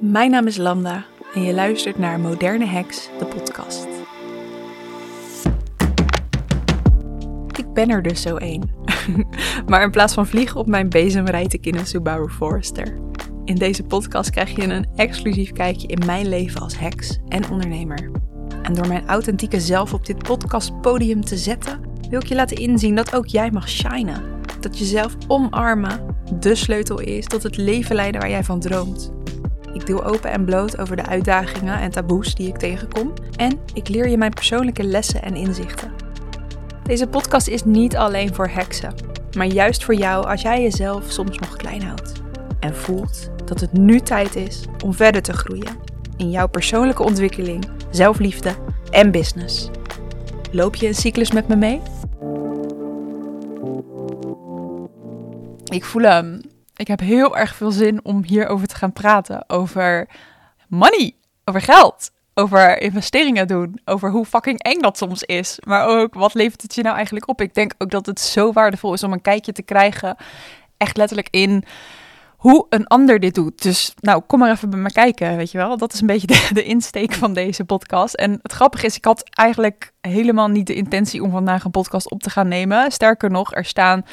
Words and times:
Mijn 0.00 0.30
naam 0.30 0.46
is 0.46 0.56
Lambda 0.56 1.04
en 1.34 1.42
je 1.42 1.54
luistert 1.54 1.98
naar 1.98 2.20
Moderne 2.20 2.66
Heks, 2.66 3.08
de 3.18 3.24
podcast. 3.24 3.86
Ik 7.58 7.72
ben 7.72 7.88
er 7.88 8.02
dus 8.02 8.22
zo 8.22 8.36
één. 8.36 8.70
maar 9.68 9.82
in 9.82 9.90
plaats 9.90 10.14
van 10.14 10.26
vliegen 10.26 10.60
op 10.60 10.66
mijn 10.66 10.88
bezem 10.88 11.26
rijd 11.26 11.52
ik 11.52 11.66
in 11.66 11.74
een 11.74 11.86
Subaru 11.86 12.28
Forester. 12.28 12.98
In 13.44 13.54
deze 13.54 13.82
podcast 13.82 14.30
krijg 14.30 14.56
je 14.56 14.62
een 14.62 14.86
exclusief 14.96 15.52
kijkje 15.52 15.88
in 15.88 16.06
mijn 16.06 16.28
leven 16.28 16.60
als 16.60 16.78
heks 16.78 17.18
en 17.28 17.50
ondernemer. 17.50 18.10
En 18.62 18.74
door 18.74 18.88
mijn 18.88 19.06
authentieke 19.06 19.60
zelf 19.60 19.94
op 19.94 20.06
dit 20.06 20.18
podcastpodium 20.18 21.24
te 21.24 21.36
zetten, 21.36 21.80
wil 22.10 22.20
ik 22.20 22.26
je 22.26 22.34
laten 22.34 22.56
inzien 22.56 22.94
dat 22.94 23.14
ook 23.14 23.26
jij 23.26 23.50
mag 23.50 23.68
shinen. 23.68 24.22
Dat 24.60 24.78
jezelf 24.78 25.16
omarmen 25.26 26.15
de 26.34 26.54
sleutel 26.54 27.00
is 27.00 27.26
tot 27.26 27.42
het 27.42 27.56
leven 27.56 27.96
leiden 27.96 28.20
waar 28.20 28.30
jij 28.30 28.44
van 28.44 28.60
droomt. 28.60 29.12
Ik 29.72 29.86
deel 29.86 30.04
open 30.04 30.30
en 30.30 30.44
bloot 30.44 30.78
over 30.78 30.96
de 30.96 31.06
uitdagingen 31.06 31.80
en 31.80 31.90
taboes 31.90 32.34
die 32.34 32.48
ik 32.48 32.56
tegenkom. 32.56 33.12
En 33.36 33.58
ik 33.74 33.88
leer 33.88 34.08
je 34.08 34.16
mijn 34.16 34.34
persoonlijke 34.34 34.84
lessen 34.84 35.22
en 35.22 35.34
inzichten. 35.34 35.92
Deze 36.82 37.06
podcast 37.06 37.48
is 37.48 37.64
niet 37.64 37.96
alleen 37.96 38.34
voor 38.34 38.48
heksen, 38.48 38.94
maar 39.36 39.46
juist 39.46 39.84
voor 39.84 39.94
jou 39.94 40.26
als 40.26 40.42
jij 40.42 40.62
jezelf 40.62 41.04
soms 41.08 41.38
nog 41.38 41.56
klein 41.56 41.82
houdt. 41.82 42.12
En 42.60 42.74
voelt 42.74 43.30
dat 43.44 43.60
het 43.60 43.72
nu 43.72 44.00
tijd 44.00 44.36
is 44.36 44.64
om 44.84 44.94
verder 44.94 45.22
te 45.22 45.32
groeien 45.32 45.76
in 46.16 46.30
jouw 46.30 46.48
persoonlijke 46.48 47.02
ontwikkeling, 47.02 47.68
zelfliefde 47.90 48.54
en 48.90 49.10
business. 49.10 49.70
Loop 50.52 50.74
je 50.74 50.86
een 50.86 50.94
cyclus 50.94 51.32
met 51.32 51.48
me 51.48 51.56
mee? 51.56 51.80
Ik 55.76 55.84
voel 55.84 56.02
hem. 56.02 56.40
Ik 56.76 56.88
heb 56.88 57.00
heel 57.00 57.36
erg 57.36 57.54
veel 57.54 57.70
zin 57.70 58.04
om 58.04 58.24
hierover 58.24 58.66
te 58.66 58.74
gaan 58.74 58.92
praten. 58.92 59.44
Over 59.48 60.08
money, 60.68 61.14
over 61.44 61.60
geld, 61.60 62.10
over 62.34 62.80
investeringen 62.80 63.46
doen, 63.46 63.80
over 63.84 64.10
hoe 64.10 64.24
fucking 64.24 64.62
eng 64.62 64.80
dat 64.80 64.98
soms 64.98 65.22
is. 65.22 65.58
Maar 65.66 65.86
ook 65.86 66.14
wat 66.14 66.34
levert 66.34 66.62
het 66.62 66.74
je 66.74 66.82
nou 66.82 66.96
eigenlijk 66.96 67.28
op? 67.28 67.40
Ik 67.40 67.54
denk 67.54 67.74
ook 67.78 67.90
dat 67.90 68.06
het 68.06 68.20
zo 68.20 68.52
waardevol 68.52 68.92
is 68.92 69.02
om 69.02 69.12
een 69.12 69.20
kijkje 69.20 69.52
te 69.52 69.62
krijgen, 69.62 70.16
echt 70.76 70.96
letterlijk 70.96 71.28
in 71.30 71.64
hoe 72.36 72.66
een 72.68 72.86
ander 72.86 73.20
dit 73.20 73.34
doet. 73.34 73.62
Dus 73.62 73.94
nou, 74.00 74.22
kom 74.26 74.38
maar 74.38 74.50
even 74.50 74.70
bij 74.70 74.78
me 74.78 74.92
kijken, 74.92 75.36
weet 75.36 75.50
je 75.50 75.58
wel. 75.58 75.76
Dat 75.76 75.92
is 75.92 76.00
een 76.00 76.06
beetje 76.06 76.26
de, 76.36 76.48
de 76.52 76.64
insteek 76.64 77.12
van 77.12 77.32
deze 77.32 77.64
podcast. 77.64 78.14
En 78.14 78.38
het 78.42 78.52
grappige 78.52 78.86
is, 78.86 78.96
ik 78.96 79.04
had 79.04 79.22
eigenlijk 79.30 79.92
helemaal 80.00 80.48
niet 80.48 80.66
de 80.66 80.74
intentie 80.74 81.22
om 81.22 81.30
vandaag 81.30 81.64
een 81.64 81.70
podcast 81.70 82.10
op 82.10 82.22
te 82.22 82.30
gaan 82.30 82.48
nemen. 82.48 82.92
Sterker 82.92 83.30
nog, 83.30 83.54
er 83.54 83.64
staan 83.64 84.04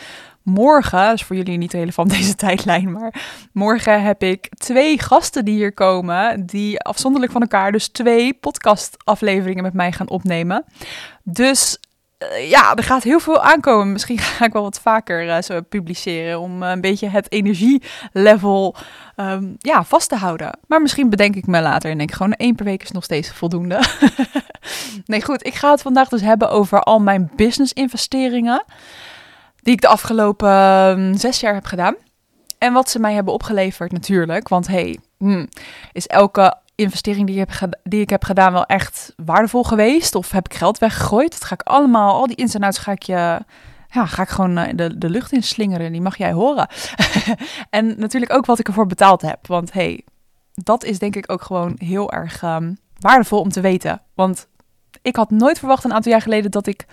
morgen, 0.44 1.13
is 1.13 1.23
voor 1.23 1.36
jullie 1.36 1.58
niet 1.58 1.73
relevant 1.73 2.09
deze 2.17 2.36
tijdlijn, 2.36 2.91
maar 2.91 3.22
morgen 3.52 4.03
heb 4.03 4.23
ik 4.23 4.49
twee 4.58 4.99
gasten 4.99 5.45
die 5.45 5.55
hier 5.55 5.73
komen, 5.73 6.45
die 6.45 6.80
afzonderlijk 6.80 7.31
van 7.31 7.41
elkaar 7.41 7.72
dus 7.72 7.88
twee 7.88 8.33
podcastafleveringen 8.33 9.64
met 9.64 9.73
mij 9.73 9.91
gaan 9.91 10.09
opnemen. 10.09 10.66
Dus 11.23 11.77
uh, 12.31 12.49
ja, 12.49 12.75
er 12.75 12.83
gaat 12.83 13.03
heel 13.03 13.19
veel 13.19 13.41
aankomen. 13.41 13.91
Misschien 13.91 14.17
ga 14.38 14.45
ik 14.45 14.53
wel 14.53 14.61
wat 14.61 14.80
vaker 14.80 15.25
uh, 15.25 15.41
zo 15.41 15.61
publiceren 15.61 16.39
om 16.39 16.64
uh, 16.64 16.69
een 16.69 16.81
beetje 16.81 17.09
het 17.09 17.31
energielevel 17.31 18.75
um, 19.16 19.55
ja, 19.59 19.83
vast 19.83 20.09
te 20.09 20.16
houden. 20.16 20.59
Maar 20.67 20.81
misschien 20.81 21.09
bedenk 21.09 21.36
ik 21.36 21.47
me 21.47 21.61
later 21.61 21.91
en 21.91 21.97
denk 21.97 22.11
gewoon 22.11 22.33
één 22.33 22.55
per 22.55 22.66
week 22.66 22.83
is 22.83 22.91
nog 22.91 23.03
steeds 23.03 23.31
voldoende. 23.31 23.83
nee, 25.05 25.23
goed. 25.23 25.45
Ik 25.45 25.53
ga 25.53 25.71
het 25.71 25.81
vandaag 25.81 26.09
dus 26.09 26.21
hebben 26.21 26.49
over 26.49 26.81
al 26.81 26.99
mijn 26.99 27.31
business 27.36 27.73
investeringen 27.73 28.64
die 29.64 29.73
ik 29.73 29.81
de 29.81 29.88
afgelopen 29.88 30.52
um, 30.89 31.17
zes 31.17 31.39
jaar 31.39 31.53
heb 31.53 31.66
gedaan. 31.66 31.95
En 32.58 32.73
wat 32.73 32.89
ze 32.89 33.00
mij 33.00 33.14
hebben 33.14 33.33
opgeleverd 33.33 33.92
natuurlijk. 33.92 34.47
Want 34.47 34.67
hey, 34.67 35.00
hmm, 35.17 35.50
is 35.92 36.08
elke 36.08 36.58
investering 36.75 37.25
die, 37.25 37.36
je 37.36 37.45
heb 37.50 37.80
die 37.83 38.02
ik 38.02 38.09
heb 38.09 38.23
gedaan 38.23 38.53
wel 38.53 38.66
echt 38.66 39.14
waardevol 39.25 39.64
geweest? 39.64 40.15
Of 40.15 40.32
heb 40.32 40.45
ik 40.45 40.54
geld 40.54 40.77
weggegooid? 40.77 41.32
Dat 41.32 41.43
ga 41.43 41.54
ik 41.54 41.61
allemaal, 41.61 42.14
al 42.14 42.27
die 42.27 42.36
ins 42.36 42.55
en 42.55 42.64
outs 42.64 42.77
ga 42.77 42.92
ik 42.92 43.04
je... 43.04 43.39
Ja, 43.89 44.05
ga 44.05 44.21
ik 44.21 44.30
gewoon 44.30 44.58
eh, 44.58 44.76
de, 44.76 44.98
de 44.98 45.10
lucht 45.10 45.32
in 45.32 45.43
slingeren. 45.43 45.92
Die 45.92 46.02
mag 46.02 46.17
jij 46.17 46.32
horen. 46.32 46.67
en 47.70 47.99
natuurlijk 47.99 48.33
ook 48.33 48.45
wat 48.45 48.60
ik 48.60 48.67
ervoor 48.67 48.87
betaald 48.87 49.21
heb. 49.21 49.48
Want 49.48 49.73
hey, 49.73 50.05
dat 50.54 50.83
is 50.83 50.99
denk 50.99 51.16
ik 51.16 51.32
ook 51.32 51.42
gewoon 51.42 51.76
heel 51.77 52.11
erg 52.11 52.42
um, 52.42 52.77
waardevol 52.99 53.39
om 53.39 53.49
te 53.49 53.61
weten. 53.61 54.02
Want 54.14 54.48
ik 55.02 55.16
had 55.16 55.32
nooit 55.32 55.60
verwacht 55.60 55.83
een 55.83 55.93
aantal 55.93 56.11
jaar 56.11 56.21
geleden 56.21 56.52
dat 56.52 56.67
ik 56.67 56.86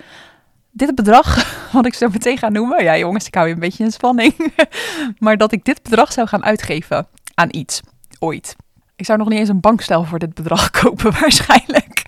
dit 0.70 0.94
bedrag, 0.94 1.46
wat 1.72 1.86
ik 1.86 1.94
zo 1.94 2.08
meteen 2.08 2.38
ga 2.38 2.48
noemen, 2.48 2.84
ja 2.84 2.96
jongens, 2.96 3.26
ik 3.26 3.34
hou 3.34 3.46
je 3.48 3.54
een 3.54 3.60
beetje 3.60 3.84
in 3.84 3.92
spanning, 3.92 4.54
maar 5.18 5.36
dat 5.36 5.52
ik 5.52 5.64
dit 5.64 5.82
bedrag 5.82 6.12
zou 6.12 6.28
gaan 6.28 6.44
uitgeven 6.44 7.06
aan 7.34 7.48
iets, 7.50 7.80
ooit. 8.18 8.56
Ik 8.96 9.06
zou 9.06 9.18
nog 9.18 9.28
niet 9.28 9.38
eens 9.38 9.48
een 9.48 9.60
bankstel 9.60 10.04
voor 10.04 10.18
dit 10.18 10.34
bedrag 10.34 10.70
kopen, 10.80 11.20
waarschijnlijk. 11.20 12.02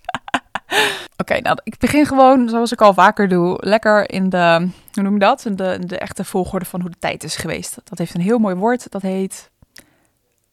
Oké, 1.16 1.40
nou, 1.40 1.58
ik 1.64 1.78
begin 1.78 2.06
gewoon, 2.06 2.48
zoals 2.48 2.72
ik 2.72 2.80
al 2.80 2.94
vaker 2.94 3.28
doe, 3.28 3.56
lekker 3.60 4.10
in 4.10 4.28
de, 4.28 4.68
hoe 4.92 5.02
noem 5.02 5.12
je 5.12 5.18
dat? 5.18 5.44
In 5.44 5.56
de, 5.56 5.78
de 5.86 5.98
echte 5.98 6.24
volgorde 6.24 6.64
van 6.64 6.80
hoe 6.80 6.90
de 6.90 6.98
tijd 6.98 7.24
is 7.24 7.36
geweest. 7.36 7.78
Dat 7.84 7.98
heeft 7.98 8.14
een 8.14 8.20
heel 8.20 8.38
mooi 8.38 8.54
woord, 8.54 8.90
dat 8.90 9.02
heet, 9.02 9.50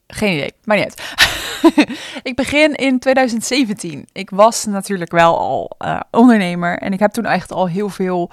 geen 0.08 0.34
idee, 0.34 0.54
maar 0.64 0.78
niet 0.78 0.86
uit. 0.86 1.29
ik 2.30 2.36
begin 2.36 2.74
in 2.74 3.00
2017. 3.00 4.08
Ik 4.12 4.30
was 4.30 4.66
natuurlijk 4.66 5.12
wel 5.12 5.40
al 5.40 5.72
uh, 5.80 6.00
ondernemer 6.12 6.78
en 6.78 6.94
ik 6.94 7.00
heb 7.00 7.12
toen 7.12 7.26
echt 7.26 7.52
al 7.52 7.68
heel 7.68 7.90
veel 7.90 8.30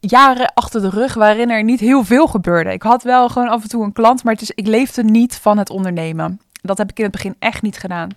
jaren 0.00 0.54
achter 0.54 0.80
de 0.80 0.90
rug 0.90 1.14
waarin 1.14 1.50
er 1.50 1.64
niet 1.64 1.80
heel 1.80 2.04
veel 2.04 2.26
gebeurde. 2.26 2.72
Ik 2.72 2.82
had 2.82 3.02
wel 3.02 3.28
gewoon 3.28 3.48
af 3.48 3.62
en 3.62 3.68
toe 3.68 3.84
een 3.84 3.92
klant, 3.92 4.24
maar 4.24 4.32
het 4.32 4.42
is, 4.42 4.50
ik 4.50 4.66
leefde 4.66 5.04
niet 5.04 5.36
van 5.36 5.58
het 5.58 5.70
ondernemen. 5.70 6.40
Dat 6.62 6.78
heb 6.78 6.90
ik 6.90 6.98
in 6.98 7.04
het 7.04 7.12
begin 7.12 7.36
echt 7.38 7.62
niet 7.62 7.78
gedaan. 7.78 8.10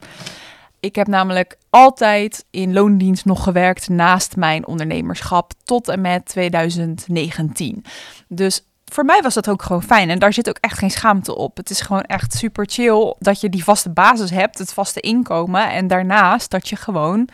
Ik 0.80 0.96
heb 0.96 1.08
namelijk 1.08 1.58
altijd 1.70 2.46
in 2.50 2.74
loondienst 2.74 3.26
nog 3.26 3.44
gewerkt 3.44 3.90
naast 3.90 4.36
mijn 4.36 4.68
ondernemerschap 4.68 5.52
tot 5.64 5.88
en 5.88 6.02
met 6.02 6.26
2019. 6.26 7.86
Dus 8.28 8.64
voor 8.94 9.06
mij 9.06 9.22
was 9.22 9.34
dat 9.34 9.50
ook 9.50 9.62
gewoon 9.62 9.84
fijn. 9.84 10.10
En 10.10 10.20
daar 10.20 10.34
zit 10.34 10.50
ook 10.50 10.58
echt 10.60 10.78
geen 10.78 10.92
schaamte 10.92 11.36
op. 11.36 11.58
Het 11.58 11.70
is 11.70 11.82
gewoon 11.82 12.02
echt 12.02 12.34
super 12.34 12.66
chill 12.70 13.16
dat 13.20 13.42
je 13.42 13.50
die 13.50 13.64
vaste 13.64 13.90
basis 13.90 14.30
hebt, 14.30 14.58
het 14.58 14.74
vaste 14.74 15.00
inkomen. 15.00 15.72
En 15.72 15.88
daarnaast 15.88 16.52
dat 16.52 16.70
je 16.70 16.76
gewoon 16.76 17.30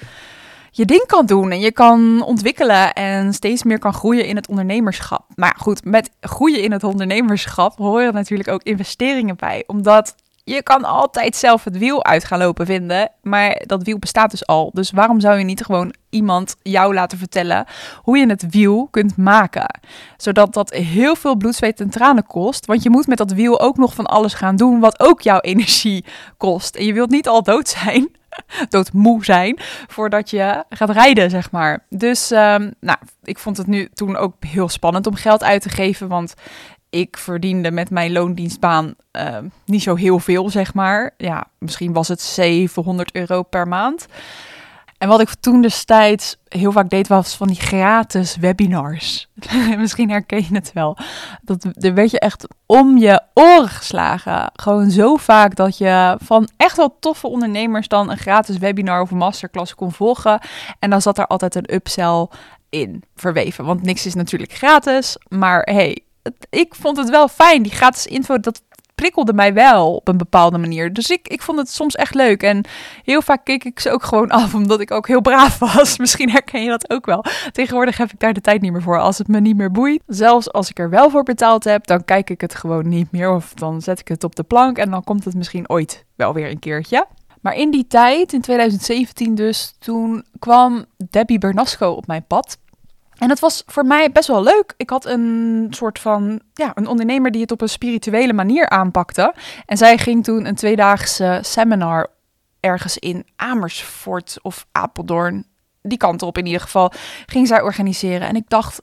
je 0.72 0.86
ding 0.86 1.06
kan 1.06 1.26
doen 1.26 1.52
en 1.52 1.60
je 1.60 1.72
kan 1.72 2.24
ontwikkelen 2.24 2.94
en 2.94 3.34
steeds 3.34 3.64
meer 3.64 3.80
kan 3.80 3.94
groeien 3.94 4.26
in 4.26 4.36
het 4.36 4.48
ondernemerschap. 4.48 5.26
Maar 5.36 5.56
goed, 5.58 5.86
met 5.86 6.10
groeien 6.22 6.62
in 6.62 6.72
het 6.72 6.84
ondernemerschap 6.84 7.78
horen 7.78 8.14
natuurlijk 8.14 8.50
ook 8.50 8.64
investeringen 8.64 9.36
bij. 9.36 9.64
Omdat 9.68 10.16
je 10.48 10.64
kan 10.64 10.84
altijd 10.84 11.36
zelf 11.36 11.64
het 11.64 11.78
wiel 11.78 12.04
uit 12.04 12.24
gaan 12.24 12.40
lopen 12.40 12.66
vinden, 12.66 13.12
maar 13.22 13.62
dat 13.66 13.84
wiel 13.84 14.00
bestaat 14.00 14.32
dus 14.32 14.46
al. 14.46 14.72
Dus 14.74 14.92
waarom 14.92 15.20
zou 15.20 15.38
je 15.38 15.44
niet 15.44 15.66
gewoon 15.66 15.94
iemand 16.10 16.56
jou 16.62 16.94
laten 16.94 17.18
vertellen 17.18 17.66
hoe 18.02 18.18
je 18.18 18.28
het 18.28 18.50
wiel 18.50 18.88
kunt 18.92 19.18
maken? 19.18 19.80
Zodat 20.18 20.54
dat 20.54 20.74
heel 20.74 21.16
veel 21.16 21.36
bloed, 21.36 21.56
zweet 21.56 21.80
en 21.80 21.90
tranen 21.90 22.26
kost, 22.26 22.66
want 22.66 22.84
je 22.84 22.90
moet 22.90 23.08
met 23.08 23.18
dat 23.18 23.32
wiel 23.32 23.60
ook 23.60 23.78
nog 23.78 23.94
van 23.94 24.06
alles 24.06 24.34
gaan 24.34 24.56
doen 24.56 24.80
wat 24.80 25.00
ook 25.00 25.22
jouw 25.22 25.40
energie 25.52 26.06
kost. 26.38 26.76
En 26.76 26.86
je 26.86 26.94
wilt 26.94 27.10
niet 27.10 27.28
al 27.28 27.44
dood 27.44 27.68
zijn 27.68 28.10
doodmoe 28.70 29.26
zijn 29.26 29.60
voordat 29.88 30.30
je 30.30 30.64
gaat 30.70 30.90
rijden, 30.90 31.30
zeg 31.30 31.52
maar. 31.52 31.86
Dus 31.90 32.32
um, 32.32 32.74
nou, 32.80 32.98
ik 33.24 33.40
vond 33.40 33.58
het 33.58 33.68
nu 33.68 33.90
toen 33.94 34.16
ook 34.16 34.34
heel 34.40 34.70
spannend 34.70 35.08
om 35.08 35.16
geld 35.16 35.44
uit 35.44 35.62
te 35.62 35.70
geven, 35.70 36.08
want 36.08 36.34
ik 36.96 37.18
verdiende 37.18 37.72
met 37.72 37.90
mijn 37.90 38.12
loondienstbaan 38.12 38.96
uh, 39.12 39.38
niet 39.66 39.84
zo 39.84 39.96
heel 39.96 40.20
veel, 40.20 40.50
zeg 40.50 40.74
maar. 40.74 41.14
Ja, 41.18 41.48
misschien 41.58 41.94
was 41.94 42.08
het 42.08 42.22
700 42.22 43.16
euro 43.16 43.44
per 43.44 43.68
maand. 43.68 44.06
En 44.98 45.08
wat 45.08 45.22
ik 45.22 45.30
toen 45.40 45.62
destijds 45.62 46.38
heel 46.48 46.72
vaak 46.72 46.90
deed, 46.90 47.08
was 47.08 47.36
van 47.36 47.48
die 47.48 47.60
gratis 47.60 48.36
webinars. 48.36 49.28
Misschien 49.78 50.10
herken 50.10 50.38
je 50.38 50.56
het 50.56 50.74
wel. 50.74 50.98
Dat, 51.42 51.68
er 51.80 51.94
werd 51.94 52.12
je 52.12 52.20
echt 52.20 52.48
om 52.66 52.98
je 52.98 53.22
oren 53.34 53.70
geslagen. 53.70 54.52
Gewoon 54.54 54.92
zo 54.92 55.16
vaak 55.16 55.56
dat 55.56 55.78
je 55.78 56.18
van 56.24 56.50
echt 56.58 56.78
wel 56.78 56.98
toffe 57.00 57.28
ondernemers 57.28 57.88
dan 57.88 58.12
een 58.12 58.18
gratis 58.18 58.58
webinar 58.58 59.02
of 59.02 59.12
masterclass 59.12 59.76
kon 59.76 59.92
volgen. 59.92 60.40
En 60.80 60.90
dan 60.90 61.02
zat 61.02 61.18
er 61.18 61.28
altijd 61.28 61.56
een 61.56 61.74
upsell 61.74 62.28
in 62.70 63.04
verweven. 63.16 63.66
Want 63.66 63.82
niks 63.82 64.06
is 64.06 64.14
natuurlijk 64.14 64.54
gratis. 64.54 65.18
Maar 65.28 65.62
hey, 65.62 66.05
ik 66.50 66.76
vond 66.76 66.98
het 66.98 67.10
wel 67.10 67.28
fijn. 67.28 67.64
Die 67.64 67.72
gratis 67.72 68.06
info, 68.06 68.40
dat 68.40 68.62
prikkelde 68.96 69.34
mij 69.34 69.54
wel 69.54 69.96
op 69.96 70.08
een 70.08 70.18
bepaalde 70.18 70.58
manier. 70.58 70.94
Dus 70.94 71.10
ik, 71.10 71.28
ik 71.28 71.42
vond 71.42 71.58
het 71.58 71.70
soms 71.70 71.96
echt 71.96 72.16
leuk. 72.16 72.44
En 72.44 72.66
heel 73.04 73.22
vaak 73.22 73.46
keek 73.46 73.64
ik 73.64 73.80
ze 73.80 73.92
ook 73.92 74.04
gewoon 74.04 74.30
af, 74.30 74.54
omdat 74.54 74.80
ik 74.80 74.92
ook 74.92 75.08
heel 75.08 75.22
braaf 75.22 75.60
was. 75.60 75.98
Misschien 76.06 76.30
herken 76.30 76.64
je 76.64 76.70
dat 76.70 76.90
ook 76.90 77.06
wel. 77.06 77.26
Tegenwoordig 77.52 77.98
heb 77.98 78.12
ik 78.12 78.20
daar 78.20 78.34
de 78.34 78.42
tijd 78.42 78.62
niet 78.62 78.72
meer 78.72 78.82
voor. 78.82 79.00
Als 79.00 79.18
het 79.18 79.28
me 79.28 79.40
niet 79.40 79.58
meer 79.58 79.72
boeit, 79.72 80.02
zelfs 80.08 80.52
als 80.52 80.70
ik 80.70 80.80
er 80.80 80.90
wel 80.90 81.10
voor 81.10 81.24
betaald 81.24 81.64
heb, 81.64 81.88
dan 81.88 82.06
kijk 82.06 82.30
ik 82.30 82.42
het 82.42 82.56
gewoon 82.56 82.90
niet 82.90 83.12
meer. 83.12 83.34
Of 83.34 83.54
dan 83.54 83.82
zet 83.82 84.00
ik 84.00 84.08
het 84.08 84.24
op 84.24 84.36
de 84.36 84.44
plank 84.44 84.78
en 84.78 84.90
dan 84.90 85.04
komt 85.04 85.26
het 85.26 85.36
misschien 85.36 85.70
ooit 85.70 86.06
wel 86.16 86.34
weer 86.34 86.50
een 86.50 86.60
keertje. 86.60 87.08
Maar 87.42 87.56
in 87.56 87.72
die 87.72 87.88
tijd, 87.88 88.34
in 88.34 88.42
2017 88.42 89.36
dus, 89.36 89.76
toen 89.80 90.26
kwam 90.40 90.86
Debbie 91.10 91.38
Bernasco 91.38 91.90
op 91.90 92.08
mijn 92.08 92.26
pad. 92.28 92.58
En 93.18 93.30
het 93.30 93.40
was 93.40 93.64
voor 93.66 93.86
mij 93.86 94.12
best 94.12 94.28
wel 94.28 94.44
leuk. 94.44 94.74
Ik 94.78 94.90
had 94.90 95.06
een 95.06 95.68
soort 95.70 96.00
van, 96.00 96.42
ja, 96.54 96.72
een 96.76 96.88
ondernemer 96.88 97.32
die 97.32 97.42
het 97.42 97.52
op 97.52 97.62
een 97.62 97.70
spirituele 97.70 98.34
manier 98.34 98.70
aanpakte. 98.70 99.34
En 99.66 99.78
zij 99.78 99.98
ging 99.98 100.24
toen 100.24 100.46
een 100.46 100.56
tweedaagse 100.56 101.40
seminar 101.42 102.08
ergens 102.60 102.98
in 102.98 103.26
Amersfoort 103.36 104.38
of 104.42 104.66
Apeldoorn, 104.72 105.46
die 105.82 105.98
kant 105.98 106.22
op 106.22 106.38
in 106.38 106.46
ieder 106.46 106.62
geval, 106.62 106.92
ging 107.26 107.48
zij 107.48 107.62
organiseren. 107.62 108.28
En 108.28 108.36
ik 108.36 108.50
dacht, 108.50 108.82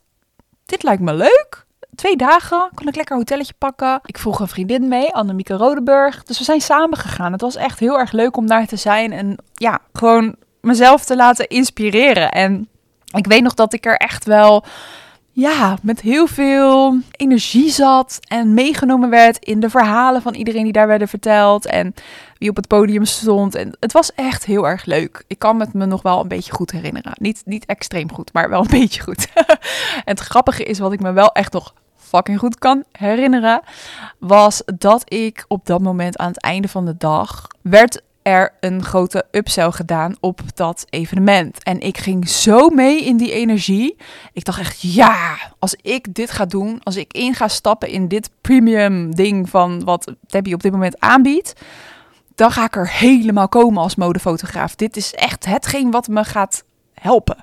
dit 0.65 0.83
lijkt 0.83 1.01
me 1.01 1.13
leuk. 1.13 1.65
Twee 1.95 2.15
dagen, 2.15 2.69
kon 2.73 2.87
ik 2.87 2.95
lekker 2.95 3.13
een 3.13 3.21
hotelletje 3.21 3.53
pakken. 3.57 3.99
Ik 4.05 4.17
vroeg 4.17 4.39
een 4.39 4.47
vriendin 4.47 4.87
mee, 4.87 5.13
Annemieke 5.13 5.53
Rodeburg. 5.53 6.23
Dus 6.23 6.37
we 6.37 6.43
zijn 6.43 6.61
samen 6.61 6.97
gegaan. 6.97 7.31
Het 7.31 7.41
was 7.41 7.55
echt 7.55 7.79
heel 7.79 7.99
erg 7.99 8.11
leuk 8.11 8.37
om 8.37 8.47
daar 8.47 8.67
te 8.67 8.75
zijn 8.75 9.11
en 9.11 9.37
ja, 9.53 9.79
gewoon 9.93 10.35
mezelf 10.61 11.05
te 11.05 11.15
laten 11.15 11.47
inspireren. 11.47 12.31
En 12.31 12.67
ik 13.13 13.27
weet 13.27 13.41
nog 13.41 13.53
dat 13.53 13.73
ik 13.73 13.85
er 13.85 13.95
echt 13.95 14.25
wel 14.25 14.63
ja, 15.35 15.77
met 15.81 16.01
heel 16.01 16.27
veel 16.27 16.97
energie 17.11 17.69
zat 17.69 18.19
en 18.27 18.53
meegenomen 18.53 19.09
werd 19.09 19.37
in 19.37 19.59
de 19.59 19.69
verhalen 19.69 20.21
van 20.21 20.33
iedereen 20.33 20.63
die 20.63 20.71
daar 20.71 20.87
werden 20.87 21.07
verteld 21.07 21.65
en 21.65 21.93
wie 22.37 22.49
op 22.49 22.55
het 22.55 22.67
podium 22.67 23.05
stond. 23.05 23.55
En 23.55 23.77
het 23.79 23.91
was 23.91 24.13
echt 24.13 24.45
heel 24.45 24.67
erg 24.67 24.85
leuk. 24.85 25.23
Ik 25.27 25.39
kan 25.39 25.59
het 25.59 25.73
me 25.73 25.85
nog 25.85 26.01
wel 26.01 26.19
een 26.19 26.27
beetje 26.27 26.53
goed 26.53 26.71
herinneren. 26.71 27.13
Niet, 27.19 27.41
niet 27.45 27.65
extreem 27.65 28.13
goed, 28.13 28.33
maar 28.33 28.49
wel 28.49 28.61
een 28.61 28.79
beetje 28.79 29.01
goed. 29.01 29.27
en 29.35 29.55
het 30.03 30.19
grappige 30.19 30.63
is, 30.63 30.79
wat 30.79 30.93
ik 30.93 30.99
me 30.99 31.11
wel 31.11 31.31
echt 31.31 31.53
nog 31.53 31.73
fucking 31.97 32.39
goed 32.39 32.57
kan 32.59 32.83
herinneren, 32.91 33.61
was 34.19 34.63
dat 34.77 35.13
ik 35.13 35.45
op 35.47 35.65
dat 35.65 35.81
moment 35.81 36.17
aan 36.17 36.27
het 36.27 36.41
einde 36.41 36.67
van 36.67 36.85
de 36.85 36.97
dag 36.97 37.47
werd 37.61 38.01
er 38.23 38.53
een 38.59 38.83
grote 38.83 39.25
upsell 39.31 39.71
gedaan 39.71 40.15
op 40.19 40.41
dat 40.53 40.85
evenement. 40.89 41.63
En 41.63 41.79
ik 41.79 41.97
ging 41.97 42.29
zo 42.29 42.69
mee 42.69 43.03
in 43.03 43.17
die 43.17 43.31
energie. 43.31 43.95
Ik 44.33 44.45
dacht 44.45 44.59
echt, 44.59 44.81
ja, 44.81 45.37
als 45.59 45.75
ik 45.81 46.13
dit 46.13 46.31
ga 46.31 46.45
doen, 46.45 46.79
als 46.83 46.95
ik 46.95 47.13
in 47.13 47.33
ga 47.33 47.47
stappen 47.47 47.89
in 47.89 48.07
dit 48.07 48.29
premium 48.41 49.15
ding 49.15 49.49
van 49.49 49.83
wat 49.83 50.13
Debbie 50.27 50.53
op 50.53 50.61
dit 50.61 50.71
moment 50.71 50.99
aanbiedt, 50.99 51.53
dan 52.35 52.51
ga 52.51 52.65
ik 52.65 52.75
er 52.75 52.89
helemaal 52.89 53.47
komen 53.47 53.81
als 53.81 53.95
modefotograaf. 53.95 54.75
Dit 54.75 54.97
is 54.97 55.13
echt 55.13 55.45
hetgeen 55.45 55.91
wat 55.91 56.07
me 56.07 56.23
gaat 56.23 56.63
helpen. 57.03 57.37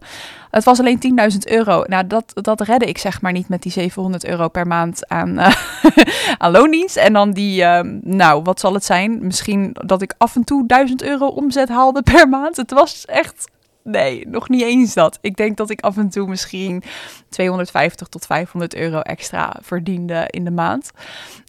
Het 0.50 0.64
was 0.64 0.78
alleen 0.78 1.30
10.000 1.32 1.38
euro. 1.44 1.84
Nou, 1.86 2.06
dat, 2.06 2.32
dat 2.34 2.60
redde 2.60 2.86
ik 2.86 2.98
zeg 2.98 3.20
maar 3.20 3.32
niet 3.32 3.48
met 3.48 3.62
die 3.62 3.72
700 3.72 4.24
euro 4.24 4.48
per 4.48 4.66
maand 4.66 5.08
aan, 5.08 5.38
uh, 5.38 5.54
aan 6.38 6.50
loondienst. 6.50 6.96
En 6.96 7.12
dan 7.12 7.30
die, 7.30 7.62
uh, 7.62 7.80
nou, 8.00 8.42
wat 8.42 8.60
zal 8.60 8.74
het 8.74 8.84
zijn? 8.84 9.18
Misschien 9.26 9.76
dat 9.86 10.02
ik 10.02 10.14
af 10.18 10.36
en 10.36 10.44
toe 10.44 10.66
1000 10.66 11.02
euro 11.02 11.26
omzet 11.26 11.68
haalde 11.68 12.02
per 12.02 12.28
maand. 12.28 12.56
Het 12.56 12.70
was 12.70 13.04
echt, 13.04 13.50
nee, 13.82 14.28
nog 14.28 14.48
niet 14.48 14.62
eens 14.62 14.94
dat. 14.94 15.18
Ik 15.20 15.36
denk 15.36 15.56
dat 15.56 15.70
ik 15.70 15.80
af 15.80 15.96
en 15.96 16.08
toe 16.08 16.28
misschien 16.28 16.82
250 17.28 18.08
tot 18.08 18.26
500 18.26 18.74
euro 18.74 19.00
extra 19.00 19.56
verdiende 19.60 20.24
in 20.26 20.44
de 20.44 20.50
maand. 20.50 20.90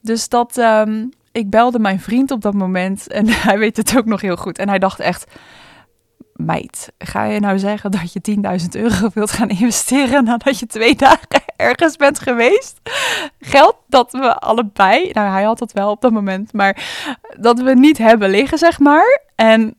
Dus 0.03 0.29
dat, 0.29 0.57
um, 0.57 1.11
ik 1.31 1.49
belde 1.49 1.79
mijn 1.79 1.99
vriend 1.99 2.31
op 2.31 2.41
dat 2.41 2.53
moment 2.53 3.07
en 3.07 3.27
hij 3.47 3.57
weet 3.57 3.77
het 3.77 3.97
ook 3.97 4.05
nog 4.05 4.21
heel 4.21 4.37
goed. 4.37 4.57
En 4.57 4.69
hij 4.69 4.79
dacht 4.79 4.99
echt 4.99 5.25
meid, 6.33 6.91
ga 6.97 7.23
je 7.23 7.39
nou 7.39 7.59
zeggen 7.59 7.91
dat 7.91 8.13
je 8.13 8.37
10.000 8.61 8.67
euro 8.71 9.09
wilt 9.13 9.31
gaan 9.31 9.49
investeren 9.49 10.23
nadat 10.23 10.59
je 10.59 10.65
twee 10.65 10.95
dagen 10.95 11.43
ergens 11.55 11.95
bent 11.95 12.19
geweest? 12.19 12.79
Geld 13.39 13.75
dat 13.87 14.11
we 14.11 14.35
allebei, 14.35 15.09
nou 15.11 15.29
hij 15.29 15.43
had 15.43 15.59
het 15.59 15.73
wel 15.73 15.91
op 15.91 16.01
dat 16.01 16.11
moment, 16.11 16.53
maar 16.53 16.83
dat 17.39 17.61
we 17.61 17.73
niet 17.73 17.97
hebben 17.97 18.29
liggen, 18.29 18.57
zeg 18.57 18.79
maar. 18.79 19.21
En 19.35 19.75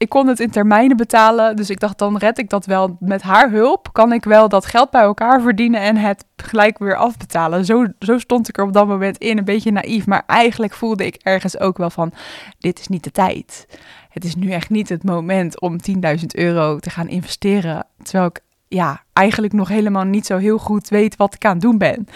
ik 0.00 0.08
kon 0.08 0.26
het 0.26 0.40
in 0.40 0.50
termijnen 0.50 0.96
betalen, 0.96 1.56
dus 1.56 1.70
ik 1.70 1.80
dacht 1.80 1.98
dan 1.98 2.16
red 2.16 2.38
ik 2.38 2.50
dat 2.50 2.66
wel 2.66 2.96
met 3.00 3.22
haar 3.22 3.50
hulp. 3.50 3.88
Kan 3.92 4.12
ik 4.12 4.24
wel 4.24 4.48
dat 4.48 4.66
geld 4.66 4.90
bij 4.90 5.02
elkaar 5.02 5.40
verdienen 5.40 5.80
en 5.80 5.96
het 5.96 6.24
gelijk 6.36 6.78
weer 6.78 6.96
afbetalen. 6.96 7.64
Zo, 7.64 7.86
zo 7.98 8.18
stond 8.18 8.48
ik 8.48 8.58
er 8.58 8.64
op 8.64 8.72
dat 8.72 8.86
moment 8.86 9.18
in, 9.18 9.38
een 9.38 9.44
beetje 9.44 9.72
naïef, 9.72 10.06
maar 10.06 10.22
eigenlijk 10.26 10.72
voelde 10.72 11.06
ik 11.06 11.14
ergens 11.14 11.58
ook 11.58 11.78
wel 11.78 11.90
van, 11.90 12.12
dit 12.58 12.78
is 12.78 12.88
niet 12.88 13.04
de 13.04 13.10
tijd 13.10 13.66
het 14.10 14.24
is 14.24 14.34
nu 14.34 14.50
echt 14.50 14.70
niet 14.70 14.88
het 14.88 15.04
moment 15.04 15.60
om 15.60 15.76
10.000 16.18 16.26
euro 16.26 16.78
te 16.78 16.90
gaan 16.90 17.08
investeren. 17.08 17.86
Terwijl 18.02 18.26
ik 18.26 18.40
ja, 18.68 19.02
eigenlijk 19.12 19.52
nog 19.52 19.68
helemaal 19.68 20.04
niet 20.04 20.26
zo 20.26 20.36
heel 20.36 20.58
goed 20.58 20.88
weet 20.88 21.16
wat 21.16 21.34
ik 21.34 21.44
aan 21.44 21.52
het 21.52 21.60
doen 21.60 21.78
ben. 21.78 22.08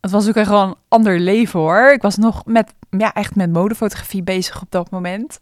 Het 0.00 0.10
was 0.10 0.28
ook 0.28 0.34
echt 0.34 0.48
gewoon 0.48 0.68
een 0.68 0.76
ander 0.88 1.20
leven 1.20 1.60
hoor. 1.60 1.92
Ik 1.92 2.02
was 2.02 2.16
nog 2.16 2.44
met, 2.44 2.74
ja, 2.90 3.12
echt 3.12 3.34
met 3.34 3.52
modefotografie 3.52 4.22
bezig 4.22 4.62
op 4.62 4.70
dat 4.70 4.90
moment. 4.90 5.40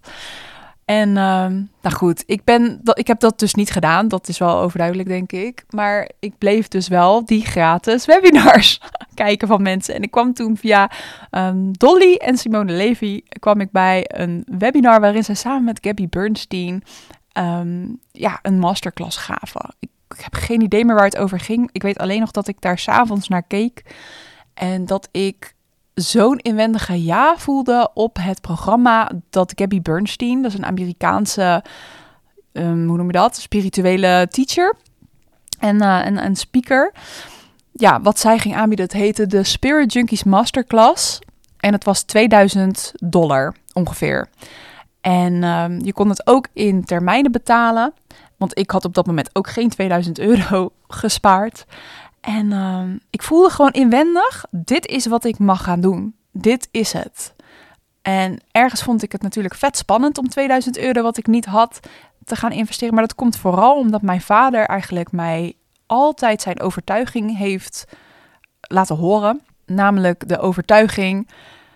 En 0.88 1.08
uh, 1.08 1.46
nou 1.82 1.94
goed, 1.94 2.23
ik, 2.26 2.44
ben, 2.44 2.81
ik 2.93 3.06
heb 3.06 3.20
dat 3.20 3.38
dus 3.38 3.55
niet 3.55 3.70
gedaan. 3.70 4.08
Dat 4.08 4.29
is 4.29 4.38
wel 4.38 4.58
overduidelijk, 4.58 5.08
denk 5.08 5.32
ik. 5.32 5.64
Maar 5.70 6.11
ik 6.19 6.38
bleef 6.38 6.69
dus 6.69 6.88
wel 6.88 7.25
die 7.25 7.44
gratis 7.44 8.05
webinars 8.05 8.81
kijken 9.14 9.49
van 9.49 9.62
mensen. 9.62 9.94
En 9.94 10.02
ik 10.02 10.11
kwam 10.11 10.35
toen 10.35 10.56
via 10.56 10.90
um, 11.31 11.73
Dolly 11.73 12.14
en 12.14 12.37
Simone 12.37 12.73
Levy 12.73 13.20
kwam 13.38 13.61
ik 13.61 13.70
bij 13.70 14.05
een 14.06 14.44
webinar 14.58 15.00
waarin 15.00 15.25
zij 15.25 15.35
samen 15.35 15.64
met 15.64 15.79
Gabby 15.82 16.08
Bernstein 16.08 16.82
um, 17.32 18.00
ja, 18.12 18.38
een 18.43 18.58
masterclass 18.58 19.17
gaven. 19.17 19.75
Ik, 19.79 19.90
ik 20.08 20.20
heb 20.20 20.35
geen 20.35 20.61
idee 20.61 20.85
meer 20.85 20.94
waar 20.94 21.05
het 21.05 21.19
over 21.19 21.40
ging. 21.40 21.69
Ik 21.73 21.82
weet 21.82 21.99
alleen 21.99 22.20
nog 22.20 22.31
dat 22.31 22.49
ik 22.49 22.61
daar 22.61 22.79
s'avonds 22.79 23.29
naar 23.29 23.43
keek. 23.43 23.82
En 24.55 24.87
dat 24.87 25.08
ik 25.11 25.55
zo'n 26.00 26.38
inwendige 26.38 27.04
ja 27.04 27.34
voelde 27.36 27.90
op 27.94 28.16
het 28.20 28.40
programma 28.40 29.10
dat 29.30 29.52
Gabby 29.54 29.82
Bernstein, 29.82 30.42
dat 30.42 30.52
is 30.52 30.58
een 30.58 30.66
Amerikaanse, 30.66 31.64
um, 32.52 32.88
hoe 32.88 32.96
noem 32.96 33.06
je 33.06 33.12
dat, 33.12 33.36
spirituele 33.36 34.28
teacher 34.30 34.74
en, 35.58 35.82
uh, 35.82 36.28
speaker. 36.32 36.92
Ja, 37.72 38.00
wat 38.00 38.18
zij 38.18 38.38
ging 38.38 38.56
aanbieden, 38.56 38.86
het 38.86 38.94
heette 38.94 39.26
de 39.26 39.44
Spirit 39.44 39.92
Junkies 39.92 40.24
Masterclass. 40.24 41.18
En 41.56 41.72
het 41.72 41.84
was 41.84 42.02
2000 42.02 42.92
dollar 42.94 43.54
ongeveer. 43.72 44.28
En 45.00 45.44
um, 45.44 45.84
je 45.84 45.92
kon 45.92 46.08
het 46.08 46.26
ook 46.26 46.48
in 46.52 46.84
termijnen 46.84 47.32
betalen. 47.32 47.92
Want 48.36 48.58
ik 48.58 48.70
had 48.70 48.84
op 48.84 48.94
dat 48.94 49.06
moment 49.06 49.30
ook 49.32 49.48
geen 49.48 49.68
2000 49.68 50.18
euro 50.18 50.70
gespaard. 50.88 51.64
En 52.28 52.50
uh, 52.50 52.82
ik 53.10 53.22
voelde 53.22 53.50
gewoon 53.50 53.70
inwendig, 53.70 54.44
dit 54.50 54.86
is 54.86 55.06
wat 55.06 55.25
ik 55.25 55.38
mag 55.38 55.62
gaan 55.62 55.80
doen. 55.80 56.14
Dit 56.32 56.69
is 56.70 56.92
het. 56.92 57.34
En 58.02 58.40
ergens 58.50 58.82
vond 58.82 59.02
ik 59.02 59.12
het 59.12 59.22
natuurlijk 59.22 59.54
vet 59.54 59.76
spannend 59.76 60.19
om 60.19 60.28
2000 60.28 60.78
euro, 60.78 61.02
wat 61.02 61.16
ik 61.16 61.26
niet 61.26 61.44
had, 61.44 61.80
te 62.25 62.36
gaan 62.36 62.52
investeren. 62.52 62.94
Maar 62.94 63.02
dat 63.02 63.14
komt 63.14 63.36
vooral 63.36 63.78
omdat 63.78 64.02
mijn 64.02 64.20
vader 64.20 64.66
eigenlijk 64.66 65.12
mij 65.12 65.54
altijd 65.86 66.42
zijn 66.42 66.60
overtuiging 66.60 67.36
heeft 67.36 67.84
laten 68.60 68.96
horen. 68.96 69.40
Namelijk 69.66 70.28
de 70.28 70.38
overtuiging, 70.38 71.28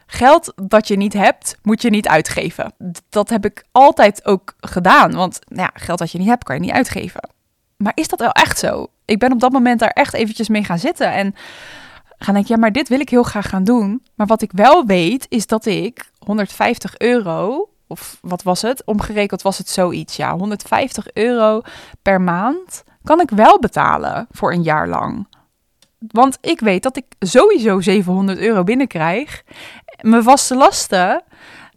geld 0.06 0.52
dat 0.62 0.88
je 0.88 0.96
niet 0.96 1.12
hebt, 1.12 1.58
moet 1.62 1.82
je 1.82 1.90
niet 1.90 2.08
uitgeven. 2.08 2.72
Dat 3.08 3.28
heb 3.28 3.44
ik 3.44 3.64
altijd 3.70 4.26
ook 4.26 4.54
gedaan. 4.60 5.12
Want 5.12 5.38
nou 5.48 5.62
ja, 5.62 5.70
geld 5.74 5.98
dat 5.98 6.10
je 6.10 6.18
niet 6.18 6.28
hebt, 6.28 6.44
kan 6.44 6.54
je 6.54 6.60
niet 6.60 6.70
uitgeven. 6.70 7.28
Maar 7.82 7.92
is 7.94 8.08
dat 8.08 8.20
wel 8.20 8.32
echt 8.32 8.58
zo? 8.58 8.86
Ik 9.04 9.18
ben 9.18 9.32
op 9.32 9.40
dat 9.40 9.52
moment 9.52 9.80
daar 9.80 9.90
echt 9.90 10.14
eventjes 10.14 10.48
mee 10.48 10.64
gaan 10.64 10.78
zitten 10.78 11.12
en 11.12 11.34
gaan 12.18 12.34
denken, 12.34 12.54
ja, 12.54 12.60
maar 12.60 12.72
dit 12.72 12.88
wil 12.88 13.00
ik 13.00 13.08
heel 13.08 13.22
graag 13.22 13.48
gaan 13.48 13.64
doen. 13.64 14.02
Maar 14.14 14.26
wat 14.26 14.42
ik 14.42 14.52
wel 14.52 14.86
weet, 14.86 15.26
is 15.28 15.46
dat 15.46 15.66
ik 15.66 16.10
150 16.18 16.98
euro, 16.98 17.68
of 17.86 18.18
wat 18.20 18.42
was 18.42 18.62
het? 18.62 18.84
Omgerekend 18.84 19.42
was 19.42 19.58
het 19.58 19.68
zoiets, 19.68 20.16
ja, 20.16 20.36
150 20.36 21.12
euro 21.12 21.60
per 22.02 22.20
maand 22.20 22.84
kan 23.04 23.20
ik 23.20 23.30
wel 23.30 23.58
betalen 23.58 24.26
voor 24.30 24.52
een 24.52 24.62
jaar 24.62 24.88
lang. 24.88 25.26
Want 25.98 26.38
ik 26.40 26.60
weet 26.60 26.82
dat 26.82 26.96
ik 26.96 27.04
sowieso 27.18 27.80
700 27.80 28.38
euro 28.38 28.64
binnenkrijg. 28.64 29.42
Mijn 30.00 30.22
vaste 30.22 30.54
lasten 30.56 31.22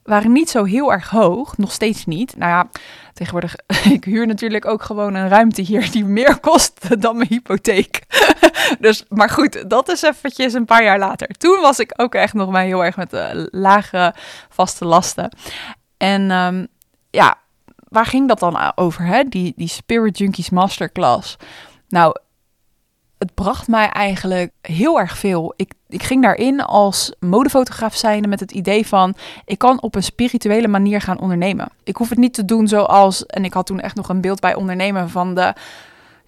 waren 0.06 0.32
niet 0.32 0.50
zo 0.50 0.64
heel 0.64 0.92
erg 0.92 1.10
hoog, 1.10 1.58
nog 1.58 1.72
steeds 1.72 2.06
niet. 2.06 2.38
Nou 2.38 2.52
ja, 2.52 2.70
tegenwoordig, 3.14 3.56
ik 3.98 4.04
huur 4.04 4.28
natuurlijk 4.28 4.66
ook 4.66 4.84
gewoon 4.84 5.14
een 5.14 5.28
ruimte 5.28 5.62
hier 5.62 5.92
die 5.92 6.06
meer 6.06 6.40
kost 6.40 6.88
dan 7.02 7.18
mijn 7.18 7.30
hypotheek. 7.30 8.04
dus, 8.80 9.06
maar 9.10 9.30
goed, 9.30 9.70
dat 9.70 9.90
is 9.90 10.02
eventjes 10.02 10.54
een 10.54 10.66
paar 10.66 10.84
jaar 10.84 11.00
later. 11.00 11.28
Toen 11.28 11.62
was 11.62 11.80
ik 11.80 11.94
ook 11.96 12.16
echt 12.16 12.34
nog 12.34 12.50
maar 12.50 12.64
heel 12.64 12.84
erg 12.84 12.98
met 12.98 13.10
de 13.10 13.48
lage 13.52 14.14
vaste 14.50 14.86
lasten. 14.86 15.38
En 15.98 16.32
um, 16.32 16.68
ja, 17.10 17.38
waar 17.90 18.06
ging 18.06 18.28
dat 18.28 18.40
dan 18.40 18.72
over, 18.76 19.06
hè? 19.06 19.24
Die, 19.24 19.54
die 19.56 19.68
Spirit 19.68 20.18
Junkies 20.18 20.50
Masterclass. 20.50 21.38
Nou, 21.88 22.16
het 23.26 23.34
bracht 23.34 23.68
mij 23.68 23.90
eigenlijk 23.90 24.52
heel 24.62 25.00
erg 25.00 25.18
veel. 25.18 25.54
Ik, 25.56 25.74
ik 25.88 26.04
ging 26.04 26.22
daarin 26.22 26.62
als 26.62 27.14
modefotograaf 27.20 27.96
zijnde 27.96 28.28
met 28.28 28.40
het 28.40 28.52
idee 28.52 28.88
van... 28.88 29.16
ik 29.46 29.58
kan 29.58 29.82
op 29.82 29.96
een 29.96 30.04
spirituele 30.04 30.68
manier 30.68 31.02
gaan 31.02 31.20
ondernemen. 31.20 31.70
Ik 31.84 31.96
hoef 31.96 32.10
het 32.10 32.18
niet 32.18 32.34
te 32.34 32.46
doen 32.46 32.68
zoals... 32.68 33.26
en 33.26 33.46
ik 33.46 33.54
had 33.54 33.66
toen 33.66 33.80
echt 33.80 33.96
nog 33.96 34.10
een 34.10 34.22
beeld 34.22 34.40
bij 34.40 34.56
ondernemen 34.56 35.10
van 35.10 35.36
de... 35.36 35.54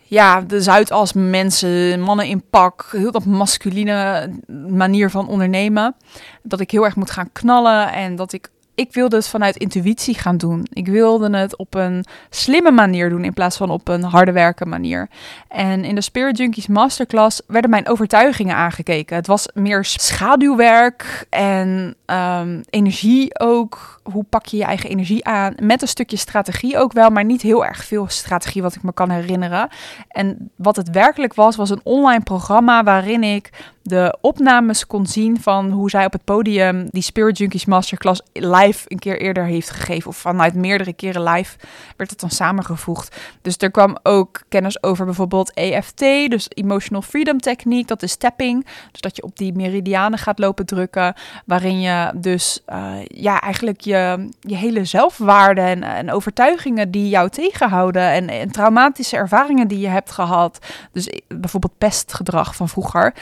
Ja, 0.10 0.42
de 0.42 0.62
Zuidas 0.62 1.14
mensen, 1.14 2.02
mannen 2.02 2.26
in 2.26 2.44
pak, 2.50 2.88
heel 2.92 3.12
dat 3.12 3.26
masculine 3.26 4.30
manier 4.68 5.10
van 5.10 5.28
ondernemen. 5.28 5.96
Dat 6.44 6.60
ik 6.60 6.72
heel 6.72 6.86
erg 6.86 6.96
moet 6.96 7.12
gaan 7.12 7.32
knallen 7.32 7.92
en 7.92 8.16
dat 8.16 8.34
ik 8.34 8.50
ik 8.78 8.94
wilde 8.94 9.16
het 9.16 9.28
vanuit 9.28 9.56
intuïtie 9.56 10.16
gaan 10.16 10.38
doen. 10.38 10.68
Ik 10.74 10.88
wilde 10.88 11.38
het 11.38 11.58
op 11.58 11.76
een 11.76 12.06
slimme 12.30 12.72
manier 12.72 13.10
doen 13.10 13.24
in 13.24 13.34
plaats 13.34 13.58
van 13.58 13.70
op 13.70 13.88
een 13.88 14.04
harde 14.04 14.32
werken 14.32 14.70
manier. 14.70 15.10
En 15.48 15.84
in 15.84 15.96
de 15.96 16.02
Spirit 16.02 16.38
Junkies 16.38 16.68
Masterclass 16.68 17.42
werden 17.48 17.70
mijn 17.70 17.88
overtuigingen 17.88 18.56
aangekeken. 18.56 19.16
Het 19.16 19.28
was 19.28 19.48
meer 19.54 19.86
schaduwwerk 19.86 21.26
en 21.30 21.96
um, 22.06 22.62
energie 22.70 23.40
ook. 23.40 24.02
Hoe 24.04 24.24
pak 24.24 24.46
je 24.46 24.58
je 24.58 24.64
eigen 24.64 24.90
energie 24.90 25.26
aan? 25.26 25.54
Met 25.62 25.82
een 25.82 25.88
stukje 25.88 26.18
strategie 26.18 26.78
ook 26.78 26.94
wel, 26.94 27.10
maar 27.10 27.26
niet 27.26 27.42
heel 27.42 27.66
erg 27.66 27.84
veel 27.84 28.08
strategie 28.08 28.62
wat 28.62 28.76
ik 28.76 28.84
me 28.84 28.94
kan 28.94 29.10
herinneren. 29.10 29.70
En 30.08 30.52
wat 30.56 30.76
het 30.76 30.90
werkelijk 30.90 31.34
was, 31.34 31.56
was 31.56 31.70
een 31.70 31.82
online 31.84 32.24
programma 32.24 32.84
waarin 32.84 33.24
ik 33.24 33.50
de 33.88 34.18
opnames 34.22 34.88
kon 34.88 35.06
zien 35.06 35.42
van 35.42 35.72
hoe 35.72 35.90
zij 35.90 36.06
op 36.06 36.14
het 36.14 36.24
podium 36.24 36.88
die 36.90 37.02
Spirit 37.02 37.38
Junkies 37.38 37.66
Masterclass 37.66 38.22
live 38.34 38.67
een 38.88 39.00
keer 39.00 39.22
eerder 39.22 39.46
heeft 39.46 39.70
gegeven. 39.70 40.10
Of 40.10 40.18
vanuit 40.18 40.54
meerdere 40.54 40.94
keren 40.94 41.24
live 41.24 41.58
werd 41.98 42.10
het 42.10 42.20
dan 42.20 42.30
samengevoegd. 42.30 43.16
Dus 43.42 43.58
er 43.58 43.72
kwam 43.72 43.98
ook 44.04 44.42
kennis 44.50 44.84
over 44.84 45.06
bijvoorbeeld 45.06 45.54
EFT, 45.54 46.00
dus 46.00 46.48
Emotional 46.50 47.02
Freedom 47.02 47.40
Techniek. 47.40 47.88
Dat 47.88 48.04
is 48.04 48.16
tapping. 48.16 48.66
Dus 48.92 49.02
dat 49.02 49.16
je 49.16 49.24
op 49.24 49.38
die 49.38 49.54
meridianen 49.54 50.20
gaat 50.20 50.40
lopen 50.40 50.66
drukken. 50.66 51.14
Waarin 51.46 51.82
je 51.82 52.12
dus 52.16 52.64
uh, 52.70 52.94
ja, 53.04 53.42
eigenlijk 53.42 53.82
je, 53.82 54.30
je 54.40 54.56
hele 54.56 54.86
zelfwaarde 54.86 55.62
en, 55.62 55.84
en 55.84 56.12
overtuigingen 56.12 56.92
die 56.92 57.10
jou 57.10 57.30
tegenhouden. 57.30 58.12
En, 58.12 58.30
en 58.30 58.52
traumatische 58.52 59.18
ervaringen 59.18 59.68
die 59.68 59.80
je 59.80 59.88
hebt 59.88 60.12
gehad. 60.12 60.66
Dus 60.92 61.10
bijvoorbeeld 61.28 61.78
pestgedrag 61.78 62.56
van 62.56 62.70
vroeger 62.70 63.14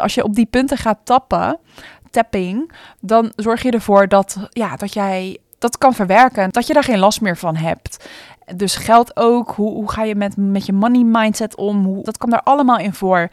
als 0.00 0.14
je 0.14 0.24
op 0.24 0.34
die 0.34 0.46
punten 0.46 0.76
gaat 0.76 0.98
tappen, 1.04 1.58
tapping, 2.10 2.72
dan 3.00 3.32
zorg 3.36 3.62
je 3.62 3.70
ervoor 3.70 4.08
dat, 4.08 4.36
ja, 4.50 4.76
dat 4.76 4.92
jij 4.92 5.38
dat 5.60 5.78
kan 5.78 5.94
verwerken. 5.94 6.50
Dat 6.50 6.66
je 6.66 6.72
daar 6.72 6.84
geen 6.84 6.98
last 6.98 7.20
meer 7.20 7.36
van 7.36 7.56
hebt. 7.56 8.08
Dus 8.56 8.74
geld 8.74 9.16
ook. 9.16 9.50
Hoe, 9.50 9.70
hoe 9.70 9.90
ga 9.90 10.02
je 10.02 10.14
met, 10.14 10.36
met 10.36 10.66
je 10.66 10.72
money 10.72 11.02
mindset 11.02 11.56
om? 11.56 11.84
Hoe, 11.84 12.04
dat 12.04 12.18
kan 12.18 12.30
daar 12.30 12.42
allemaal 12.42 12.78
in 12.78 12.94
voor. 12.94 13.28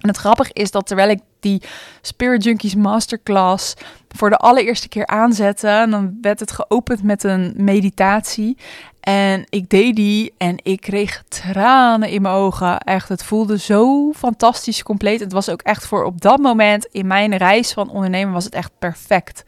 En 0.00 0.08
het 0.08 0.16
grappige 0.16 0.52
is 0.52 0.70
dat 0.70 0.86
terwijl 0.86 1.10
ik 1.10 1.20
die 1.40 1.62
Spirit 2.00 2.44
Junkies 2.44 2.74
Masterclass 2.74 3.74
voor 4.08 4.30
de 4.30 4.36
allereerste 4.36 4.88
keer 4.88 5.06
aanzette, 5.06 5.86
dan 5.90 6.18
werd 6.20 6.40
het 6.40 6.52
geopend 6.52 7.02
met 7.02 7.24
een 7.24 7.52
meditatie. 7.56 8.56
En 9.00 9.44
ik 9.48 9.68
deed 9.68 9.96
die 9.96 10.34
en 10.38 10.56
ik 10.62 10.80
kreeg 10.80 11.22
tranen 11.28 12.08
in 12.08 12.22
mijn 12.22 12.34
ogen. 12.34 12.78
Echt, 12.78 13.08
het 13.08 13.24
voelde 13.24 13.58
zo 13.58 14.12
fantastisch 14.12 14.82
compleet. 14.82 15.20
Het 15.20 15.32
was 15.32 15.48
ook 15.48 15.62
echt 15.62 15.86
voor 15.86 16.04
op 16.04 16.20
dat 16.20 16.38
moment 16.38 16.86
in 16.90 17.06
mijn 17.06 17.36
reis 17.36 17.72
van 17.72 17.90
ondernemen 17.90 18.32
was 18.32 18.44
het 18.44 18.54
echt 18.54 18.70
perfect. 18.78 19.44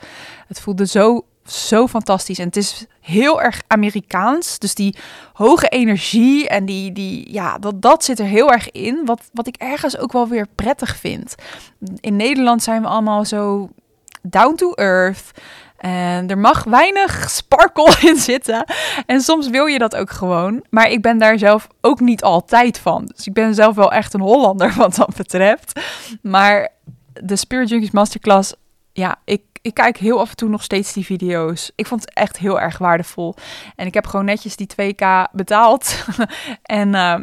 Het 0.46 0.60
voelde 0.60 0.86
zo 0.86 1.24
zo 1.50 1.86
fantastisch. 1.86 2.38
En 2.38 2.46
het 2.46 2.56
is 2.56 2.86
heel 3.00 3.42
erg 3.42 3.60
Amerikaans. 3.66 4.58
Dus 4.58 4.74
die 4.74 4.96
hoge 5.32 5.68
energie 5.68 6.48
en 6.48 6.64
die, 6.64 6.92
die 6.92 7.32
ja, 7.32 7.58
dat, 7.58 7.82
dat 7.82 8.04
zit 8.04 8.18
er 8.18 8.26
heel 8.26 8.52
erg 8.52 8.70
in. 8.70 9.04
Wat, 9.04 9.30
wat 9.32 9.46
ik 9.46 9.56
ergens 9.56 9.98
ook 9.98 10.12
wel 10.12 10.28
weer 10.28 10.46
prettig 10.54 10.96
vind. 10.96 11.34
In 12.00 12.16
Nederland 12.16 12.62
zijn 12.62 12.82
we 12.82 12.88
allemaal 12.88 13.24
zo 13.24 13.68
down 14.22 14.54
to 14.54 14.72
earth. 14.72 15.30
En 15.76 16.28
er 16.28 16.38
mag 16.38 16.64
weinig 16.64 17.30
sparkle 17.30 17.96
in 18.08 18.16
zitten. 18.16 18.64
En 19.06 19.20
soms 19.20 19.48
wil 19.48 19.66
je 19.66 19.78
dat 19.78 19.96
ook 19.96 20.10
gewoon. 20.10 20.64
Maar 20.70 20.90
ik 20.90 21.02
ben 21.02 21.18
daar 21.18 21.38
zelf 21.38 21.68
ook 21.80 22.00
niet 22.00 22.22
altijd 22.22 22.78
van. 22.78 23.10
Dus 23.14 23.26
ik 23.26 23.32
ben 23.32 23.54
zelf 23.54 23.74
wel 23.74 23.92
echt 23.92 24.14
een 24.14 24.20
Hollander 24.20 24.74
wat 24.76 24.94
dat 24.94 25.16
betreft. 25.16 25.80
Maar 26.22 26.68
de 27.12 27.36
Spirit 27.36 27.68
Junkies 27.68 27.90
Masterclass, 27.90 28.54
ja, 28.92 29.16
ik, 29.24 29.42
ik 29.68 29.74
kijk 29.74 29.96
heel 29.96 30.20
af 30.20 30.30
en 30.30 30.36
toe 30.36 30.48
nog 30.48 30.62
steeds 30.62 30.92
die 30.92 31.04
video's. 31.04 31.72
Ik 31.74 31.86
vond 31.86 32.00
het 32.00 32.14
echt 32.14 32.38
heel 32.38 32.60
erg 32.60 32.78
waardevol. 32.78 33.34
En 33.76 33.86
ik 33.86 33.94
heb 33.94 34.06
gewoon 34.06 34.24
netjes 34.24 34.56
die 34.56 34.68
2k 34.82 35.30
betaald. 35.32 36.04
en 36.62 36.88
uh, 36.88 37.16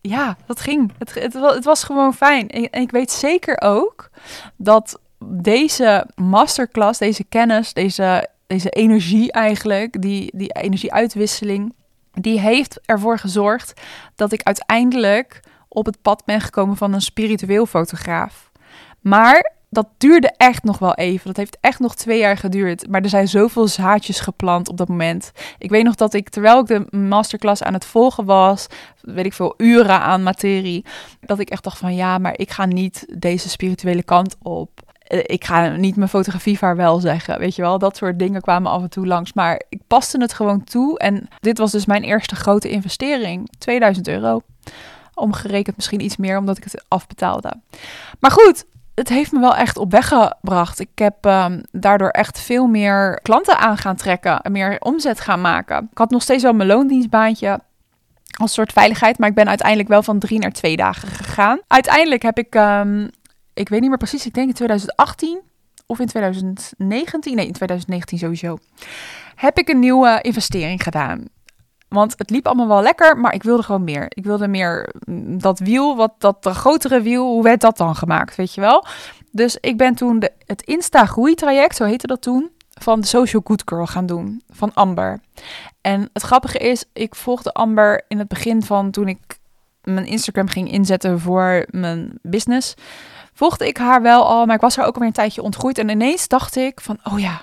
ja, 0.00 0.36
dat 0.46 0.60
ging. 0.60 0.92
Het, 0.98 1.14
het, 1.14 1.32
het 1.32 1.64
was 1.64 1.84
gewoon 1.84 2.14
fijn. 2.14 2.48
En 2.48 2.80
ik 2.82 2.90
weet 2.90 3.10
zeker 3.10 3.60
ook 3.60 4.10
dat 4.56 5.00
deze 5.24 6.06
masterclass, 6.14 6.98
deze 6.98 7.24
kennis, 7.24 7.72
deze, 7.72 8.28
deze 8.46 8.70
energie 8.70 9.32
eigenlijk, 9.32 10.02
die, 10.02 10.30
die 10.34 10.52
energieuitwisseling, 10.52 11.74
die 12.12 12.40
heeft 12.40 12.80
ervoor 12.84 13.18
gezorgd 13.18 13.80
dat 14.14 14.32
ik 14.32 14.42
uiteindelijk 14.42 15.40
op 15.68 15.86
het 15.86 16.02
pad 16.02 16.24
ben 16.24 16.40
gekomen 16.40 16.76
van 16.76 16.92
een 16.92 17.00
spiritueel 17.00 17.66
fotograaf. 17.66 18.50
Maar 19.00 19.52
dat 19.72 19.88
duurde 19.98 20.32
echt 20.36 20.64
nog 20.64 20.78
wel 20.78 20.94
even. 20.94 21.26
Dat 21.26 21.36
heeft 21.36 21.58
echt 21.60 21.78
nog 21.78 21.94
twee 21.94 22.18
jaar 22.18 22.36
geduurd. 22.36 22.88
Maar 22.88 23.02
er 23.02 23.08
zijn 23.08 23.28
zoveel 23.28 23.68
zaadjes 23.68 24.20
geplant 24.20 24.68
op 24.68 24.76
dat 24.76 24.88
moment. 24.88 25.32
Ik 25.58 25.70
weet 25.70 25.84
nog 25.84 25.94
dat 25.94 26.14
ik, 26.14 26.28
terwijl 26.28 26.60
ik 26.60 26.66
de 26.66 26.96
masterclass 26.96 27.62
aan 27.62 27.72
het 27.72 27.84
volgen 27.84 28.24
was, 28.24 28.66
weet 29.00 29.24
ik 29.24 29.32
veel, 29.32 29.54
uren 29.56 30.00
aan 30.00 30.22
materie, 30.22 30.84
dat 31.20 31.38
ik 31.38 31.50
echt 31.50 31.64
dacht 31.64 31.78
van 31.78 31.94
ja, 31.94 32.18
maar 32.18 32.38
ik 32.38 32.50
ga 32.50 32.64
niet 32.64 33.06
deze 33.18 33.48
spirituele 33.48 34.02
kant 34.02 34.36
op. 34.42 34.70
Eh, 35.06 35.18
ik 35.22 35.44
ga 35.44 35.68
niet 35.68 35.96
mijn 35.96 36.08
fotografie 36.08 36.58
vaarwel 36.58 37.00
zeggen, 37.00 37.38
weet 37.38 37.56
je 37.56 37.62
wel. 37.62 37.78
Dat 37.78 37.96
soort 37.96 38.18
dingen 38.18 38.40
kwamen 38.40 38.70
af 38.70 38.82
en 38.82 38.90
toe 38.90 39.06
langs. 39.06 39.32
Maar 39.32 39.62
ik 39.68 39.80
paste 39.86 40.20
het 40.20 40.32
gewoon 40.32 40.64
toe. 40.64 40.98
En 40.98 41.28
dit 41.40 41.58
was 41.58 41.70
dus 41.70 41.86
mijn 41.86 42.02
eerste 42.02 42.34
grote 42.34 42.70
investering. 42.70 43.50
2000 43.58 44.08
euro. 44.08 44.42
Omgerekend 45.14 45.76
misschien 45.76 46.04
iets 46.04 46.16
meer, 46.16 46.38
omdat 46.38 46.56
ik 46.56 46.64
het 46.64 46.84
afbetaalde. 46.88 47.52
Maar 48.20 48.30
goed, 48.30 48.64
het 48.94 49.08
heeft 49.08 49.32
me 49.32 49.40
wel 49.40 49.56
echt 49.56 49.76
op 49.76 49.90
weg 49.90 50.08
gebracht. 50.08 50.80
Ik 50.80 50.88
heb 50.94 51.24
um, 51.24 51.62
daardoor 51.70 52.08
echt 52.08 52.40
veel 52.40 52.66
meer 52.66 53.20
klanten 53.22 53.58
aan 53.58 53.76
gaan 53.76 53.96
trekken 53.96 54.40
en 54.40 54.52
meer 54.52 54.80
omzet 54.80 55.20
gaan 55.20 55.40
maken. 55.40 55.88
Ik 55.90 55.98
had 55.98 56.10
nog 56.10 56.22
steeds 56.22 56.42
wel 56.42 56.52
mijn 56.52 56.68
loondienstbaantje 56.68 57.60
als 58.40 58.52
soort 58.52 58.72
veiligheid, 58.72 59.18
maar 59.18 59.28
ik 59.28 59.34
ben 59.34 59.48
uiteindelijk 59.48 59.88
wel 59.88 60.02
van 60.02 60.18
drie 60.18 60.38
naar 60.38 60.52
twee 60.52 60.76
dagen 60.76 61.08
gegaan. 61.08 61.60
Uiteindelijk 61.66 62.22
heb 62.22 62.38
ik, 62.38 62.54
um, 62.54 63.10
ik 63.54 63.68
weet 63.68 63.80
niet 63.80 63.88
meer 63.88 63.98
precies, 63.98 64.26
ik 64.26 64.34
denk 64.34 64.48
in 64.48 64.54
2018 64.54 65.40
of 65.86 65.98
in 65.98 66.06
2019, 66.06 67.36
nee 67.36 67.46
in 67.46 67.52
2019 67.52 68.18
sowieso, 68.18 68.58
heb 69.34 69.58
ik 69.58 69.68
een 69.68 69.78
nieuwe 69.78 70.18
investering 70.20 70.82
gedaan. 70.82 71.28
Want 71.92 72.14
het 72.16 72.30
liep 72.30 72.46
allemaal 72.46 72.68
wel 72.68 72.82
lekker, 72.82 73.18
maar 73.18 73.34
ik 73.34 73.42
wilde 73.42 73.62
gewoon 73.62 73.84
meer. 73.84 74.04
Ik 74.08 74.24
wilde 74.24 74.48
meer 74.48 74.94
mm, 75.04 75.40
dat 75.40 75.58
wiel, 75.58 75.96
wat, 75.96 76.12
dat 76.18 76.48
grotere 76.50 77.00
wiel, 77.00 77.26
hoe 77.26 77.42
werd 77.42 77.60
dat 77.60 77.76
dan 77.76 77.94
gemaakt, 77.94 78.36
weet 78.36 78.54
je 78.54 78.60
wel? 78.60 78.86
Dus 79.30 79.56
ik 79.60 79.76
ben 79.76 79.94
toen 79.94 80.18
de, 80.18 80.32
het 80.46 80.62
Insta-groeitraject, 80.62 81.76
zo 81.76 81.84
heette 81.84 82.06
dat 82.06 82.22
toen, 82.22 82.50
van 82.68 83.00
de 83.00 83.06
Social 83.06 83.42
Good 83.44 83.62
Girl 83.64 83.86
gaan 83.86 84.06
doen, 84.06 84.42
van 84.50 84.74
Amber. 84.74 85.20
En 85.80 86.08
het 86.12 86.22
grappige 86.22 86.58
is, 86.58 86.84
ik 86.92 87.14
volgde 87.14 87.52
Amber 87.52 88.04
in 88.08 88.18
het 88.18 88.28
begin 88.28 88.62
van 88.62 88.90
toen 88.90 89.08
ik 89.08 89.38
mijn 89.82 90.06
Instagram 90.06 90.48
ging 90.48 90.70
inzetten 90.70 91.20
voor 91.20 91.66
mijn 91.70 92.18
business. 92.22 92.74
Volgde 93.34 93.66
ik 93.66 93.76
haar 93.76 94.02
wel 94.02 94.26
al, 94.26 94.46
maar 94.46 94.54
ik 94.54 94.60
was 94.60 94.76
haar 94.76 94.86
ook 94.86 94.94
alweer 94.94 95.08
een 95.08 95.14
tijdje 95.14 95.42
ontgroeid. 95.42 95.78
En 95.78 95.88
ineens 95.88 96.28
dacht 96.28 96.56
ik 96.56 96.80
van, 96.80 96.98
oh 97.04 97.20
ja, 97.20 97.40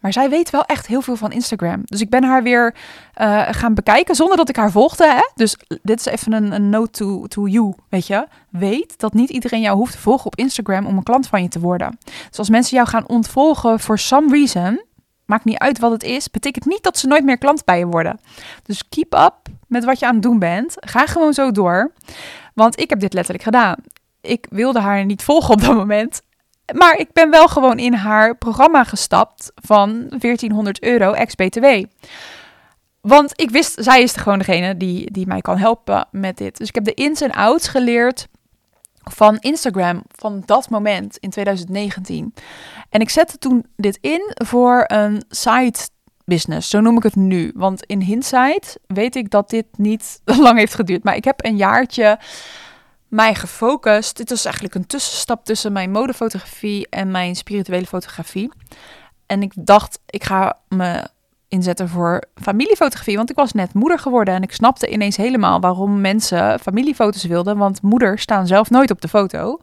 maar 0.00 0.12
zij 0.12 0.30
weet 0.30 0.50
wel 0.50 0.64
echt 0.64 0.86
heel 0.86 1.02
veel 1.02 1.16
van 1.16 1.32
Instagram. 1.32 1.80
Dus 1.84 2.00
ik 2.00 2.10
ben 2.10 2.24
haar 2.24 2.42
weer 2.42 2.74
uh, 3.20 3.46
gaan 3.50 3.74
bekijken 3.74 4.14
zonder 4.14 4.36
dat 4.36 4.48
ik 4.48 4.56
haar 4.56 4.70
volgde. 4.70 5.06
Hè? 5.06 5.30
Dus 5.34 5.56
dit 5.82 5.98
is 5.98 6.06
even 6.06 6.32
een, 6.32 6.52
een 6.52 6.70
note 6.70 6.90
to, 6.90 7.26
to 7.26 7.46
you, 7.46 7.74
weet 7.88 8.06
je. 8.06 8.26
Weet 8.50 8.98
dat 8.98 9.14
niet 9.14 9.30
iedereen 9.30 9.60
jou 9.60 9.76
hoeft 9.76 9.92
te 9.92 9.98
volgen 9.98 10.26
op 10.26 10.36
Instagram 10.36 10.86
om 10.86 10.96
een 10.96 11.02
klant 11.02 11.26
van 11.26 11.42
je 11.42 11.48
te 11.48 11.60
worden. 11.60 11.98
Dus 12.28 12.38
als 12.38 12.50
mensen 12.50 12.76
jou 12.76 12.88
gaan 12.88 13.08
ontvolgen 13.08 13.80
for 13.80 13.98
some 13.98 14.28
reason, 14.30 14.84
maakt 15.24 15.44
niet 15.44 15.58
uit 15.58 15.78
wat 15.78 15.90
het 15.90 16.02
is, 16.02 16.30
betekent 16.30 16.64
niet 16.64 16.82
dat 16.82 16.98
ze 16.98 17.06
nooit 17.06 17.24
meer 17.24 17.38
klant 17.38 17.64
bij 17.64 17.78
je 17.78 17.86
worden. 17.86 18.20
Dus 18.62 18.88
keep 18.88 19.14
up 19.14 19.34
met 19.66 19.84
wat 19.84 19.98
je 19.98 20.06
aan 20.06 20.14
het 20.14 20.22
doen 20.22 20.38
bent. 20.38 20.74
Ga 20.76 21.06
gewoon 21.06 21.32
zo 21.32 21.50
door. 21.50 21.92
Want 22.54 22.80
ik 22.80 22.90
heb 22.90 23.00
dit 23.00 23.12
letterlijk 23.12 23.44
gedaan. 23.44 23.76
Ik 24.20 24.46
wilde 24.50 24.80
haar 24.80 25.04
niet 25.04 25.22
volgen 25.22 25.54
op 25.54 25.60
dat 25.60 25.74
moment. 25.74 26.22
Maar 26.74 26.98
ik 26.98 27.12
ben 27.12 27.30
wel 27.30 27.48
gewoon 27.48 27.78
in 27.78 27.92
haar 27.92 28.36
programma 28.36 28.84
gestapt 28.84 29.52
van 29.54 30.06
1400 30.08 30.82
euro 30.82 31.12
ex-BTW. 31.12 31.66
Want 33.00 33.40
ik 33.40 33.50
wist, 33.50 33.76
zij 33.78 34.02
is 34.02 34.12
gewoon 34.12 34.38
degene 34.38 34.76
die, 34.76 35.10
die 35.10 35.26
mij 35.26 35.40
kan 35.40 35.58
helpen 35.58 36.08
met 36.10 36.36
dit. 36.36 36.56
Dus 36.56 36.68
ik 36.68 36.74
heb 36.74 36.84
de 36.84 36.94
ins 36.94 37.20
en 37.20 37.32
outs 37.32 37.68
geleerd 37.68 38.28
van 39.10 39.36
Instagram 39.36 40.02
van 40.16 40.42
dat 40.46 40.70
moment 40.70 41.16
in 41.16 41.30
2019. 41.30 42.34
En 42.90 43.00
ik 43.00 43.10
zette 43.10 43.38
toen 43.38 43.66
dit 43.76 43.98
in 44.00 44.32
voor 44.34 44.84
een 44.86 45.24
side 45.28 45.78
business, 46.24 46.70
zo 46.70 46.80
noem 46.80 46.96
ik 46.96 47.02
het 47.02 47.16
nu. 47.16 47.52
Want 47.54 47.84
in 47.84 48.00
hindsight 48.00 48.78
weet 48.86 49.16
ik 49.16 49.30
dat 49.30 49.50
dit 49.50 49.66
niet 49.76 50.20
lang 50.44 50.58
heeft 50.58 50.74
geduurd. 50.74 51.04
Maar 51.04 51.16
ik 51.16 51.24
heb 51.24 51.44
een 51.44 51.56
jaartje 51.56 52.18
mij 53.08 53.34
gefocust. 53.34 54.16
Dit 54.16 54.30
was 54.30 54.44
eigenlijk 54.44 54.74
een 54.74 54.86
tussenstap 54.86 55.44
tussen 55.44 55.72
mijn 55.72 55.90
modefotografie 55.90 56.86
en 56.90 57.10
mijn 57.10 57.36
spirituele 57.36 57.86
fotografie. 57.86 58.52
En 59.26 59.42
ik 59.42 59.52
dacht, 59.54 59.98
ik 60.06 60.24
ga 60.24 60.58
me 60.68 61.08
inzetten 61.48 61.88
voor 61.88 62.22
familiefotografie, 62.34 63.16
want 63.16 63.30
ik 63.30 63.36
was 63.36 63.52
net 63.52 63.74
moeder 63.74 63.98
geworden 63.98 64.34
en 64.34 64.42
ik 64.42 64.52
snapte 64.52 64.88
ineens 64.88 65.16
helemaal 65.16 65.60
waarom 65.60 66.00
mensen 66.00 66.60
familiefoto's 66.60 67.24
wilden, 67.24 67.58
want 67.58 67.82
moeders 67.82 68.22
staan 68.22 68.46
zelf 68.46 68.70
nooit 68.70 68.90
op 68.90 69.00
de 69.00 69.08
foto. 69.08 69.60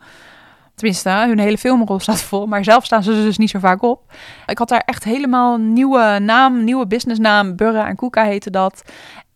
Tenminste, 0.75 1.09
hun 1.09 1.39
hele 1.39 1.57
filmrol 1.57 1.99
staat 1.99 2.21
vol, 2.21 2.45
maar 2.45 2.63
zelf 2.63 2.85
staan 2.85 3.03
ze 3.03 3.11
dus 3.11 3.37
niet 3.37 3.49
zo 3.49 3.59
vaak 3.59 3.81
op. 3.81 4.13
Ik 4.45 4.57
had 4.57 4.69
daar 4.69 4.83
echt 4.85 5.03
helemaal 5.03 5.57
nieuwe 5.57 6.19
naam, 6.19 6.63
nieuwe 6.63 6.87
businessnaam. 6.87 7.55
Burra 7.55 7.87
en 7.87 7.95
Koeka 7.95 8.23
heette 8.23 8.49
dat. 8.49 8.83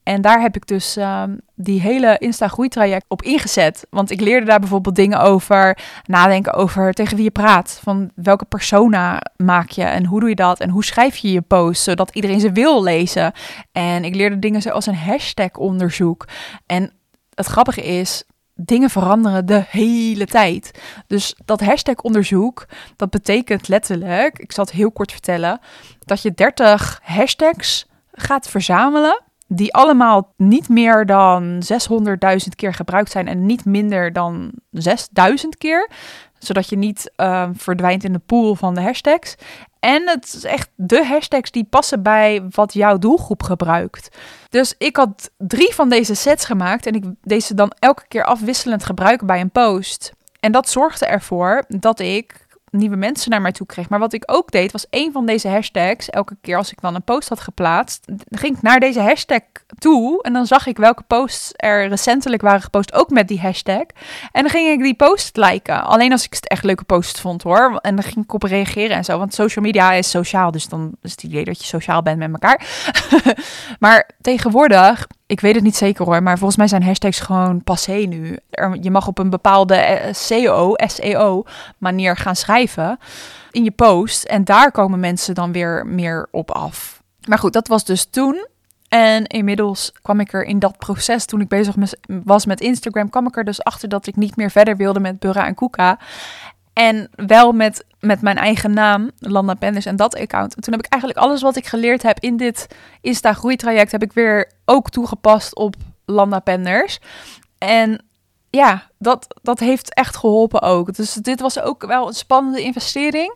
En 0.07 0.21
daar 0.21 0.41
heb 0.41 0.55
ik 0.55 0.67
dus 0.67 0.97
ehm, 0.97 1.37
die 1.55 1.81
hele 1.81 2.17
Insta-groeitraject 2.17 3.05
op 3.07 3.21
ingezet. 3.21 3.87
Want 3.89 4.11
ik 4.11 4.21
leerde 4.21 4.45
daar 4.45 4.59
bijvoorbeeld 4.59 4.95
dingen 4.95 5.19
over, 5.19 5.77
nadenken 6.05 6.53
over 6.53 6.93
tegen 6.93 7.15
wie 7.15 7.23
je 7.23 7.31
praat. 7.31 7.79
Van 7.83 8.11
welke 8.15 8.45
persona 8.45 9.21
maak 9.35 9.69
je 9.69 9.83
en 9.83 10.05
hoe 10.05 10.19
doe 10.19 10.29
je 10.29 10.35
dat? 10.35 10.59
En 10.59 10.69
hoe 10.69 10.83
schrijf 10.83 11.17
je 11.17 11.31
je 11.31 11.41
post, 11.41 11.83
zodat 11.83 12.09
iedereen 12.13 12.39
ze 12.39 12.51
wil 12.51 12.83
lezen. 12.83 13.31
En 13.71 14.03
ik 14.03 14.15
leerde 14.15 14.39
dingen 14.39 14.61
zoals 14.61 14.85
een 14.85 14.95
hashtag-onderzoek. 14.95 16.27
En 16.65 16.91
het 17.33 17.45
grappige 17.45 17.83
is, 17.83 18.23
dingen 18.55 18.89
veranderen 18.89 19.45
de 19.45 19.63
hele 19.69 20.25
tijd. 20.25 20.79
Dus 21.07 21.35
dat 21.45 21.61
hashtag-onderzoek, 21.61 22.65
dat 22.95 23.09
betekent 23.09 23.67
letterlijk, 23.67 24.39
ik 24.39 24.51
zal 24.51 24.63
het 24.63 24.73
heel 24.73 24.91
kort 24.91 25.11
vertellen, 25.11 25.59
dat 25.99 26.21
je 26.21 26.33
30 26.33 26.99
hashtags 27.03 27.87
gaat 28.11 28.49
verzamelen 28.49 29.25
die 29.47 29.73
allemaal 29.73 30.33
niet 30.37 30.69
meer 30.69 31.05
dan 31.05 31.63
600.000 31.89 32.09
keer 32.55 32.73
gebruikt 32.73 33.11
zijn 33.11 33.27
en 33.27 33.45
niet 33.45 33.65
minder 33.65 34.13
dan 34.13 34.51
6000 34.71 35.57
keer. 35.57 35.89
Zodat 36.39 36.69
je 36.69 36.77
niet 36.77 37.11
uh, 37.15 37.49
verdwijnt 37.53 38.03
in 38.03 38.13
de 38.13 38.21
pool 38.25 38.55
van 38.55 38.73
de 38.73 38.81
hashtags. 38.81 39.35
En 39.79 40.07
het 40.07 40.33
is 40.33 40.43
echt 40.43 40.69
de 40.75 41.05
hashtags 41.05 41.51
die 41.51 41.63
passen 41.63 42.03
bij 42.03 42.45
wat 42.49 42.73
jouw 42.73 42.97
doelgroep 42.97 43.43
gebruikt. 43.43 44.17
Dus 44.49 44.75
ik 44.77 44.95
had 44.95 45.31
drie 45.37 45.73
van 45.73 45.89
deze 45.89 46.15
sets 46.15 46.45
gemaakt 46.45 46.85
en 46.85 46.93
ik 46.93 47.03
deze 47.21 47.53
dan 47.53 47.71
elke 47.79 48.07
keer 48.07 48.25
afwisselend 48.25 48.85
gebruiken 48.85 49.27
bij 49.27 49.41
een 49.41 49.51
post. 49.51 50.13
En 50.39 50.51
dat 50.51 50.69
zorgde 50.69 51.05
ervoor 51.05 51.63
dat 51.67 51.99
ik 51.99 52.46
nieuwe 52.77 52.95
mensen 52.95 53.31
naar 53.31 53.41
mij 53.41 53.51
toe 53.51 53.65
kreeg. 53.65 53.89
Maar 53.89 53.99
wat 53.99 54.13
ik 54.13 54.23
ook 54.25 54.51
deed, 54.51 54.71
was 54.71 54.85
een 54.89 55.11
van 55.11 55.25
deze 55.25 55.47
hashtags. 55.47 56.09
Elke 56.09 56.37
keer 56.41 56.57
als 56.57 56.71
ik 56.71 56.81
dan 56.81 56.95
een 56.95 57.03
post 57.03 57.29
had 57.29 57.39
geplaatst, 57.39 58.05
ging 58.29 58.55
ik 58.55 58.61
naar 58.61 58.79
deze 58.79 58.99
hashtag 58.99 59.41
toe. 59.77 60.23
En 60.23 60.33
dan 60.33 60.45
zag 60.45 60.67
ik 60.67 60.77
welke 60.77 61.03
posts 61.03 61.51
er 61.55 61.87
recentelijk 61.87 62.41
waren 62.41 62.61
gepost, 62.61 62.93
ook 62.93 63.09
met 63.09 63.27
die 63.27 63.39
hashtag. 63.39 63.85
En 64.31 64.41
dan 64.41 64.49
ging 64.49 64.69
ik 64.69 64.83
die 64.83 64.95
post 64.95 65.37
liken. 65.37 65.83
Alleen 65.83 66.11
als 66.11 66.25
ik 66.25 66.33
het 66.33 66.47
echt 66.47 66.63
leuke 66.63 66.83
post 66.83 67.19
vond 67.19 67.43
hoor. 67.43 67.79
En 67.81 67.95
dan 67.95 68.03
ging 68.03 68.25
ik 68.25 68.33
op 68.33 68.43
reageren 68.43 68.95
en 68.97 69.05
zo. 69.05 69.17
Want 69.17 69.33
social 69.33 69.65
media 69.65 69.91
is 69.91 70.09
sociaal, 70.09 70.51
dus 70.51 70.67
dan 70.67 70.95
is 71.01 71.11
het 71.11 71.23
idee 71.23 71.43
dat 71.45 71.59
je 71.59 71.65
sociaal 71.65 72.01
bent 72.01 72.17
met 72.17 72.31
elkaar. 72.31 72.65
maar 73.79 74.09
tegenwoordig 74.21 75.07
ik 75.27 75.39
weet 75.39 75.55
het 75.55 75.63
niet 75.63 75.75
zeker 75.75 76.05
hoor, 76.05 76.23
maar 76.23 76.37
volgens 76.37 76.57
mij 76.57 76.67
zijn 76.67 76.83
hashtags 76.83 77.19
gewoon 77.19 77.63
passé 77.63 77.93
nu. 77.93 78.37
je 78.81 78.91
mag 78.91 79.07
op 79.07 79.17
een 79.17 79.29
bepaalde 79.29 80.09
SEO, 80.11 80.73
SEO 80.75 81.43
manier 81.77 82.17
gaan 82.17 82.35
schrijven 82.35 82.99
in 83.51 83.63
je 83.63 83.71
post. 83.71 84.23
En 84.23 84.43
daar 84.43 84.71
komen 84.71 84.99
mensen 84.99 85.35
dan 85.35 85.51
weer 85.51 85.85
meer 85.85 86.27
op 86.31 86.51
af. 86.51 87.01
Maar 87.27 87.39
goed, 87.39 87.53
dat 87.53 87.67
was 87.67 87.85
dus 87.85 88.05
toen. 88.05 88.47
En 88.87 89.25
inmiddels 89.25 89.93
kwam 90.01 90.19
ik 90.19 90.33
er 90.33 90.43
in 90.43 90.59
dat 90.59 90.77
proces, 90.77 91.25
toen 91.25 91.41
ik 91.41 91.47
bezig 91.47 91.75
was 92.23 92.45
met 92.45 92.61
Instagram, 92.61 93.09
kwam 93.09 93.27
ik 93.27 93.37
er 93.37 93.43
dus 93.43 93.63
achter 93.63 93.89
dat 93.89 94.07
ik 94.07 94.15
niet 94.15 94.35
meer 94.35 94.51
verder 94.51 94.77
wilde 94.77 94.99
met 94.99 95.19
Burra 95.19 95.45
en 95.45 95.55
Kuka. 95.55 95.99
En 96.73 97.09
wel 97.15 97.51
met, 97.51 97.85
met 97.99 98.21
mijn 98.21 98.37
eigen 98.37 98.73
naam, 98.73 99.11
Landa 99.19 99.53
Penders 99.53 99.85
en 99.85 99.95
dat 99.95 100.15
account. 100.15 100.55
En 100.55 100.61
toen 100.61 100.73
heb 100.73 100.85
ik 100.85 100.91
eigenlijk 100.91 101.21
alles 101.21 101.41
wat 101.41 101.55
ik 101.55 101.65
geleerd 101.65 102.03
heb 102.03 102.19
in 102.19 102.37
dit 102.37 102.67
Insta 103.01 103.33
groeitraject, 103.33 103.91
heb 103.91 104.03
ik 104.03 104.13
weer 104.13 104.51
ook 104.65 104.89
toegepast 104.89 105.55
op 105.55 105.75
Landa 106.05 106.39
Penders. 106.39 106.99
En 107.57 108.05
ja, 108.49 108.89
dat, 108.97 109.39
dat 109.41 109.59
heeft 109.59 109.93
echt 109.93 110.17
geholpen 110.17 110.61
ook. 110.61 110.93
Dus 110.93 111.13
dit 111.13 111.39
was 111.39 111.59
ook 111.59 111.85
wel 111.85 112.07
een 112.07 112.13
spannende 112.13 112.61
investering. 112.61 113.35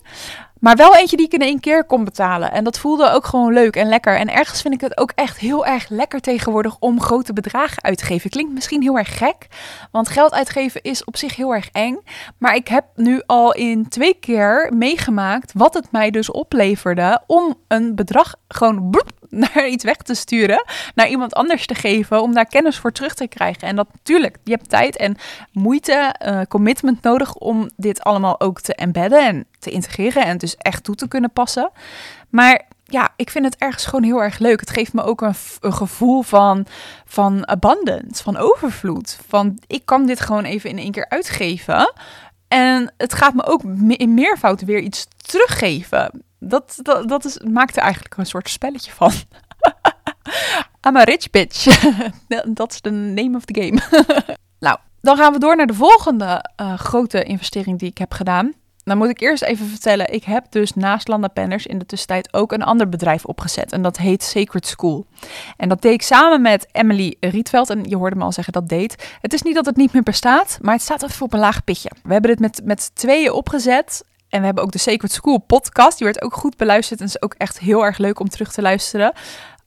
Maar 0.62 0.76
wel 0.76 0.96
eentje 0.96 1.18
die 1.18 1.26
ik 1.26 1.34
in 1.34 1.42
één 1.42 1.60
keer 1.60 1.84
kon 1.84 2.04
betalen. 2.04 2.52
En 2.52 2.64
dat 2.64 2.80
voelde 2.80 3.10
ook 3.10 3.26
gewoon 3.26 3.54
leuk 3.54 3.76
en 3.76 3.88
lekker. 3.88 4.18
En 4.18 4.34
ergens 4.34 4.62
vind 4.62 4.74
ik 4.74 4.82
het 4.82 4.98
ook 4.98 5.12
echt 5.16 5.38
heel 5.38 5.66
erg 5.66 5.90
lekker 5.90 6.22
tegenwoordig 6.22 6.76
om 6.80 7.02
grote 7.02 7.34
bedragen 7.34 7.84
uit 7.84 7.98
te 7.98 8.06
geven. 8.06 8.30
Klinkt 8.30 8.54
misschien 8.54 8.82
heel 8.82 8.98
erg 8.98 9.18
gek, 9.18 9.48
want 9.92 10.10
geld 10.10 10.34
uitgeven 10.34 10.82
is 10.82 11.04
op 11.04 11.18
zich 11.18 11.36
heel 11.36 11.54
erg 11.54 11.70
eng. 11.72 12.00
Maar 12.38 12.56
ik 12.56 12.68
heb 12.68 12.86
nu 12.96 13.22
al 13.26 13.54
in 13.54 13.88
twee 13.88 14.14
keer 14.14 14.72
meegemaakt 14.74 15.52
wat 15.54 15.74
het 15.74 15.92
mij 15.92 16.12
dus 16.12 16.32
opleverde 16.32 17.22
om 17.28 17.56
een 17.68 17.96
bedrag 17.96 18.36
gewoon 18.48 18.94
naar 19.30 19.68
iets 19.68 19.84
weg 19.84 19.98
te 19.98 20.14
sturen, 20.14 20.66
naar 20.96 21.08
iemand 21.08 21.34
anders 21.34 21.66
te 21.66 21.76
geven, 21.76 22.22
om 22.22 22.34
daar 22.34 22.46
kennis 22.46 22.78
voor 22.78 22.92
terug 22.92 23.14
te 23.14 23.28
krijgen. 23.28 23.68
En 23.68 23.76
dat 23.76 23.88
natuurlijk, 23.92 24.38
je 24.44 24.52
hebt 24.52 24.70
tijd 24.70 24.98
en 24.98 25.18
moeite, 25.52 26.16
uh, 26.26 26.42
commitment 26.50 27.02
nodig 27.02 27.36
om 27.36 27.70
dit 27.76 28.04
allemaal 28.04 28.40
ook 28.40 28.62
te 28.62 28.76
embedden 28.76 29.28
en 29.28 29.46
te 29.62 29.70
integreren 29.70 30.26
en 30.26 30.38
dus 30.38 30.56
echt 30.58 30.84
toe 30.84 30.96
te 30.96 31.08
kunnen 31.08 31.32
passen. 31.32 31.72
Maar 32.30 32.68
ja, 32.84 33.10
ik 33.16 33.30
vind 33.30 33.46
het 33.46 33.56
ergens 33.58 33.86
gewoon 33.86 34.04
heel 34.04 34.24
erg 34.24 34.40
leuk. 34.40 34.60
Het 34.60 34.70
geeft 34.70 34.94
me 34.94 35.04
ook 35.04 35.22
een, 35.22 35.36
gevoel 35.74 36.22
van, 36.22 36.66
van 37.06 37.48
abundance, 37.48 38.24
van 38.24 38.38
overvloed. 38.38 39.20
Van 39.28 39.60
ik 39.68 39.86
kan 39.86 40.06
dit 40.06 40.20
gewoon 40.20 40.44
even 40.44 40.70
in 40.70 40.78
één 40.78 40.92
keer 40.92 41.10
uitgeven. 41.10 41.94
En 42.48 42.94
het 42.98 43.14
gaat 43.14 43.34
me 43.34 43.46
ook 43.46 43.64
in 43.88 44.14
meervoud 44.14 44.62
weer 44.62 44.80
iets 44.80 45.08
teruggeven. 45.18 46.24
Dat, 46.40 46.80
dat, 46.82 47.08
dat 47.08 47.26
is, 47.26 47.40
maakt 47.40 47.76
er 47.76 47.84
eigenlijk 47.84 48.18
een 48.18 48.26
soort 48.26 48.50
spelletje 48.50 48.92
van. 48.92 49.12
I'm 50.88 50.98
a 50.98 51.04
rich 51.04 51.30
bitch. 51.30 51.66
Dat 52.46 52.72
is 52.72 52.82
de 52.82 52.92
name 52.92 53.38
of 53.38 53.46
the 53.46 53.62
game. 53.62 54.06
nou, 54.68 54.78
dan 55.02 55.18
gaan 55.18 55.34
we 55.34 55.40
door 55.40 55.56
naar 55.56 55.68
de 55.68 55.74
volgende 55.74 56.46
uh, 56.62 56.74
grote 56.78 57.24
investering 57.24 57.80
die 57.80 57.90
ik 57.90 57.98
heb 57.98 58.14
gedaan. 58.14 58.54
Dan 58.84 58.98
moet 58.98 59.10
ik 59.10 59.20
eerst 59.20 59.44
even 59.44 59.68
vertellen, 59.68 60.14
ik 60.14 60.24
heb 60.24 60.46
dus 60.50 60.74
naast 60.74 61.08
Landa 61.08 61.28
Penners 61.28 61.66
in 61.66 61.80
de 61.80 61.86
tussentijd 61.86 62.34
ook 62.34 62.52
een 62.52 62.64
ander 62.64 62.90
bedrijf 62.90 63.26
opgezet. 63.26 63.72
En 63.72 63.82
dat 63.82 63.98
heet 63.98 64.24
Sacred 64.24 64.68
School. 64.68 65.06
En 65.58 65.70
dat 65.70 65.82
deed 65.82 65.94
ik 65.94 66.02
samen 66.02 66.42
met 66.42 66.68
Emily 66.72 67.16
Rietveld. 67.20 67.70
En 67.70 67.84
je 67.84 67.98
hoorde 67.98 68.16
me 68.16 68.24
al 68.24 68.32
zeggen 68.32 68.54
dat 68.54 68.70
deed. 68.70 69.18
Het 69.22 69.34
is 69.34 69.42
niet 69.42 69.56
dat 69.56 69.66
het 69.66 69.76
niet 69.76 69.94
meer 69.94 70.04
bestaat, 70.04 70.58
maar 70.62 70.74
het 70.74 70.84
staat 70.84 71.04
even 71.04 71.26
op 71.26 71.34
een 71.34 71.40
laag 71.40 71.64
pitje. 71.64 71.92
We 72.04 72.12
hebben 72.14 72.32
dit 72.32 72.40
met, 72.40 72.62
met 72.64 72.92
tweeën 72.94 73.32
opgezet. 73.32 74.04
En 74.30 74.40
we 74.40 74.46
hebben 74.46 74.64
ook 74.64 74.72
de 74.72 74.78
Sacred 74.78 75.12
School 75.12 75.38
podcast. 75.38 75.98
Die 75.98 76.08
werd 76.08 76.22
ook 76.22 76.34
goed 76.34 76.58
beluisterd 76.58 77.00
en 77.00 77.06
is 77.06 77.22
ook 77.22 77.34
echt 77.38 77.60
heel 77.60 77.86
erg 77.86 77.98
leuk 77.98 78.20
om 78.20 78.30
terug 78.30 78.52
te 78.52 78.62
luisteren. 78.62 79.14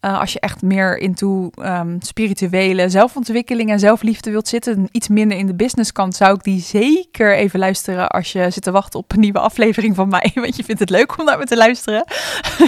Uh, 0.05 0.21
als 0.21 0.33
je 0.33 0.41
echt 0.41 0.63
meer 0.63 0.99
into 0.99 1.51
um, 1.61 1.97
spirituele 2.01 2.89
zelfontwikkeling 2.89 3.71
en 3.71 3.79
zelfliefde 3.79 4.31
wilt 4.31 4.49
zitten, 4.49 4.89
iets 4.91 5.09
minder 5.09 5.39
in 5.39 5.47
de 5.47 5.55
businesskant, 5.55 6.17
zou 6.17 6.35
ik 6.35 6.43
die 6.43 6.61
zeker 6.61 7.35
even 7.35 7.59
luisteren 7.59 8.09
als 8.09 8.33
je 8.33 8.51
zit 8.51 8.63
te 8.63 8.71
wachten 8.71 8.99
op 8.99 9.13
een 9.13 9.21
nieuwe 9.21 9.39
aflevering 9.39 9.95
van 9.95 10.09
mij. 10.09 10.31
Want 10.45 10.57
je 10.57 10.65
vindt 10.65 10.81
het 10.81 10.91
leuk 10.91 11.19
om 11.19 11.25
naar 11.25 11.39
me 11.39 11.45
te 11.45 11.57
luisteren. 11.57 12.05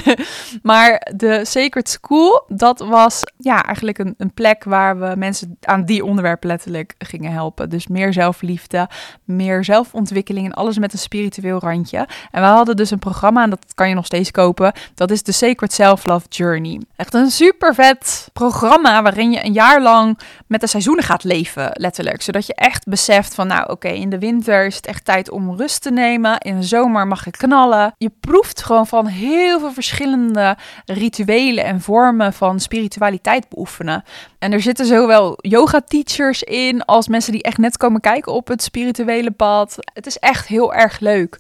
maar 0.63 1.11
de 1.17 1.45
Sacred 1.45 1.89
School, 1.89 2.45
dat 2.49 2.79
was 2.79 3.23
ja, 3.37 3.65
eigenlijk 3.65 3.99
een, 3.99 4.15
een 4.19 4.35
plek 4.35 4.65
waar 4.65 4.99
we 4.99 5.15
mensen 5.17 5.57
aan 5.61 5.85
die 5.85 6.05
onderwerpen 6.05 6.49
letterlijk 6.49 6.95
gingen 6.99 7.33
helpen. 7.33 7.71
Dus 7.71 7.87
meer 7.87 8.13
zelfliefde, 8.13 8.89
meer 9.25 9.65
zelfontwikkeling 9.65 10.47
en 10.47 10.55
alles 10.55 10.79
met 10.79 10.93
een 10.93 10.99
spiritueel 10.99 11.59
randje. 11.59 12.09
En 12.31 12.41
we 12.41 12.49
hadden 12.49 12.77
dus 12.77 12.91
een 12.91 12.99
programma, 12.99 13.43
en 13.43 13.51
dat 13.51 13.75
kan 13.75 13.89
je 13.89 13.95
nog 13.95 14.07
steeds 14.07 14.31
kopen. 14.31 14.73
Dat 14.95 15.11
is 15.11 15.23
de 15.23 15.33
Sacred 15.33 15.73
Self-Love 15.73 16.27
Journey. 16.29 16.81
Echt 16.97 17.15
een 17.15 17.26
een 17.27 17.33
super 17.33 17.75
vet 17.75 18.29
programma 18.33 19.03
waarin 19.03 19.31
je 19.31 19.45
een 19.45 19.53
jaar 19.53 19.83
lang 19.83 20.19
met 20.47 20.61
de 20.61 20.67
seizoenen 20.67 21.05
gaat 21.05 21.25
leven, 21.25 21.71
letterlijk. 21.73 22.23
Zodat 22.23 22.47
je 22.47 22.55
echt 22.55 22.85
beseft 22.85 23.35
van, 23.35 23.47
nou 23.47 23.71
oké, 23.71 23.89
in 23.89 24.11
de 24.11 24.19
winter 24.19 24.67
is 24.67 24.77
het 24.77 24.87
echt 24.87 25.05
tijd 25.05 25.31
om 25.31 25.57
rust 25.57 25.83
te 25.83 25.91
nemen. 25.91 26.39
In 26.39 26.57
de 26.61 26.67
zomer 26.67 27.07
mag 27.07 27.25
je 27.25 27.31
knallen. 27.31 27.95
Je 27.99 28.11
proeft 28.21 28.63
gewoon 28.63 28.87
van 28.87 29.07
heel 29.07 29.59
veel 29.59 29.73
verschillende 29.73 30.57
rituelen 30.85 31.65
en 31.65 31.81
vormen 31.81 32.33
van 32.33 32.61
spiritualiteit 32.61 33.49
beoefenen. 33.49 34.03
En 34.39 34.53
er 34.53 34.61
zitten 34.61 34.87
zowel 34.87 35.39
yoga-teachers 35.41 36.43
in 36.43 36.85
als 36.85 37.09
mensen 37.09 37.33
die 37.33 37.43
echt 37.43 37.59
net 37.59 37.77
komen 37.77 38.01
kijken 38.01 38.33
op 38.33 38.49
het 38.49 38.63
spirituele 38.63 39.31
pad. 39.31 39.77
Het 39.93 40.07
is 40.07 40.17
echt 40.19 40.47
heel 40.47 40.75
erg 40.75 41.01
leuk 41.01 41.39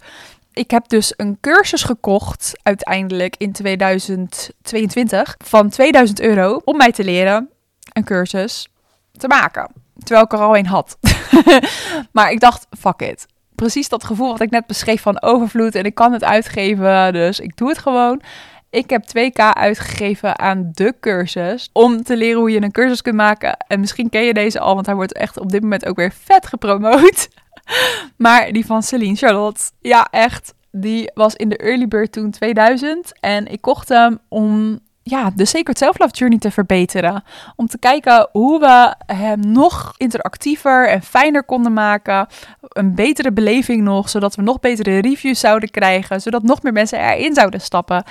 ik 0.56 0.70
heb 0.70 0.88
dus 0.88 1.12
een 1.16 1.38
cursus 1.40 1.82
gekocht 1.82 2.52
uiteindelijk 2.62 3.34
in 3.38 3.52
2022 3.52 5.36
van 5.44 5.68
2000 5.68 6.20
euro 6.20 6.60
om 6.64 6.76
mij 6.76 6.92
te 6.92 7.04
leren 7.04 7.50
een 7.92 8.04
cursus 8.04 8.68
te 9.12 9.28
maken. 9.28 9.72
Terwijl 9.98 10.24
ik 10.24 10.32
er 10.32 10.38
al 10.38 10.56
een 10.56 10.66
had. 10.66 10.98
maar 12.12 12.30
ik 12.30 12.40
dacht, 12.40 12.66
fuck 12.78 13.00
it. 13.00 13.26
Precies 13.54 13.88
dat 13.88 14.04
gevoel 14.04 14.30
wat 14.30 14.40
ik 14.40 14.50
net 14.50 14.66
beschreef 14.66 15.02
van 15.02 15.22
overvloed 15.22 15.74
en 15.74 15.84
ik 15.84 15.94
kan 15.94 16.12
het 16.12 16.24
uitgeven, 16.24 17.12
dus 17.12 17.40
ik 17.40 17.56
doe 17.56 17.68
het 17.68 17.78
gewoon. 17.78 18.22
Ik 18.70 18.90
heb 18.90 19.02
2k 19.02 19.52
uitgegeven 19.52 20.38
aan 20.38 20.70
de 20.72 20.94
cursus 21.00 21.70
om 21.72 22.02
te 22.02 22.16
leren 22.16 22.40
hoe 22.40 22.50
je 22.50 22.62
een 22.62 22.72
cursus 22.72 23.02
kunt 23.02 23.16
maken. 23.16 23.56
En 23.56 23.80
misschien 23.80 24.08
ken 24.10 24.22
je 24.22 24.34
deze 24.34 24.60
al, 24.60 24.74
want 24.74 24.86
hij 24.86 24.94
wordt 24.94 25.12
echt 25.12 25.38
op 25.38 25.50
dit 25.50 25.62
moment 25.62 25.86
ook 25.86 25.96
weer 25.96 26.12
vet 26.12 26.46
gepromoot. 26.46 27.28
maar 28.16 28.52
die 28.52 28.66
van 28.66 28.82
Celine 28.82 29.16
Charlotte, 29.16 29.60
ja 29.80 30.08
echt, 30.10 30.54
die 30.70 31.10
was 31.14 31.34
in 31.34 31.48
de 31.48 31.56
early 31.56 31.88
bird 31.88 32.12
toen 32.12 32.30
2000. 32.30 33.12
En 33.20 33.46
ik 33.46 33.60
kocht 33.60 33.88
hem 33.88 34.18
om 34.28 34.80
ja, 35.08 35.30
de 35.34 35.44
Sacred 35.44 35.78
Self-Love 35.78 36.14
Journey 36.14 36.38
te 36.38 36.50
verbeteren. 36.50 37.24
Om 37.56 37.66
te 37.66 37.78
kijken 37.78 38.28
hoe 38.32 38.60
we 38.60 38.94
hem 39.14 39.40
nog 39.40 39.94
interactiever 39.96 40.88
en 40.88 41.02
fijner 41.02 41.44
konden 41.44 41.72
maken. 41.72 42.26
Een 42.60 42.94
betere 42.94 43.32
beleving 43.32 43.82
nog, 43.82 44.08
zodat 44.08 44.34
we 44.34 44.42
nog 44.42 44.60
betere 44.60 44.98
reviews 44.98 45.40
zouden 45.40 45.70
krijgen. 45.70 46.20
Zodat 46.20 46.42
nog 46.42 46.62
meer 46.62 46.72
mensen 46.72 46.98
erin 46.98 47.34
zouden 47.34 47.60
stappen. 47.60 48.04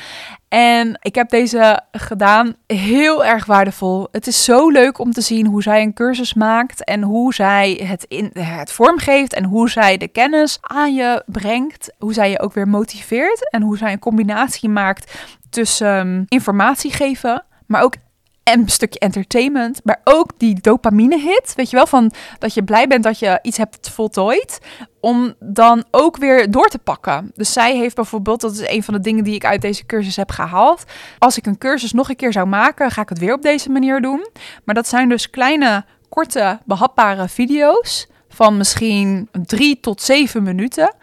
En 0.48 1.00
ik 1.02 1.16
heb 1.16 1.30
deze 1.30 1.82
gedaan. 1.92 2.56
Heel 2.68 3.26
erg 3.26 3.46
waardevol. 3.46 4.08
Het 4.12 4.28
is 4.28 4.44
zo 4.44 4.70
leuk 4.70 5.00
om 5.00 5.12
te 5.12 5.22
zien 5.22 5.46
hoe 5.46 5.64
zij 5.64 5.82
een 5.82 5.94
cursus 5.94 6.34
maakt. 6.34 6.84
En 6.84 7.02
hoe 7.02 7.34
zij 7.34 7.82
het, 7.84 8.06
in, 8.08 8.30
het 8.34 8.72
vormgeeft. 8.72 9.34
En 9.34 9.44
hoe 9.44 9.70
zij 9.70 9.98
de 9.98 10.08
kennis 10.08 10.58
aan 10.62 10.94
je 10.94 11.24
brengt. 11.26 11.94
Hoe 12.00 12.14
zij 12.14 12.30
je 12.30 12.40
ook 12.40 12.54
weer 12.54 12.68
motiveert. 12.68 13.50
En 13.52 13.62
hoe 13.62 13.78
zij 13.78 13.92
een 13.92 14.00
combinatie 14.00 14.70
maakt 14.70 15.14
tussen 15.56 16.08
um, 16.08 16.26
informatie 16.28 16.94
geven, 16.94 17.46
maar 17.68 17.84
ook 17.84 17.96
een 18.44 18.70
stukje 18.70 19.00
entertainment, 19.00 19.80
maar 19.84 20.02
ook 20.04 20.32
die 20.38 20.62
dopamine 20.62 21.20
hit, 21.20 21.54
weet 21.56 21.70
je 21.70 21.76
wel, 21.76 21.88
van 21.88 22.12
dat 22.40 22.54
je 22.54 22.64
blij 22.64 22.88
bent 22.88 23.04
dat 23.04 23.20
je 23.20 23.40
iets 23.42 23.58
hebt 23.58 23.90
voltooid, 23.90 24.60
om 25.02 25.34
dan 25.40 25.84
ook 25.92 26.18
weer 26.18 26.52
door 26.52 26.68
te 26.68 26.80
pakken. 26.80 27.32
Dus 27.34 27.54
zij 27.54 27.78
heeft 27.78 27.96
bijvoorbeeld, 27.96 28.42
dat 28.42 28.54
is 28.54 28.68
een 28.70 28.84
van 28.84 28.94
de 28.94 29.00
dingen 29.00 29.24
die 29.24 29.36
ik 29.36 29.46
uit 29.46 29.62
deze 29.62 29.86
cursus 29.86 30.16
heb 30.16 30.32
gehaald. 30.32 30.84
Als 31.20 31.38
ik 31.38 31.46
een 31.46 31.58
cursus 31.58 31.92
nog 31.92 32.10
een 32.10 32.16
keer 32.16 32.32
zou 32.32 32.48
maken, 32.48 32.92
ga 32.92 33.02
ik 33.02 33.10
het 33.10 33.20
weer 33.20 33.34
op 33.34 33.42
deze 33.42 33.70
manier 33.70 34.02
doen. 34.02 34.28
Maar 34.64 34.76
dat 34.76 34.88
zijn 34.88 35.10
dus 35.10 35.30
kleine, 35.30 35.86
korte, 36.10 36.60
behapbare 36.66 37.30
video's 37.30 38.08
van 38.30 38.58
misschien 38.58 39.30
drie 39.32 39.80
tot 39.80 40.02
zeven 40.02 40.44
minuten. 40.44 40.96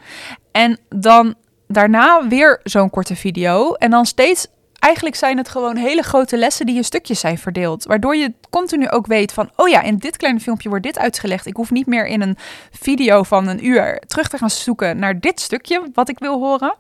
En 0.53 0.79
dan 0.89 1.35
daarna 1.73 2.29
weer 2.29 2.61
zo'n 2.65 2.91
korte 2.91 3.17
video. 3.17 3.73
En 3.73 3.91
dan 3.91 4.07
steeds, 4.07 4.47
eigenlijk 4.79 5.17
zijn 5.17 5.37
het 5.37 5.49
gewoon 5.49 5.77
hele 5.77 6.03
grote 6.03 6.37
lessen 6.37 6.67
die 6.67 6.77
in 6.77 6.85
stukjes 6.85 7.21
zijn 7.21 7.39
verdeeld. 7.39 7.85
Waardoor 7.85 8.17
je 8.17 8.33
continu 8.51 8.89
ook 8.89 9.07
weet 9.07 9.33
van, 9.33 9.51
oh 9.57 9.69
ja, 9.69 9.83
in 9.83 9.97
dit 9.97 10.17
kleine 10.17 10.41
filmpje 10.41 10.69
wordt 10.69 10.85
dit 10.85 10.99
uitgelegd. 10.99 11.47
Ik 11.47 11.57
hoef 11.57 11.71
niet 11.71 11.87
meer 11.87 12.07
in 12.07 12.21
een 12.21 12.37
video 12.71 13.23
van 13.23 13.49
een 13.49 13.67
uur 13.67 14.03
terug 14.07 14.29
te 14.29 14.39
gaan 14.39 14.51
zoeken 14.51 14.99
naar 14.99 15.21
dit 15.21 15.41
stukje 15.41 15.91
wat 15.95 16.09
ik 16.09 16.19
wil 16.19 16.39
horen. 16.39 16.75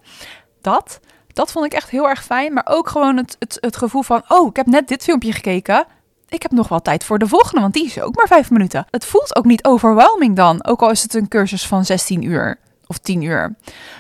Dat, 0.61 1.01
dat 1.33 1.53
vond 1.53 1.65
ik 1.65 1.73
echt 1.73 1.91
heel 1.91 2.09
erg 2.09 2.25
fijn. 2.25 2.53
Maar 2.53 2.67
ook 2.69 2.89
gewoon 2.89 3.17
het, 3.17 3.37
het, 3.39 3.59
het 3.61 3.77
gevoel 3.77 4.03
van, 4.03 4.23
oh, 4.29 4.49
ik 4.49 4.57
heb 4.57 4.67
net 4.67 4.89
dit 4.89 5.03
filmpje 5.03 5.33
gekeken 5.33 5.87
ik 6.33 6.43
heb 6.43 6.51
nog 6.51 6.69
wel 6.69 6.83
tijd 6.83 7.05
voor 7.05 7.19
de 7.19 7.29
volgende, 7.29 7.61
want 7.61 7.75
die 7.75 7.85
is 7.85 8.01
ook 8.01 8.17
maar 8.17 8.27
vijf 8.27 8.51
minuten. 8.51 8.87
Het 8.91 9.05
voelt 9.05 9.37
ook 9.37 9.45
niet 9.45 9.65
overwhelming 9.65 10.37
dan, 10.37 10.65
ook 10.65 10.83
al 10.83 10.91
is 10.91 11.03
het 11.03 11.15
een 11.15 11.29
cursus 11.29 11.67
van 11.67 11.85
16 11.85 12.23
uur 12.23 12.59
of 12.93 12.99
tien 12.99 13.23
uur. 13.23 13.55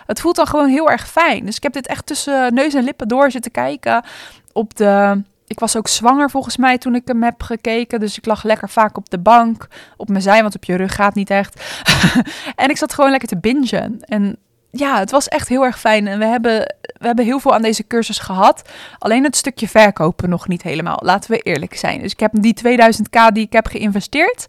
Het 0.07 0.21
voelt 0.21 0.37
dan 0.37 0.47
gewoon 0.47 0.69
heel 0.69 0.91
erg 0.91 1.09
fijn. 1.09 1.45
Dus 1.45 1.57
ik 1.57 1.63
heb 1.63 1.73
dit 1.73 1.87
echt 1.87 2.07
tussen 2.07 2.55
neus 2.55 2.75
en 2.75 2.85
lippen 2.85 3.09
door 3.09 3.31
zitten 3.31 3.51
kijken. 3.51 4.05
Op 4.53 4.77
de. 4.77 5.23
Ik 5.47 5.61
was 5.61 5.77
ook 5.77 5.89
zwanger 5.89 6.31
volgens 6.31 6.57
mij 6.57 6.79
toen 6.79 6.95
ik 6.95 7.03
hem 7.05 7.23
heb 7.23 7.43
gekeken. 7.43 8.01
Dus 8.01 8.19
ik 8.19 8.27
lag 8.27 8.43
lekker 8.43 8.69
vaak 8.69 8.97
op 8.97 9.11
de 9.11 9.19
bank. 9.19 9.69
Op 9.97 10.09
mijn 10.09 10.23
zij, 10.23 10.43
want 10.43 10.55
op 10.55 10.65
je 10.65 10.77
rug 10.77 10.95
gaat 10.95 11.15
niet 11.15 11.31
echt. 11.31 11.63
en 12.63 12.71
ik 12.71 12.77
zat 12.77 12.95
gewoon 12.95 13.11
lekker 13.11 13.29
te 13.29 13.39
bingen. 13.39 14.01
En 14.01 14.37
ja, 14.71 14.99
het 14.99 15.11
was 15.11 15.29
echt 15.29 15.49
heel 15.49 15.65
erg 15.65 15.81
fijn. 15.81 16.07
En 16.07 16.19
we 16.19 16.25
hebben, 16.25 16.75
we 16.99 17.07
hebben 17.07 17.25
heel 17.25 17.41
veel 17.41 17.55
aan 17.55 17.63
deze 17.63 17.87
cursus 17.87 18.19
gehad. 18.19 18.63
Alleen 18.99 19.25
het 19.25 19.37
stukje 19.37 19.69
verkopen 19.69 20.29
nog 20.29 20.49
niet 20.49 20.63
helemaal. 20.63 20.99
Laten 21.03 21.31
we 21.31 21.39
eerlijk 21.39 21.77
zijn. 21.77 22.03
Dus 22.03 22.13
ik 22.13 22.21
heb 22.21 22.31
die 22.35 22.57
2000k 22.69 23.33
die 23.33 23.45
ik 23.45 23.53
heb 23.53 23.67
geïnvesteerd 23.67 24.47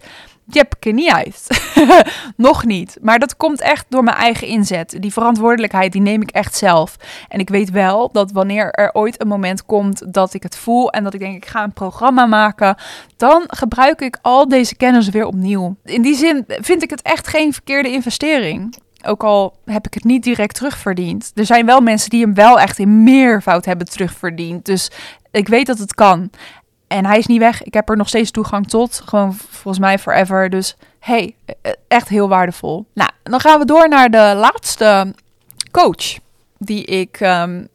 er 0.80 0.94
niet 0.94 1.12
uit. 1.12 1.48
Nog 2.38 2.66
niet. 2.66 2.98
Maar 3.02 3.20
dat 3.20 3.38
komt 3.38 3.62
echt 3.62 3.86
door 3.90 4.04
mijn 4.04 4.18
eigen 4.18 4.48
inzet. 4.48 4.96
Die 5.00 5.14
verantwoordelijkheid, 5.14 5.92
die 5.92 6.02
neem 6.02 6.22
ik 6.22 6.32
echt 6.32 6.56
zelf. 6.56 6.96
En 7.28 7.40
ik 7.40 7.50
weet 7.50 7.72
wel 7.72 8.12
dat 8.12 8.32
wanneer 8.32 8.72
er 8.72 8.94
ooit 8.94 9.22
een 9.22 9.28
moment 9.28 9.66
komt 9.66 10.14
dat 10.14 10.34
ik 10.34 10.44
het 10.44 10.58
voel 10.58 10.92
en 10.92 11.04
dat 11.04 11.14
ik 11.14 11.20
denk 11.20 11.36
ik 11.36 11.46
ga 11.46 11.64
een 11.64 11.74
programma 11.74 12.26
maken, 12.26 12.76
dan 13.18 13.44
gebruik 13.48 14.02
ik 14.02 14.18
al 14.22 14.48
deze 14.48 14.76
kennis 14.76 15.10
weer 15.10 15.26
opnieuw. 15.26 15.76
In 15.84 16.02
die 16.02 16.16
zin 16.16 16.44
vind 16.48 16.84
ik 16.84 16.90
het 16.90 17.02
echt 17.02 17.28
geen 17.28 17.54
verkeerde 17.54 17.92
investering. 17.92 18.76
Ook 19.06 19.24
al 19.24 19.58
heb 19.66 19.86
ik 19.86 19.94
het 19.94 20.04
niet 20.04 20.24
direct 20.24 20.56
terugverdiend. 20.56 21.32
Er 21.36 21.46
zijn 21.46 21.66
wel 21.66 21.82
mensen 21.82 22.10
die 22.10 22.22
hem 22.22 22.34
wel 22.34 22.60
echt 22.60 22.80
in 22.80 23.04
meervoud 23.04 23.66
hebben 23.66 23.90
terugverdiend. 23.90 24.66
Dus 24.66 24.92
ik 25.32 25.48
weet 25.48 25.66
dat 25.66 25.78
het 25.78 25.94
kan. 25.94 26.30
En 26.94 27.06
hij 27.06 27.18
is 27.18 27.26
niet 27.26 27.40
weg. 27.40 27.64
Ik 27.64 27.74
heb 27.74 27.90
er 27.90 27.98
nog 27.98 28.08
steeds 28.08 28.32
toegang 28.32 28.68
tot. 28.68 29.02
Gewoon 29.06 29.34
volgens 29.34 29.80
mij 29.80 30.00
forever. 30.00 30.50
Dus 30.50 30.76
hey, 31.00 31.36
e-, 31.46 31.72
echt 31.88 32.10
heel 32.10 32.28
waardevol. 32.28 32.86
Nou, 32.94 33.10
dan 33.24 33.40
gaan 33.40 33.60
we 33.60 33.66
door 33.66 33.90
naar 33.90 34.10
de 34.10 34.34
laatste 34.36 35.14
coach 35.72 36.18
die 36.58 36.84
ik 36.84 37.20
um, 37.20 37.68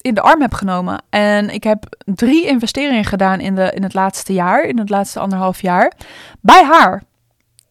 in 0.00 0.14
de 0.14 0.20
arm 0.20 0.40
heb 0.40 0.52
genomen. 0.52 1.02
En 1.08 1.50
ik 1.50 1.64
heb 1.64 1.84
drie 2.04 2.46
investeringen 2.46 3.04
gedaan 3.04 3.40
in, 3.40 3.54
de, 3.54 3.72
in 3.74 3.82
het 3.82 3.94
laatste 3.94 4.32
jaar, 4.32 4.62
in 4.62 4.78
het 4.78 4.90
laatste 4.90 5.20
anderhalf 5.20 5.62
jaar, 5.62 5.92
bij 6.40 6.64
haar. 6.64 7.02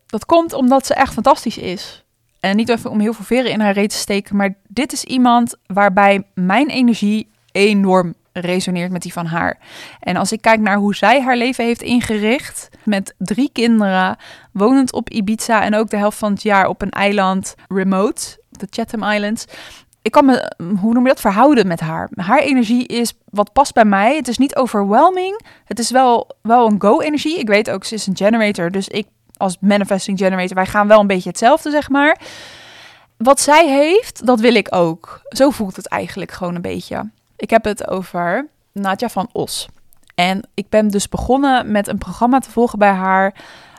Dat 0.05 0.25
komt 0.25 0.53
omdat 0.53 0.85
ze 0.85 0.93
echt 0.93 1.13
fantastisch 1.13 1.57
is. 1.57 2.03
En 2.39 2.55
niet 2.55 2.69
even 2.69 2.89
om 2.89 2.99
heel 2.99 3.13
veel 3.13 3.25
veren 3.25 3.51
in 3.51 3.59
haar 3.59 3.73
reet 3.73 3.89
te 3.89 3.95
steken, 3.95 4.35
maar 4.35 4.55
dit 4.67 4.93
is 4.93 5.03
iemand 5.03 5.55
waarbij 5.65 6.23
mijn 6.33 6.69
energie 6.69 7.29
enorm 7.51 8.13
resoneert 8.33 8.91
met 8.91 9.01
die 9.01 9.13
van 9.13 9.25
haar. 9.25 9.57
En 9.99 10.15
als 10.15 10.31
ik 10.31 10.41
kijk 10.41 10.59
naar 10.59 10.77
hoe 10.77 10.95
zij 10.95 11.21
haar 11.21 11.37
leven 11.37 11.65
heeft 11.65 11.81
ingericht, 11.81 12.69
met 12.83 13.13
drie 13.17 13.49
kinderen, 13.53 14.17
wonend 14.51 14.93
op 14.93 15.09
Ibiza 15.09 15.63
en 15.63 15.75
ook 15.75 15.89
de 15.89 15.97
helft 15.97 16.17
van 16.17 16.31
het 16.31 16.41
jaar 16.41 16.67
op 16.67 16.81
een 16.81 16.89
eiland 16.89 17.55
remote, 17.67 18.41
de 18.49 18.67
Chatham 18.69 19.03
Islands. 19.03 19.45
Ik 20.01 20.11
kan 20.11 20.25
me, 20.25 20.51
hoe 20.79 20.93
noem 20.93 21.03
je 21.03 21.09
dat, 21.09 21.19
verhouden 21.19 21.67
met 21.67 21.79
haar. 21.79 22.09
Haar 22.15 22.39
energie 22.39 22.85
is 22.85 23.13
wat 23.29 23.53
past 23.53 23.73
bij 23.73 23.85
mij. 23.85 24.15
Het 24.15 24.27
is 24.27 24.37
niet 24.37 24.55
overwhelming. 24.55 25.41
Het 25.65 25.79
is 25.79 25.91
wel, 25.91 26.29
wel 26.41 26.67
een 26.67 26.81
go-energie. 26.81 27.39
Ik 27.39 27.47
weet 27.47 27.69
ook, 27.69 27.83
ze 27.83 27.95
is 27.95 28.07
een 28.07 28.17
generator. 28.17 28.71
Dus 28.71 28.87
ik 28.87 29.07
als 29.39 29.57
manifesting 29.59 30.17
generator, 30.17 30.55
wij 30.55 30.65
gaan 30.65 30.87
wel 30.87 30.99
een 30.99 31.07
beetje 31.07 31.29
hetzelfde, 31.29 31.71
zeg 31.71 31.89
maar. 31.89 32.19
Wat 33.17 33.39
zij 33.39 33.67
heeft, 33.67 34.25
dat 34.25 34.39
wil 34.39 34.55
ik 34.55 34.75
ook. 34.75 35.21
Zo 35.29 35.49
voelt 35.49 35.75
het 35.75 35.87
eigenlijk 35.87 36.31
gewoon 36.31 36.55
een 36.55 36.61
beetje. 36.61 37.09
Ik 37.39 37.49
heb 37.49 37.63
het 37.63 37.87
over 37.87 38.47
Nadja 38.71 39.09
van 39.09 39.29
Os. 39.31 39.67
En 40.15 40.47
ik 40.53 40.69
ben 40.69 40.87
dus 40.87 41.09
begonnen 41.09 41.71
met 41.71 41.87
een 41.87 41.97
programma 41.97 42.39
te 42.39 42.51
volgen 42.51 42.79
bij 42.79 42.91
haar 42.91 43.35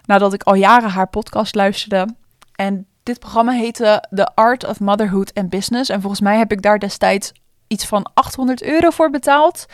nadat 0.06 0.32
ik 0.32 0.42
al 0.42 0.54
jaren 0.54 0.90
haar 0.90 1.08
podcast 1.08 1.54
luisterde. 1.54 2.14
En 2.54 2.86
dit 3.02 3.18
programma 3.18 3.52
heette 3.52 4.04
The 4.14 4.34
Art 4.34 4.66
of 4.66 4.80
Motherhood 4.80 5.34
and 5.34 5.48
Business. 5.48 5.90
En 5.90 6.00
volgens 6.00 6.20
mij 6.20 6.38
heb 6.38 6.52
ik 6.52 6.62
daar 6.62 6.78
destijds 6.78 7.32
iets 7.66 7.86
van 7.86 8.10
800 8.14 8.62
euro 8.62 8.90
voor 8.90 9.10
betaald. 9.10 9.66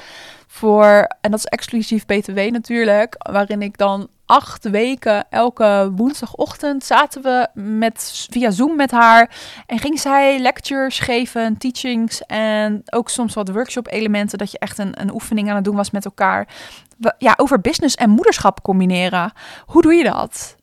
Voor, 0.46 1.09
en 1.20 1.31
dat 1.31 1.38
is 1.38 1.44
exclusief 1.44 2.07
BTW 2.07 2.38
natuurlijk, 2.38 3.14
waarin 3.31 3.62
ik 3.62 3.79
dan 3.79 4.09
acht 4.27 4.71
weken, 4.71 5.27
elke 5.31 5.93
woensdagochtend 5.97 6.85
zaten 6.85 7.23
we 7.23 7.49
met, 7.55 8.27
via 8.31 8.51
Zoom 8.51 8.77
met 8.77 8.91
haar. 8.91 9.37
En 9.67 9.79
ging 9.79 10.01
zij 10.01 10.39
lectures 10.39 10.99
geven, 10.99 11.59
teachings 11.59 12.23
en 12.27 12.83
ook 12.85 13.09
soms 13.09 13.35
wat 13.35 13.49
workshop 13.49 13.89
elementen. 13.89 14.39
Dat 14.39 14.51
je 14.51 14.59
echt 14.59 14.79
een, 14.79 15.01
een 15.01 15.12
oefening 15.12 15.49
aan 15.49 15.55
het 15.55 15.65
doen 15.65 15.77
was 15.77 15.91
met 15.91 16.05
elkaar. 16.05 16.49
Ja, 17.19 17.35
over 17.37 17.61
business 17.61 17.95
en 17.95 18.11
moederschap 18.11 18.62
combineren. 18.62 19.33
Hoe 19.67 19.83
doe 19.83 19.95
je 19.95 20.05
dat? 20.05 20.57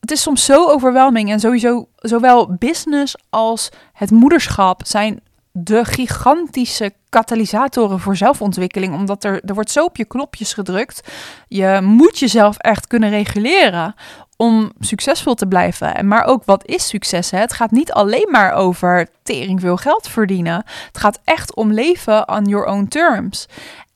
Het 0.00 0.10
is 0.10 0.22
soms 0.22 0.44
zo 0.44 0.68
overweldigend 0.68 1.30
en 1.30 1.40
sowieso 1.40 1.88
zowel 1.96 2.54
business 2.58 3.16
als 3.30 3.70
het 3.92 4.10
moederschap 4.10 4.80
zijn 4.84 5.20
de 5.58 5.84
gigantische 5.84 6.92
katalysatoren 7.08 8.00
voor 8.00 8.16
zelfontwikkeling. 8.16 8.94
Omdat 8.94 9.24
er, 9.24 9.40
er 9.44 9.54
wordt 9.54 9.70
zo 9.70 9.84
op 9.84 9.96
je 9.96 10.04
knopjes 10.04 10.52
gedrukt. 10.52 11.00
Je 11.48 11.78
moet 11.82 12.18
jezelf 12.18 12.56
echt 12.56 12.86
kunnen 12.86 13.10
reguleren 13.10 13.94
om 14.36 14.72
succesvol 14.80 15.34
te 15.34 15.46
blijven. 15.46 15.94
En 15.94 16.08
maar 16.08 16.24
ook 16.24 16.44
wat 16.44 16.66
is 16.66 16.88
succes? 16.88 17.30
Hè? 17.30 17.38
Het 17.38 17.52
gaat 17.52 17.70
niet 17.70 17.92
alleen 17.92 18.28
maar 18.30 18.52
over 18.52 19.08
tering 19.22 19.60
veel 19.60 19.76
geld 19.76 20.08
verdienen. 20.08 20.64
Het 20.86 20.98
gaat 20.98 21.20
echt 21.24 21.54
om 21.54 21.72
leven 21.72 22.28
on 22.28 22.44
your 22.44 22.66
own 22.66 22.86
terms. 22.88 23.46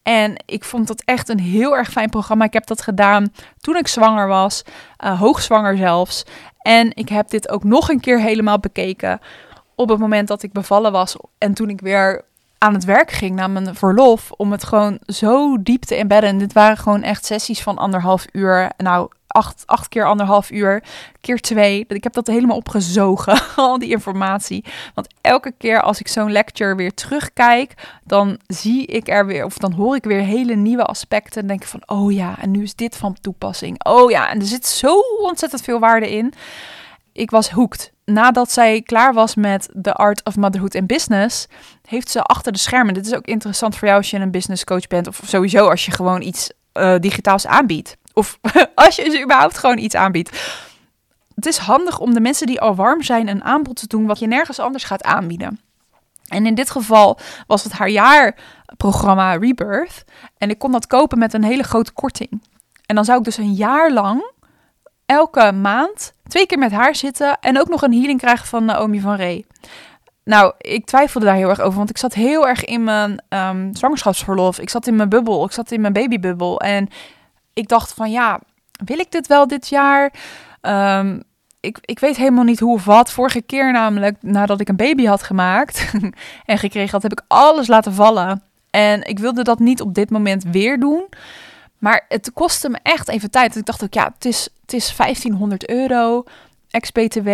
En 0.03 0.43
ik 0.47 0.65
vond 0.65 0.87
dat 0.87 1.03
echt 1.05 1.29
een 1.29 1.41
heel 1.41 1.77
erg 1.77 1.91
fijn 1.91 2.11
programma. 2.11 2.45
Ik 2.45 2.53
heb 2.53 2.67
dat 2.67 2.83
gedaan 2.83 3.33
toen 3.59 3.77
ik 3.77 3.89
zwanger 3.89 4.29
was, 4.29 4.63
uh, 5.05 5.21
hoogzwanger 5.21 5.77
zelfs. 5.77 6.25
En 6.59 6.91
ik 6.95 7.09
heb 7.09 7.29
dit 7.29 7.49
ook 7.49 7.65
nog 7.65 7.89
een 7.89 8.01
keer 8.01 8.21
helemaal 8.21 8.59
bekeken 8.59 9.21
op 9.81 9.89
het 9.89 9.99
moment 9.99 10.29
dat 10.29 10.43
ik 10.43 10.53
bevallen 10.53 10.93
was 10.93 11.17
en 11.39 11.55
toen 11.55 11.69
ik 11.69 11.81
weer 11.81 12.25
aan 12.59 12.75
het 12.75 12.85
werk 12.85 13.11
ging 13.11 13.35
na 13.35 13.47
mijn 13.47 13.75
verlof, 13.75 14.31
om 14.37 14.53
het 14.53 14.65
gewoon 14.65 14.99
zo 15.07 15.63
diep 15.63 15.83
te 15.83 15.95
embedden. 15.95 16.31
En 16.31 16.39
dit 16.39 16.53
waren 16.53 16.77
gewoon 16.77 17.03
echt 17.03 17.25
sessies 17.25 17.63
van 17.63 17.79
anderhalf 17.79 18.25
uur. 18.33 18.71
Nou, 18.77 19.11
acht, 19.27 19.63
acht 19.67 19.89
keer 19.89 20.07
anderhalf 20.07 20.51
uur, 20.51 20.83
keer 21.21 21.41
twee. 21.41 21.85
Ik 21.89 22.05
heb 22.05 22.13
dat 22.13 22.27
helemaal 22.27 22.57
opgezogen, 22.57 23.43
al 23.57 23.79
die 23.79 23.91
informatie. 23.91 24.65
Want 24.95 25.15
elke 25.21 25.53
keer 25.59 25.83
als 25.83 26.01
ik 26.01 26.09
zo'n 26.09 26.33
lecture 26.33 26.75
weer 26.75 26.95
terugkijk, 26.95 27.75
dan 28.05 28.39
zie 28.47 28.87
ik 28.87 29.09
er 29.09 29.27
weer, 29.27 29.45
of 29.45 29.59
dan 29.59 29.73
hoor 29.73 29.97
ik 29.97 30.05
weer 30.05 30.23
hele 30.23 30.55
nieuwe 30.55 30.85
aspecten. 30.85 31.41
En 31.41 31.47
denk 31.47 31.63
ik 31.63 31.69
van, 31.69 31.83
oh 31.87 32.13
ja, 32.13 32.39
en 32.41 32.51
nu 32.51 32.63
is 32.63 32.75
dit 32.75 32.97
van 32.97 33.17
toepassing. 33.21 33.85
Oh 33.85 34.11
ja, 34.11 34.31
en 34.31 34.41
er 34.41 34.47
zit 34.47 34.67
zo 34.67 34.99
ontzettend 35.23 35.63
veel 35.63 35.79
waarde 35.79 36.11
in. 36.11 36.33
Ik 37.13 37.31
was 37.31 37.51
hooked 37.51 37.93
nadat 38.13 38.53
zij 38.53 38.83
klaar 38.83 39.15
was 39.15 39.35
met 39.35 39.69
The 39.83 39.93
Art 39.93 40.25
of 40.25 40.37
Motherhood 40.37 40.75
and 40.75 40.87
Business, 40.87 41.47
heeft 41.85 42.11
ze 42.11 42.23
achter 42.23 42.53
de 42.53 42.59
schermen. 42.59 42.95
Dit 42.95 43.07
is 43.07 43.15
ook 43.15 43.27
interessant 43.27 43.77
voor 43.77 43.87
jou 43.89 43.99
als 44.01 44.11
je 44.11 44.19
een 44.19 44.31
business 44.31 44.65
coach 44.65 44.87
bent. 44.87 45.07
Of 45.07 45.21
sowieso 45.25 45.69
als 45.69 45.85
je 45.85 45.93
gewoon 45.93 46.23
iets 46.23 46.51
uh, 46.75 46.95
digitaals 46.99 47.47
aanbiedt. 47.47 47.97
Of 48.13 48.39
als 48.75 48.97
je 48.97 49.05
dus 49.05 49.23
überhaupt 49.23 49.59
gewoon 49.59 49.79
iets 49.79 49.95
aanbiedt. 49.95 50.59
Het 51.35 51.47
is 51.47 51.57
handig 51.57 51.99
om 51.99 52.15
de 52.15 52.21
mensen 52.21 52.47
die 52.47 52.61
al 52.61 52.75
warm 52.75 53.03
zijn 53.03 53.29
een 53.29 53.45
aanbod 53.45 53.77
te 53.77 53.87
doen 53.87 54.07
wat 54.07 54.19
je 54.19 54.27
nergens 54.27 54.59
anders 54.59 54.85
gaat 54.85 55.03
aanbieden. 55.03 55.61
En 56.29 56.47
in 56.47 56.55
dit 56.55 56.71
geval 56.71 57.19
was 57.47 57.65
het 57.65 57.73
haar 57.73 57.89
jaarprogramma 57.89 59.33
Rebirth. 59.35 60.05
En 60.39 60.51
ik 60.51 60.59
kon 60.59 60.73
dat 60.73 60.87
kopen 60.87 61.19
met 61.19 61.35
een 61.35 61.45
hele 61.45 61.63
grote 61.63 61.93
korting. 61.93 62.43
En 62.87 62.95
dan 62.95 63.05
zou 63.05 63.19
ik 63.19 63.25
dus 63.25 63.37
een 63.37 63.55
jaar 63.55 63.93
lang 63.93 64.33
elke 65.11 65.53
maand 65.53 66.13
twee 66.29 66.47
keer 66.47 66.59
met 66.59 66.73
haar 66.73 66.95
zitten 66.95 67.39
en 67.41 67.61
ook 67.61 67.69
nog 67.69 67.83
een 67.83 67.93
healing 67.93 68.19
krijgen 68.19 68.47
van 68.47 68.65
Naomi 68.65 69.01
van 69.01 69.15
Ree. 69.15 69.47
Nou, 70.25 70.53
ik 70.59 70.87
twijfelde 70.87 71.27
daar 71.27 71.35
heel 71.35 71.49
erg 71.49 71.61
over, 71.61 71.79
want 71.79 71.91
ik 71.91 71.99
zat 71.99 72.15
heel 72.15 72.49
erg 72.49 72.65
in 72.65 72.85
mijn 72.85 73.23
um, 73.29 73.75
zwangerschapsverlof. 73.75 74.59
Ik 74.59 74.71
zat 74.71 74.87
in 74.87 74.97
mijn 74.97 75.09
bubbel, 75.09 75.45
ik 75.45 75.53
zat 75.53 75.71
in 75.71 75.81
mijn 75.81 75.93
babybubbel. 75.93 76.61
En 76.61 76.89
ik 77.53 77.69
dacht 77.69 77.95
van 77.95 78.11
ja, 78.11 78.41
wil 78.85 78.99
ik 78.99 79.11
dit 79.11 79.27
wel 79.27 79.47
dit 79.47 79.69
jaar? 79.69 80.13
Um, 80.63 81.23
ik, 81.61 81.79
ik 81.81 81.99
weet 81.99 82.17
helemaal 82.17 82.45
niet 82.45 82.61
hoe 82.61 82.75
of 82.75 82.85
wat. 82.85 83.13
Vorige 83.13 83.43
keer 83.43 83.73
namelijk, 83.73 84.17
nadat 84.21 84.61
ik 84.61 84.69
een 84.69 84.77
baby 84.77 85.05
had 85.05 85.23
gemaakt 85.23 85.93
en 86.47 86.59
gekregen 86.59 86.91
had, 86.91 87.03
heb 87.03 87.13
ik 87.13 87.25
alles 87.27 87.67
laten 87.67 87.95
vallen. 87.95 88.43
En 88.71 89.03
ik 89.03 89.19
wilde 89.19 89.43
dat 89.43 89.59
niet 89.59 89.81
op 89.81 89.95
dit 89.95 90.11
moment 90.11 90.45
weer 90.45 90.81
doen. 90.81 91.07
Maar 91.81 92.05
het 92.09 92.33
kostte 92.33 92.69
me 92.69 92.79
echt 92.83 93.09
even 93.09 93.31
tijd. 93.31 93.57
Ik 93.57 93.67
dacht 93.67 93.85
ook, 93.85 93.95
ja, 93.95 94.13
het 94.15 94.25
is, 94.25 94.49
het 94.61 94.73
is 94.73 94.97
1500 94.97 95.69
euro, 95.69 96.25
ex-BTW. 96.71 97.29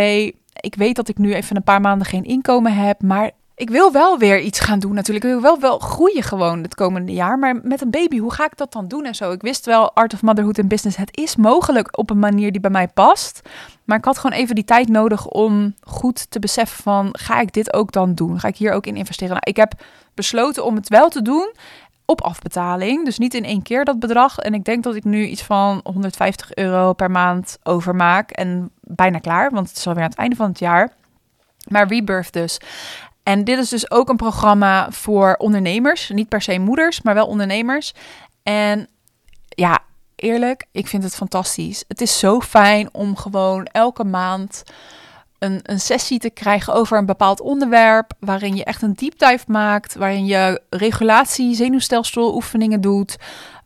Ik 0.61 0.75
weet 0.77 0.97
dat 0.97 1.09
ik 1.09 1.19
nu 1.19 1.35
even 1.35 1.57
een 1.57 1.63
paar 1.63 1.81
maanden 1.81 2.07
geen 2.07 2.25
inkomen 2.25 2.75
heb, 2.75 3.03
maar 3.03 3.31
ik 3.55 3.71
wil 3.71 3.93
wel 3.93 4.19
weer 4.19 4.41
iets 4.41 4.61
gaan 4.61 4.79
doen 4.79 4.95
natuurlijk. 4.95 5.25
Ik 5.25 5.31
wil 5.31 5.41
wel, 5.41 5.61
wel 5.61 5.79
groeien 5.79 6.23
gewoon 6.23 6.63
het 6.63 6.75
komende 6.75 7.13
jaar. 7.13 7.39
Maar 7.39 7.61
met 7.63 7.81
een 7.81 7.91
baby, 7.91 8.19
hoe 8.19 8.33
ga 8.33 8.45
ik 8.45 8.57
dat 8.57 8.73
dan 8.73 8.89
doen 8.89 9.05
en 9.05 9.15
zo? 9.15 9.31
Ik 9.31 9.43
wist 9.43 9.67
wel, 9.67 9.93
Art 9.93 10.15
of 10.15 10.23
Motherhood 10.23 10.59
en 10.59 10.69
Business, 10.69 10.97
het 10.97 11.17
is 11.17 11.37
mogelijk 11.37 11.99
op 11.99 12.11
een 12.11 12.19
manier 12.19 12.53
die 12.53 12.61
bij 12.61 12.71
mij 12.71 12.89
past. 12.89 13.41
Maar 13.85 13.99
ik 13.99 14.05
had 14.05 14.19
gewoon 14.19 14.39
even 14.39 14.55
die 14.55 14.65
tijd 14.65 14.89
nodig 14.89 15.27
om 15.27 15.75
goed 15.81 16.31
te 16.31 16.39
beseffen 16.39 16.83
van, 16.83 17.09
ga 17.13 17.41
ik 17.41 17.53
dit 17.53 17.73
ook 17.73 17.93
dan 17.93 18.15
doen? 18.15 18.41
Ga 18.41 18.49
ik 18.49 18.57
hier 18.57 18.73
ook 18.73 18.87
in 18.87 18.97
investeren? 18.97 19.33
Nou, 19.33 19.43
ik 19.45 19.57
heb 19.57 19.73
besloten 20.15 20.65
om 20.65 20.75
het 20.75 20.89
wel 20.89 21.09
te 21.09 21.23
doen 21.23 21.55
op 22.07 22.23
afbetaling. 22.23 23.05
Dus 23.05 23.19
niet 23.19 23.35
in 23.35 23.45
één 23.45 23.63
keer 23.63 23.85
dat 23.85 23.99
bedrag. 23.99 24.39
En 24.39 24.55
ik 24.55 24.65
denk 24.65 24.83
dat 24.83 24.95
ik 24.95 25.05
nu 25.05 25.27
iets 25.27 25.43
van 25.43 25.81
150 25.85 26.55
euro 26.55 26.93
per 26.93 27.11
maand 27.11 27.59
overmaak. 27.63 28.31
En 28.31 28.71
bijna 28.81 29.19
klaar, 29.19 29.51
want 29.51 29.69
het 29.69 29.77
is 29.77 29.87
alweer 29.87 30.03
aan 30.03 30.11
het 30.11 30.19
einde 30.19 30.37
van 30.37 30.49
het 30.49 30.59
jaar. 30.59 30.93
Maar 31.69 31.89
Rebirth 31.89 32.33
dus. 32.33 32.59
En 33.23 33.45
dit 33.45 33.59
is 33.59 33.69
dus 33.69 33.91
ook 33.91 34.09
een 34.09 34.17
programma 34.17 34.91
voor 34.91 35.35
ondernemers. 35.39 36.09
Niet 36.09 36.29
per 36.29 36.43
se 36.43 36.59
moeders, 36.59 37.03
maar 37.03 37.15
wel 37.15 37.27
ondernemers. 37.27 37.95
En 38.43 38.89
ja, 39.49 39.79
eerlijk, 40.17 40.67
ik 40.73 40.87
vind 40.87 41.03
het 41.03 41.15
fantastisch. 41.15 41.85
Het 41.89 42.01
is 42.01 42.19
zo 42.19 42.41
fijn 42.41 42.89
om 42.93 43.17
gewoon 43.17 43.65
elke 43.65 44.05
maand 44.05 44.63
een, 45.39 45.61
een 45.63 45.81
sessie 45.81 46.19
te 46.19 46.31
krijgen 46.31 46.75
over 46.75 46.99
een 46.99 47.07
bepaald 47.07 47.41
onderwerp. 47.41 48.13
Waarin 48.21 48.57
je 48.57 48.65
echt 48.65 48.83
een 48.83 48.95
deep 48.95 49.19
dive 49.19 49.45
maakt. 49.47 49.95
Waarin 49.95 50.27
je 50.27 50.61
regulatie, 50.71 51.55
zenuwstelsel 51.55 52.35
oefeningen 52.35 52.81
doet. 52.81 53.17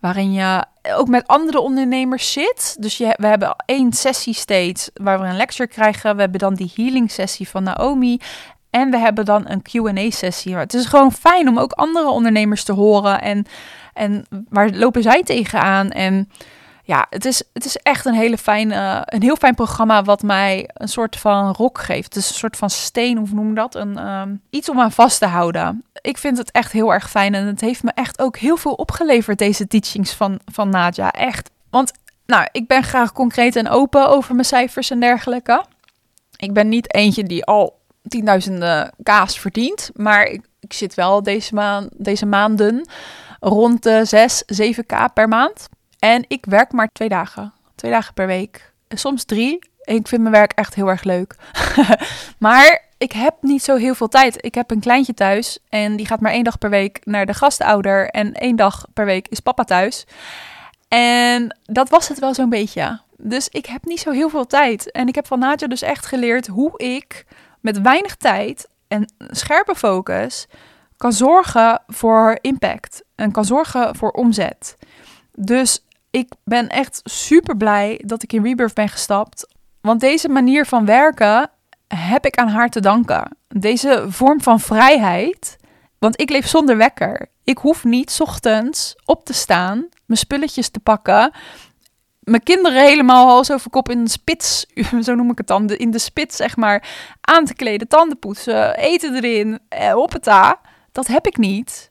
Waarin 0.00 0.32
je 0.32 0.64
ook 0.96 1.08
met 1.08 1.26
andere 1.26 1.60
ondernemers 1.60 2.32
zit. 2.32 2.76
Dus 2.80 2.98
je, 2.98 3.14
we 3.16 3.26
hebben 3.26 3.56
één 3.64 3.92
sessie 3.92 4.34
steeds 4.34 4.90
waar 4.94 5.20
we 5.20 5.26
een 5.26 5.36
lecture 5.36 5.68
krijgen. 5.68 6.14
We 6.14 6.20
hebben 6.20 6.40
dan 6.40 6.54
die 6.54 6.72
healing 6.74 7.10
sessie 7.10 7.48
van 7.48 7.62
Naomi. 7.62 8.20
En 8.70 8.90
we 8.90 8.98
hebben 8.98 9.24
dan 9.24 9.44
een 9.48 9.62
QA-sessie. 9.62 10.56
Het 10.56 10.74
is 10.74 10.86
gewoon 10.86 11.12
fijn 11.12 11.48
om 11.48 11.58
ook 11.58 11.72
andere 11.72 12.08
ondernemers 12.08 12.64
te 12.64 12.72
horen. 12.72 13.20
En, 13.20 13.46
en 13.94 14.24
waar 14.48 14.70
lopen 14.70 15.02
zij 15.02 15.22
tegenaan? 15.22 15.90
En 15.90 16.30
ja, 16.90 17.06
het 17.10 17.24
is, 17.24 17.42
het 17.52 17.64
is 17.64 17.76
echt 17.76 18.04
een, 18.04 18.14
hele 18.14 18.38
fijne, 18.38 19.02
een 19.04 19.22
heel 19.22 19.36
fijn 19.36 19.54
programma 19.54 20.02
wat 20.02 20.22
mij 20.22 20.70
een 20.74 20.88
soort 20.88 21.16
van 21.16 21.52
rok 21.52 21.78
geeft. 21.78 22.14
Het 22.14 22.16
is 22.16 22.28
een 22.28 22.34
soort 22.34 22.56
van 22.56 22.70
steen, 22.70 23.18
hoe 23.18 23.28
noem 23.32 23.54
dat? 23.54 23.74
Een, 23.74 23.98
ehm, 23.98 24.34
iets 24.50 24.68
om 24.68 24.80
aan 24.80 24.92
vast 24.92 25.18
te 25.18 25.26
houden. 25.26 25.84
Ik 26.00 26.18
vind 26.18 26.38
het 26.38 26.50
echt 26.50 26.72
heel 26.72 26.92
erg 26.92 27.10
fijn 27.10 27.34
en 27.34 27.46
het 27.46 27.60
heeft 27.60 27.82
me 27.82 27.90
echt 27.94 28.18
ook 28.18 28.36
heel 28.36 28.56
veel 28.56 28.72
opgeleverd, 28.72 29.38
deze 29.38 29.66
teachings 29.66 30.12
van, 30.12 30.40
van 30.52 30.68
Nadja. 30.68 31.10
Echt. 31.10 31.50
Want 31.70 31.92
nou, 32.26 32.48
ik 32.52 32.66
ben 32.66 32.82
graag 32.82 33.12
concreet 33.12 33.56
en 33.56 33.68
open 33.68 34.08
over 34.08 34.34
mijn 34.34 34.46
cijfers 34.46 34.90
en 34.90 35.00
dergelijke. 35.00 35.64
Ik 36.36 36.52
ben 36.52 36.68
niet 36.68 36.94
eentje 36.94 37.24
die 37.24 37.44
al 37.44 37.78
tienduizenden 38.08 38.92
kaas 39.02 39.38
verdient. 39.38 39.90
Maar 39.94 40.24
ik, 40.24 40.46
ik 40.60 40.72
zit 40.72 40.94
wel 40.94 41.22
deze, 41.22 41.54
maan, 41.54 41.88
deze 41.96 42.26
maanden 42.26 42.88
rond 43.40 43.82
de 43.82 44.04
6, 44.04 44.42
7k 44.62 45.12
per 45.14 45.28
maand. 45.28 45.68
En 46.00 46.24
ik 46.28 46.44
werk 46.44 46.72
maar 46.72 46.88
twee 46.92 47.08
dagen. 47.08 47.52
Twee 47.74 47.90
dagen 47.90 48.14
per 48.14 48.26
week. 48.26 48.72
Soms 48.88 49.24
drie. 49.24 49.58
Ik 49.82 50.08
vind 50.08 50.22
mijn 50.22 50.34
werk 50.34 50.52
echt 50.52 50.74
heel 50.74 50.88
erg 50.88 51.02
leuk. 51.02 51.36
maar 52.38 52.84
ik 52.98 53.12
heb 53.12 53.34
niet 53.40 53.62
zo 53.62 53.76
heel 53.76 53.94
veel 53.94 54.08
tijd. 54.08 54.44
Ik 54.44 54.54
heb 54.54 54.70
een 54.70 54.80
kleintje 54.80 55.14
thuis 55.14 55.58
en 55.68 55.96
die 55.96 56.06
gaat 56.06 56.20
maar 56.20 56.32
één 56.32 56.44
dag 56.44 56.58
per 56.58 56.70
week 56.70 57.00
naar 57.04 57.26
de 57.26 57.34
gastouder. 57.34 58.08
En 58.08 58.34
één 58.34 58.56
dag 58.56 58.86
per 58.92 59.04
week 59.04 59.28
is 59.28 59.40
papa 59.40 59.64
thuis. 59.64 60.06
En 60.88 61.58
dat 61.62 61.88
was 61.88 62.08
het 62.08 62.18
wel 62.18 62.34
zo'n 62.34 62.48
beetje. 62.48 63.00
Dus 63.16 63.48
ik 63.48 63.66
heb 63.66 63.84
niet 63.84 64.00
zo 64.00 64.10
heel 64.10 64.28
veel 64.28 64.46
tijd. 64.46 64.90
En 64.90 65.08
ik 65.08 65.14
heb 65.14 65.26
van 65.26 65.38
Nadja 65.38 65.66
dus 65.66 65.82
echt 65.82 66.06
geleerd 66.06 66.46
hoe 66.46 66.78
ik 66.78 67.26
met 67.60 67.80
weinig 67.80 68.16
tijd 68.16 68.68
en 68.88 69.12
scherpe 69.30 69.74
focus 69.74 70.46
kan 70.96 71.12
zorgen 71.12 71.82
voor 71.86 72.38
impact 72.40 73.02
en 73.14 73.32
kan 73.32 73.44
zorgen 73.44 73.96
voor 73.96 74.10
omzet. 74.10 74.76
Dus 75.34 75.84
ik 76.10 76.32
ben 76.44 76.68
echt 76.68 77.00
super 77.04 77.56
blij 77.56 78.02
dat 78.06 78.22
ik 78.22 78.32
in 78.32 78.42
Rebirth 78.42 78.74
ben 78.74 78.88
gestapt. 78.88 79.54
Want 79.80 80.00
deze 80.00 80.28
manier 80.28 80.66
van 80.66 80.84
werken 80.84 81.50
heb 81.88 82.26
ik 82.26 82.36
aan 82.36 82.48
haar 82.48 82.68
te 82.68 82.80
danken. 82.80 83.36
Deze 83.48 84.04
vorm 84.08 84.40
van 84.40 84.60
vrijheid. 84.60 85.56
Want 85.98 86.20
ik 86.20 86.30
leef 86.30 86.46
zonder 86.46 86.76
wekker. 86.76 87.26
Ik 87.44 87.58
hoef 87.58 87.84
niet 87.84 88.18
ochtends 88.20 88.96
op 89.04 89.24
te 89.24 89.32
staan, 89.32 89.88
mijn 90.06 90.18
spulletjes 90.18 90.68
te 90.68 90.80
pakken 90.80 91.32
mijn 92.20 92.42
kinderen 92.42 92.82
helemaal 92.82 93.26
hals 93.26 93.52
over 93.52 93.70
kop 93.70 93.88
in 93.88 94.04
de 94.04 94.10
spits, 94.10 94.66
zo 95.02 95.14
noem 95.14 95.30
ik 95.30 95.38
het 95.38 95.46
dan, 95.46 95.68
in 95.68 95.90
de 95.90 95.98
spits 95.98 96.36
zeg 96.36 96.56
maar, 96.56 96.88
aan 97.20 97.44
te 97.44 97.54
kleden, 97.54 97.88
tanden 97.88 98.18
poetsen, 98.18 98.76
eten 98.76 99.14
erin, 99.14 99.58
eh, 99.68 99.92
hoppeta. 99.92 100.60
Dat 100.92 101.06
heb 101.06 101.26
ik 101.26 101.36
niet. 101.36 101.88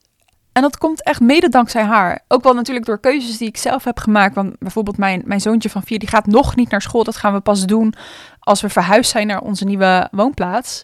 En 0.59 0.65
dat 0.65 0.77
komt 0.77 1.03
echt 1.03 1.19
mede 1.19 1.49
dankzij 1.49 1.83
haar. 1.83 2.19
Ook 2.27 2.43
wel 2.43 2.53
natuurlijk 2.53 2.85
door 2.85 2.99
keuzes 2.99 3.37
die 3.37 3.47
ik 3.47 3.57
zelf 3.57 3.83
heb 3.83 3.99
gemaakt. 3.99 4.35
Want 4.35 4.55
bijvoorbeeld 4.59 4.97
mijn, 4.97 5.21
mijn 5.25 5.41
zoontje 5.41 5.69
van 5.69 5.83
vier, 5.83 5.99
die 5.99 6.07
gaat 6.07 6.25
nog 6.25 6.55
niet 6.55 6.69
naar 6.69 6.81
school. 6.81 7.03
Dat 7.03 7.15
gaan 7.15 7.33
we 7.33 7.39
pas 7.39 7.65
doen 7.65 7.93
als 8.39 8.61
we 8.61 8.69
verhuisd 8.69 9.11
zijn 9.11 9.27
naar 9.27 9.41
onze 9.41 9.65
nieuwe 9.65 10.07
woonplaats. 10.11 10.83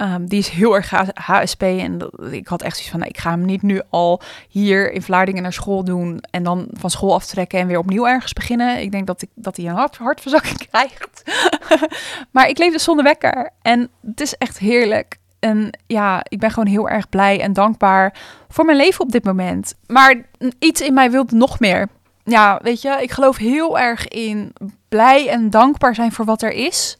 Um, 0.00 0.28
die 0.28 0.38
is 0.38 0.48
heel 0.48 0.74
erg 0.74 0.90
HSP. 1.14 1.62
En 1.62 2.10
ik 2.30 2.46
had 2.46 2.62
echt 2.62 2.72
zoiets 2.72 2.90
van: 2.90 2.98
nou, 2.98 3.10
ik 3.10 3.18
ga 3.20 3.30
hem 3.30 3.44
niet 3.44 3.62
nu 3.62 3.80
al 3.90 4.20
hier 4.48 4.92
in 4.92 5.02
Vlaardingen 5.02 5.42
naar 5.42 5.52
school 5.52 5.84
doen. 5.84 6.22
En 6.30 6.42
dan 6.42 6.68
van 6.72 6.90
school 6.90 7.14
aftrekken 7.14 7.58
en 7.58 7.66
weer 7.66 7.78
opnieuw 7.78 8.06
ergens 8.06 8.32
beginnen. 8.32 8.80
Ik 8.80 8.90
denk 8.92 9.06
dat, 9.06 9.22
ik, 9.22 9.28
dat 9.34 9.56
hij 9.56 9.66
een 9.66 9.74
hart, 9.74 9.96
hartverzakking 9.96 10.58
krijgt. 10.70 11.22
maar 12.30 12.48
ik 12.48 12.58
leef 12.58 12.72
dus 12.72 12.84
zonder 12.84 13.04
wekker. 13.04 13.50
En 13.62 13.90
het 14.06 14.20
is 14.20 14.34
echt 14.34 14.58
heerlijk. 14.58 15.20
En 15.42 15.78
ja, 15.86 16.20
ik 16.28 16.38
ben 16.38 16.50
gewoon 16.50 16.68
heel 16.68 16.88
erg 16.88 17.08
blij 17.08 17.40
en 17.40 17.52
dankbaar 17.52 18.14
voor 18.48 18.64
mijn 18.64 18.76
leven 18.76 19.04
op 19.04 19.12
dit 19.12 19.24
moment. 19.24 19.74
Maar 19.86 20.14
iets 20.58 20.80
in 20.80 20.94
mij 20.94 21.10
wil 21.10 21.24
nog 21.28 21.60
meer. 21.60 21.88
Ja, 22.24 22.58
weet 22.62 22.82
je, 22.82 22.98
ik 23.00 23.10
geloof 23.10 23.36
heel 23.36 23.78
erg 23.78 24.08
in 24.08 24.52
blij 24.88 25.28
en 25.28 25.50
dankbaar 25.50 25.94
zijn 25.94 26.12
voor 26.12 26.24
wat 26.24 26.42
er 26.42 26.52
is. 26.52 26.98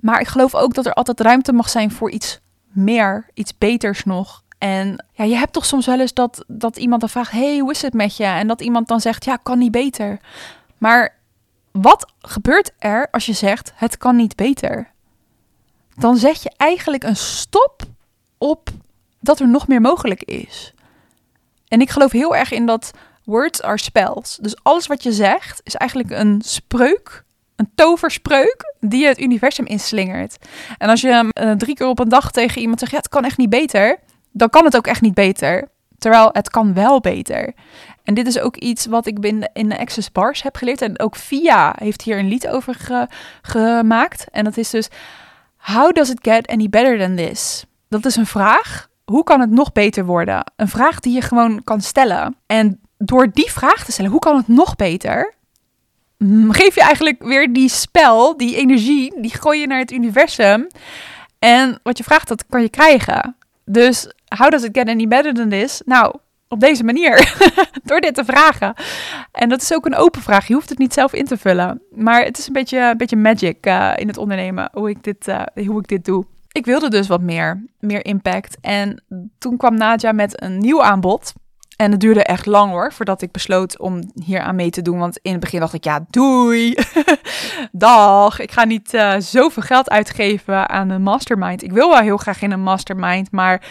Maar 0.00 0.20
ik 0.20 0.26
geloof 0.26 0.54
ook 0.54 0.74
dat 0.74 0.86
er 0.86 0.92
altijd 0.92 1.20
ruimte 1.20 1.52
mag 1.52 1.68
zijn 1.68 1.90
voor 1.90 2.10
iets 2.10 2.40
meer, 2.66 3.26
iets 3.34 3.58
beters 3.58 4.04
nog. 4.04 4.42
En 4.58 5.04
ja, 5.12 5.24
je 5.24 5.36
hebt 5.36 5.52
toch 5.52 5.66
soms 5.66 5.86
wel 5.86 6.00
eens 6.00 6.14
dat, 6.14 6.44
dat 6.46 6.76
iemand 6.76 7.00
dan 7.00 7.10
vraagt: 7.10 7.30
hey, 7.30 7.58
hoe 7.58 7.70
is 7.70 7.82
het 7.82 7.94
met 7.94 8.16
je? 8.16 8.24
En 8.24 8.46
dat 8.46 8.60
iemand 8.60 8.88
dan 8.88 9.00
zegt: 9.00 9.24
ja, 9.24 9.36
kan 9.36 9.58
niet 9.58 9.70
beter. 9.70 10.20
Maar 10.78 11.14
wat 11.72 12.12
gebeurt 12.20 12.72
er 12.78 13.08
als 13.10 13.26
je 13.26 13.32
zegt: 13.32 13.72
het 13.74 13.96
kan 13.96 14.16
niet 14.16 14.36
beter? 14.36 14.94
Dan 15.96 16.16
zet 16.16 16.42
je 16.42 16.52
eigenlijk 16.56 17.04
een 17.04 17.16
stop 17.16 17.82
op 18.38 18.70
dat 19.20 19.40
er 19.40 19.48
nog 19.48 19.68
meer 19.68 19.80
mogelijk 19.80 20.22
is. 20.22 20.74
En 21.68 21.80
ik 21.80 21.90
geloof 21.90 22.12
heel 22.12 22.36
erg 22.36 22.50
in 22.50 22.66
dat 22.66 22.90
words 23.24 23.62
are 23.62 23.78
spells. 23.78 24.38
Dus 24.40 24.62
alles 24.62 24.86
wat 24.86 25.02
je 25.02 25.12
zegt 25.12 25.60
is 25.64 25.74
eigenlijk 25.74 26.10
een 26.10 26.42
spreuk 26.44 27.24
een 27.56 27.70
toverspreuk 27.74 28.74
die 28.80 29.00
je 29.00 29.06
het 29.06 29.20
universum 29.20 29.66
inslingert. 29.66 30.36
En 30.78 30.88
als 30.88 31.00
je 31.00 31.32
uh, 31.40 31.52
drie 31.52 31.74
keer 31.74 31.86
op 31.86 31.98
een 31.98 32.08
dag 32.08 32.30
tegen 32.30 32.60
iemand 32.60 32.78
zegt, 32.78 32.92
ja, 32.92 32.98
het 32.98 33.08
kan 33.08 33.24
echt 33.24 33.38
niet 33.38 33.50
beter, 33.50 33.98
dan 34.32 34.50
kan 34.50 34.64
het 34.64 34.76
ook 34.76 34.86
echt 34.86 35.00
niet 35.00 35.14
beter. 35.14 35.68
Terwijl 35.98 36.28
het 36.32 36.50
kan 36.50 36.74
wel 36.74 37.00
beter. 37.00 37.54
En 38.02 38.14
dit 38.14 38.26
is 38.26 38.38
ook 38.38 38.56
iets 38.56 38.86
wat 38.86 39.06
ik 39.06 39.20
binnen 39.20 39.50
in 39.52 39.68
de 39.68 39.78
Access 39.78 40.12
Bars 40.12 40.42
heb 40.42 40.56
geleerd. 40.56 40.82
En 40.82 41.00
ook 41.00 41.16
Via 41.16 41.74
heeft 41.78 42.02
hier 42.02 42.18
een 42.18 42.28
lied 42.28 42.48
over 42.48 42.76
gemaakt. 43.42 44.26
En 44.30 44.44
dat 44.44 44.56
is 44.56 44.70
dus, 44.70 44.88
how 45.72 45.92
does 45.92 46.10
it 46.10 46.18
get 46.22 46.46
any 46.46 46.68
better 46.68 46.98
than 46.98 47.16
this? 47.16 47.64
Dat 47.88 48.04
is 48.04 48.16
een 48.16 48.26
vraag 48.26 48.88
hoe 49.06 49.24
kan 49.24 49.40
het 49.40 49.50
nog 49.50 49.72
beter 49.72 50.04
worden? 50.04 50.52
Een 50.56 50.68
vraag 50.68 51.00
die 51.00 51.14
je 51.14 51.20
gewoon 51.20 51.64
kan 51.64 51.80
stellen. 51.80 52.36
En 52.46 52.80
door 52.98 53.30
die 53.32 53.50
vraag 53.50 53.84
te 53.84 53.92
stellen, 53.92 54.10
hoe 54.10 54.20
kan 54.20 54.36
het 54.36 54.48
nog 54.48 54.76
beter? 54.76 55.34
Mm, 56.18 56.52
geef 56.52 56.74
je 56.74 56.80
eigenlijk 56.80 57.22
weer 57.22 57.52
die 57.52 57.68
spel, 57.68 58.36
die 58.36 58.56
energie, 58.56 59.20
die 59.20 59.34
gooi 59.34 59.60
je 59.60 59.66
naar 59.66 59.78
het 59.78 59.90
universum. 59.90 60.66
En 61.38 61.78
wat 61.82 61.98
je 61.98 62.04
vraagt, 62.04 62.28
dat 62.28 62.44
kan 62.48 62.62
je 62.62 62.68
krijgen. 62.68 63.36
Dus 63.64 64.12
how 64.36 64.50
does 64.50 64.62
it 64.62 64.78
get 64.78 64.88
any 64.88 65.08
better 65.08 65.34
than 65.34 65.48
this? 65.48 65.82
Nou, 65.84 66.14
op 66.48 66.60
deze 66.60 66.84
manier. 66.84 67.34
Door 67.84 68.00
dit 68.00 68.14
te 68.14 68.24
vragen. 68.24 68.74
En 69.32 69.48
dat 69.48 69.62
is 69.62 69.74
ook 69.74 69.86
een 69.86 69.94
open 69.94 70.22
vraag. 70.22 70.46
Je 70.46 70.54
hoeft 70.54 70.68
het 70.68 70.78
niet 70.78 70.92
zelf 70.92 71.12
in 71.12 71.24
te 71.24 71.36
vullen. 71.36 71.82
Maar 71.90 72.24
het 72.24 72.38
is 72.38 72.46
een 72.46 72.52
beetje, 72.52 72.78
een 72.78 72.96
beetje 72.96 73.16
magic 73.16 73.66
uh, 73.66 73.92
in 73.96 74.06
het 74.06 74.18
ondernemen. 74.18 74.68
Hoe 74.72 74.90
ik, 74.90 75.02
dit, 75.02 75.28
uh, 75.28 75.42
hoe 75.66 75.78
ik 75.78 75.88
dit 75.88 76.04
doe. 76.04 76.24
Ik 76.52 76.64
wilde 76.64 76.90
dus 76.90 77.06
wat 77.06 77.20
meer. 77.20 77.64
Meer 77.80 78.04
impact. 78.04 78.56
En 78.60 79.02
toen 79.38 79.56
kwam 79.56 79.74
Nadja 79.74 80.12
met 80.12 80.42
een 80.42 80.58
nieuw 80.58 80.82
aanbod. 80.82 81.32
En 81.76 81.90
het 81.90 82.00
duurde 82.00 82.22
echt 82.22 82.46
lang 82.46 82.70
hoor, 82.70 82.92
voordat 82.92 83.22
ik 83.22 83.32
besloot 83.32 83.78
om 83.78 84.12
hier 84.24 84.40
aan 84.40 84.54
mee 84.54 84.70
te 84.70 84.82
doen. 84.82 84.98
Want 84.98 85.18
in 85.22 85.30
het 85.30 85.40
begin 85.40 85.60
dacht 85.60 85.72
ik, 85.72 85.84
ja, 85.84 86.06
doei. 86.10 86.74
Dag, 87.72 88.40
ik 88.40 88.52
ga 88.52 88.64
niet 88.64 88.94
uh, 88.94 89.14
zoveel 89.18 89.62
geld 89.62 89.90
uitgeven 89.90 90.68
aan 90.68 90.90
een 90.90 91.02
mastermind. 91.02 91.62
Ik 91.62 91.72
wil 91.72 91.88
wel 91.88 92.00
heel 92.00 92.16
graag 92.16 92.42
in 92.42 92.52
een 92.52 92.62
mastermind, 92.62 93.30
maar 93.30 93.62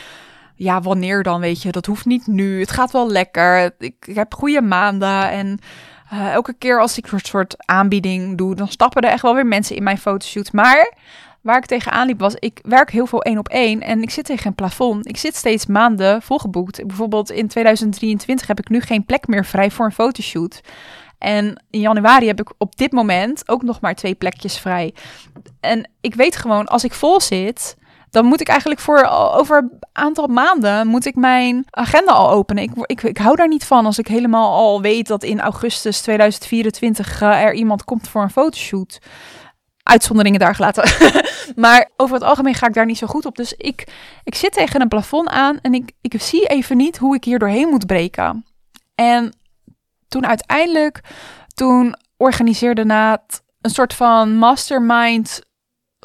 ja, 0.56 0.82
wanneer 0.82 1.24
dan, 1.24 1.40
weet 1.40 1.62
je? 1.62 1.72
Dat 1.72 1.86
hoeft 1.86 2.06
niet 2.06 2.28
nu. 2.28 2.60
Het 2.60 2.72
gaat 2.72 2.92
wel 2.92 3.10
lekker. 3.12 3.74
Ik, 3.78 3.96
ik 4.06 4.16
heb 4.16 4.34
goede 4.34 4.62
maanden 4.62 5.30
en... 5.30 5.60
Uh, 6.14 6.34
elke 6.34 6.54
keer 6.54 6.80
als 6.80 6.98
ik 6.98 7.12
een 7.12 7.20
soort 7.20 7.56
aanbieding 7.66 8.38
doe, 8.38 8.56
dan 8.56 8.68
stappen 8.68 9.02
er 9.02 9.10
echt 9.10 9.22
wel 9.22 9.34
weer 9.34 9.46
mensen 9.46 9.76
in 9.76 9.84
mijn 9.84 9.98
fotoshoot. 9.98 10.54
Maar 10.54 10.94
waar 11.42 11.58
ik 11.58 11.66
tegenaan 11.66 12.08
liep 12.08 12.20
was, 12.20 12.36
ik 12.36 12.60
werk 12.64 12.92
heel 12.92 13.08
veel 13.08 13.22
één 13.22 13.38
op 13.38 13.48
één 13.48 13.82
en 13.82 14.02
ik 14.02 14.10
zit 14.10 14.26
tegen 14.26 14.48
een 14.48 14.56
plafond. 14.56 15.08
Ik 15.08 15.18
zit 15.18 15.36
steeds 15.36 15.66
maanden 15.66 16.22
volgeboekt. 16.22 16.88
Bijvoorbeeld 16.88 17.32
in 17.32 17.48
2023 17.48 18.48
heb 18.48 18.60
ik 18.60 18.70
nu 18.70 18.82
geen 18.82 19.06
plek 19.06 19.28
meer 19.28 19.46
vrij 19.46 19.72
voor 19.72 19.86
een 19.86 19.92
fotoshoot. 19.92 20.62
En 21.18 21.64
in 21.70 21.80
januari 21.80 22.28
heb 22.28 22.40
ik 22.40 22.54
op 22.58 22.76
dit 22.76 22.92
moment 22.92 23.50
ook 23.50 23.64
nog 23.64 23.82
maar 23.82 23.96
twee 23.96 24.16
plekjes 24.16 24.58
vrij. 24.58 24.94
En 25.60 25.90
ik 26.02 26.16
weet 26.16 26.36
gewoon, 26.36 26.66
als 26.66 26.84
ik 26.84 26.94
vol 26.94 27.22
zit, 27.22 27.76
dan 28.16 28.26
moet 28.26 28.42
ik 28.42 28.48
eigenlijk 28.48 28.80
voor 28.80 29.04
over 29.34 29.58
een 29.58 29.80
aantal 29.92 30.28
maanden 30.28 30.88
moet 30.88 31.06
ik 31.06 31.16
mijn 31.16 31.66
agenda 31.70 32.12
al 32.12 32.30
openen. 32.30 32.64
Ik, 32.64 32.72
ik, 32.86 33.04
ik 33.04 33.18
hou 33.18 33.36
daar 33.36 33.48
niet 33.48 33.66
van 33.66 33.86
als 33.86 34.00
ik 34.00 34.08
helemaal 34.08 34.52
al 34.52 34.82
weet 34.82 35.08
dat 35.08 35.24
in 35.24 35.42
augustus 35.42 36.02
2024 36.02 37.22
uh, 37.22 37.44
er 37.44 37.54
iemand 37.54 37.84
komt 37.84 38.08
voor 38.08 38.22
een 38.22 38.30
fotoshoot. 38.30 39.00
Uitzonderingen 39.84 40.40
daar 40.40 40.56
gelaten. 40.56 41.12
maar 41.64 41.90
over 41.98 42.16
het 42.16 42.24
algemeen 42.24 42.54
ga 42.54 42.68
ik 42.68 42.74
daar 42.74 42.86
niet 42.86 42.98
zo 42.98 43.08
goed 43.08 43.26
op. 43.26 43.36
Dus 43.36 43.54
ik, 43.54 43.88
ik 44.24 44.36
zit 44.36 44.54
tegen 44.54 44.82
een 44.82 44.88
plafond 44.88 45.28
aan 45.28 45.60
en 45.62 45.74
ik, 45.74 45.92
ik 46.02 46.22
zie 46.22 46.46
even 46.46 46.78
niet 46.78 46.98
hoe 46.98 47.16
ik 47.16 47.24
hier 47.24 47.40
doorheen 47.40 47.70
moet 47.70 47.86
breken. 47.86 48.46
En 48.96 49.34
toen 50.08 50.28
uiteindelijk, 50.28 51.02
toen 51.54 51.96
organiseerde 52.18 52.86
Naat 52.86 53.44
een 53.62 53.70
soort 53.70 53.94
van 53.94 54.38
mastermind 54.38 55.42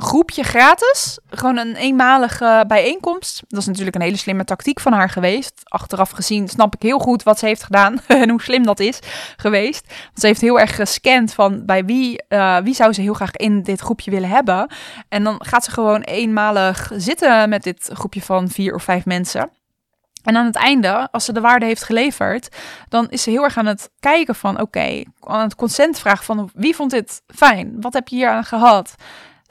groepje 0.01 0.43
gratis. 0.43 1.19
Gewoon 1.31 1.57
een 1.57 1.77
eenmalige 1.77 2.65
bijeenkomst. 2.67 3.43
Dat 3.49 3.61
is 3.61 3.67
natuurlijk 3.67 3.97
een 3.97 4.03
hele 4.03 4.17
slimme 4.17 4.45
tactiek 4.45 4.81
van 4.81 4.93
haar 4.93 5.11
geweest. 5.11 5.61
Achteraf 5.65 6.11
gezien 6.11 6.49
snap 6.49 6.75
ik 6.75 6.83
heel 6.83 6.99
goed 6.99 7.23
wat 7.23 7.39
ze 7.39 7.47
heeft 7.47 7.63
gedaan 7.63 8.01
en 8.07 8.31
hoe 8.31 8.43
slim 8.43 8.63
dat 8.63 8.81
is 8.81 8.99
geweest. 9.37 9.87
Want 9.87 10.21
ze 10.21 10.27
heeft 10.27 10.41
heel 10.41 10.61
erg 10.61 10.75
gescand 10.75 11.35
van 11.35 11.65
bij 11.67 11.85
wie, 11.85 12.23
uh, 12.29 12.57
wie 12.57 12.75
zou 12.75 12.93
ze 12.93 13.01
heel 13.01 13.15
graag 13.15 13.37
in 13.37 13.63
dit 13.63 13.81
groepje 13.81 14.11
willen 14.11 14.29
hebben. 14.29 14.71
En 15.09 15.25
dan 15.25 15.45
gaat 15.45 15.65
ze 15.65 15.71
gewoon 15.71 16.01
eenmalig 16.01 16.91
zitten 16.95 17.49
met 17.49 17.63
dit 17.63 17.91
groepje 17.93 18.23
van 18.23 18.49
vier 18.49 18.75
of 18.75 18.83
vijf 18.83 19.05
mensen. 19.05 19.51
En 20.23 20.37
aan 20.37 20.47
het 20.47 20.57
einde, 20.57 21.09
als 21.11 21.25
ze 21.25 21.33
de 21.33 21.41
waarde 21.41 21.67
heeft 21.67 21.85
geleverd, 21.85 22.57
dan 22.89 23.09
is 23.09 23.23
ze 23.23 23.31
heel 23.31 23.43
erg 23.43 23.57
aan 23.57 23.67
het 23.67 23.91
kijken 24.01 24.35
van, 24.35 24.61
oké, 24.61 25.03
aan 25.21 25.41
het 25.41 25.55
consent 25.55 25.99
vragen 25.99 26.25
van 26.25 26.51
wie 26.55 26.75
vond 26.75 26.91
dit 26.91 27.23
fijn? 27.27 27.81
Wat 27.81 27.93
heb 27.93 28.09
je 28.09 28.17
hier 28.17 28.29
aan 28.29 28.45
gehad? 28.45 28.95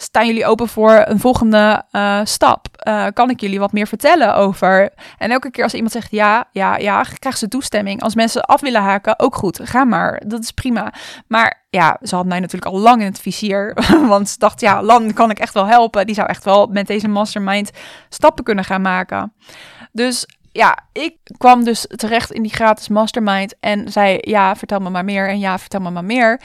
Staan 0.01 0.25
jullie 0.25 0.45
open 0.45 0.67
voor 0.67 1.03
een 1.05 1.19
volgende 1.19 1.83
uh, 1.91 2.19
stap? 2.23 2.67
Uh, 2.87 3.05
kan 3.13 3.29
ik 3.29 3.39
jullie 3.39 3.59
wat 3.59 3.71
meer 3.71 3.87
vertellen 3.87 4.35
over? 4.35 4.89
En 5.17 5.31
elke 5.31 5.51
keer 5.51 5.63
als 5.63 5.73
iemand 5.73 5.91
zegt 5.91 6.11
ja, 6.11 6.47
ja, 6.51 6.77
ja, 6.77 7.03
krijgt 7.19 7.39
ze 7.39 7.47
toestemming. 7.47 8.01
Als 8.01 8.15
mensen 8.15 8.41
af 8.41 8.61
willen 8.61 8.81
haken, 8.81 9.19
ook 9.19 9.35
goed, 9.35 9.59
ga 9.63 9.83
maar. 9.83 10.21
Dat 10.25 10.43
is 10.43 10.51
prima. 10.51 10.93
Maar 11.27 11.65
ja, 11.69 11.97
ze 12.01 12.15
had 12.15 12.25
mij 12.25 12.39
natuurlijk 12.39 12.71
al 12.71 12.79
lang 12.79 12.99
in 12.99 13.07
het 13.07 13.19
vizier. 13.19 13.73
Want 14.07 14.29
ze 14.29 14.37
dacht, 14.37 14.61
ja, 14.61 14.83
Lan 14.83 15.13
kan 15.13 15.29
ik 15.29 15.39
echt 15.39 15.53
wel 15.53 15.65
helpen. 15.65 16.05
Die 16.05 16.15
zou 16.15 16.27
echt 16.27 16.43
wel 16.43 16.67
met 16.67 16.87
deze 16.87 17.07
mastermind 17.07 17.71
stappen 18.09 18.43
kunnen 18.43 18.65
gaan 18.65 18.81
maken. 18.81 19.33
Dus 19.91 20.25
ja, 20.51 20.77
ik 20.91 21.15
kwam 21.37 21.63
dus 21.63 21.85
terecht 21.87 22.31
in 22.31 22.41
die 22.41 22.53
gratis 22.53 22.87
mastermind 22.87 23.55
en 23.59 23.91
zei: 23.91 24.17
Ja, 24.21 24.55
vertel 24.55 24.79
me 24.79 24.89
maar 24.89 25.05
meer. 25.05 25.29
En 25.29 25.39
ja, 25.39 25.59
vertel 25.59 25.79
me 25.79 25.89
maar 25.89 26.05
meer. 26.05 26.41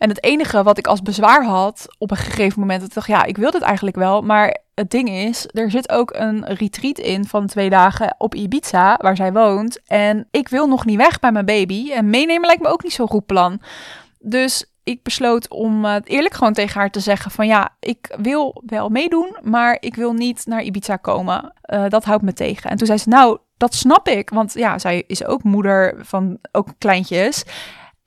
En 0.00 0.08
het 0.08 0.24
enige 0.24 0.62
wat 0.62 0.78
ik 0.78 0.86
als 0.86 1.02
bezwaar 1.02 1.44
had 1.44 1.86
op 1.98 2.10
een 2.10 2.16
gegeven 2.16 2.60
moment, 2.60 2.80
dat 2.80 2.88
ik 2.88 2.94
dacht, 2.94 3.06
ja, 3.06 3.24
ik 3.24 3.36
wil 3.36 3.50
dit 3.50 3.62
eigenlijk 3.62 3.96
wel. 3.96 4.22
Maar 4.22 4.58
het 4.74 4.90
ding 4.90 5.08
is, 5.08 5.46
er 5.52 5.70
zit 5.70 5.90
ook 5.90 6.12
een 6.14 6.44
retreat 6.44 6.98
in 6.98 7.24
van 7.24 7.46
twee 7.46 7.70
dagen 7.70 8.14
op 8.18 8.34
Ibiza, 8.34 8.98
waar 9.00 9.16
zij 9.16 9.32
woont. 9.32 9.80
En 9.86 10.28
ik 10.30 10.48
wil 10.48 10.66
nog 10.66 10.84
niet 10.84 10.96
weg 10.96 11.18
bij 11.18 11.32
mijn 11.32 11.44
baby. 11.44 11.92
En 11.92 12.10
meenemen 12.10 12.46
lijkt 12.46 12.62
me 12.62 12.68
ook 12.68 12.82
niet 12.82 12.92
zo'n 12.92 13.08
goed 13.08 13.26
plan. 13.26 13.60
Dus 14.18 14.64
ik 14.84 15.02
besloot 15.02 15.48
om 15.48 15.84
uh, 15.84 15.96
eerlijk 16.04 16.34
gewoon 16.34 16.52
tegen 16.52 16.80
haar 16.80 16.90
te 16.90 17.00
zeggen 17.00 17.30
van 17.30 17.46
ja, 17.46 17.76
ik 17.80 18.14
wil 18.20 18.62
wel 18.66 18.88
meedoen, 18.88 19.36
maar 19.42 19.76
ik 19.80 19.94
wil 19.94 20.12
niet 20.12 20.46
naar 20.46 20.62
Ibiza 20.62 20.96
komen. 20.96 21.52
Uh, 21.74 21.84
dat 21.88 22.04
houdt 22.04 22.22
me 22.22 22.32
tegen. 22.32 22.70
En 22.70 22.76
toen 22.76 22.86
zei 22.86 22.98
ze, 22.98 23.08
nou, 23.08 23.38
dat 23.56 23.74
snap 23.74 24.08
ik. 24.08 24.30
Want 24.30 24.52
ja, 24.54 24.78
zij 24.78 25.04
is 25.06 25.24
ook 25.24 25.42
moeder 25.42 25.94
van 25.98 26.38
ook 26.52 26.68
kleintjes. 26.78 27.44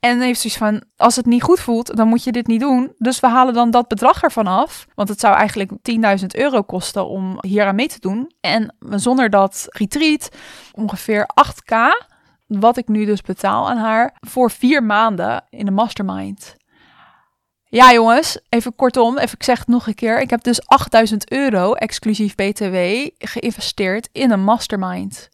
En 0.04 0.20
heeft 0.20 0.40
zoiets 0.40 0.58
van, 0.58 0.82
als 0.96 1.16
het 1.16 1.26
niet 1.26 1.42
goed 1.42 1.60
voelt, 1.60 1.96
dan 1.96 2.08
moet 2.08 2.24
je 2.24 2.32
dit 2.32 2.46
niet 2.46 2.60
doen. 2.60 2.92
Dus 2.98 3.20
we 3.20 3.28
halen 3.28 3.54
dan 3.54 3.70
dat 3.70 3.88
bedrag 3.88 4.22
ervan 4.22 4.46
af. 4.46 4.86
Want 4.94 5.08
het 5.08 5.20
zou 5.20 5.34
eigenlijk 5.34 5.70
10.000 6.20 6.26
euro 6.26 6.62
kosten 6.62 7.06
om 7.08 7.38
hier 7.40 7.66
aan 7.66 7.74
mee 7.74 7.88
te 7.88 8.00
doen. 8.00 8.32
En 8.40 8.76
zonder 8.90 9.30
dat 9.30 9.66
retreat 9.68 10.28
ongeveer 10.72 11.28
8k, 11.48 11.74
wat 12.46 12.76
ik 12.76 12.88
nu 12.88 13.04
dus 13.04 13.20
betaal 13.20 13.70
aan 13.70 13.76
haar, 13.76 14.16
voor 14.20 14.50
vier 14.50 14.82
maanden 14.82 15.44
in 15.50 15.64
de 15.64 15.70
mastermind. 15.70 16.56
Ja, 17.64 17.92
jongens, 17.92 18.38
even 18.48 18.74
kortom, 18.74 19.18
even, 19.18 19.34
ik 19.38 19.44
zeg 19.44 19.58
het 19.58 19.68
nog 19.68 19.86
een 19.86 19.94
keer. 19.94 20.20
Ik 20.20 20.30
heb 20.30 20.42
dus 20.42 20.66
8000 20.66 21.30
euro, 21.30 21.72
exclusief 21.72 22.34
BTW, 22.34 22.76
geïnvesteerd 23.18 24.08
in 24.12 24.30
een 24.30 24.44
mastermind. 24.44 25.28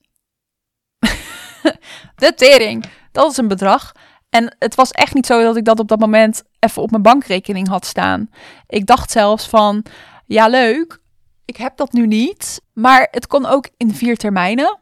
de 2.14 2.34
tering, 2.34 2.84
dat 3.12 3.30
is 3.30 3.36
een 3.36 3.48
bedrag. 3.48 3.92
En 4.30 4.56
het 4.58 4.74
was 4.74 4.90
echt 4.90 5.14
niet 5.14 5.26
zo 5.26 5.42
dat 5.42 5.56
ik 5.56 5.64
dat 5.64 5.78
op 5.78 5.88
dat 5.88 5.98
moment 5.98 6.42
even 6.58 6.82
op 6.82 6.90
mijn 6.90 7.02
bankrekening 7.02 7.68
had 7.68 7.86
staan. 7.86 8.30
Ik 8.66 8.86
dacht 8.86 9.10
zelfs 9.10 9.48
van, 9.48 9.84
ja 10.26 10.48
leuk, 10.48 11.00
ik 11.44 11.56
heb 11.56 11.76
dat 11.76 11.92
nu 11.92 12.06
niet. 12.06 12.60
Maar 12.72 13.08
het 13.10 13.26
kon 13.26 13.46
ook 13.46 13.68
in 13.76 13.94
vier 13.94 14.16
termijnen. 14.16 14.78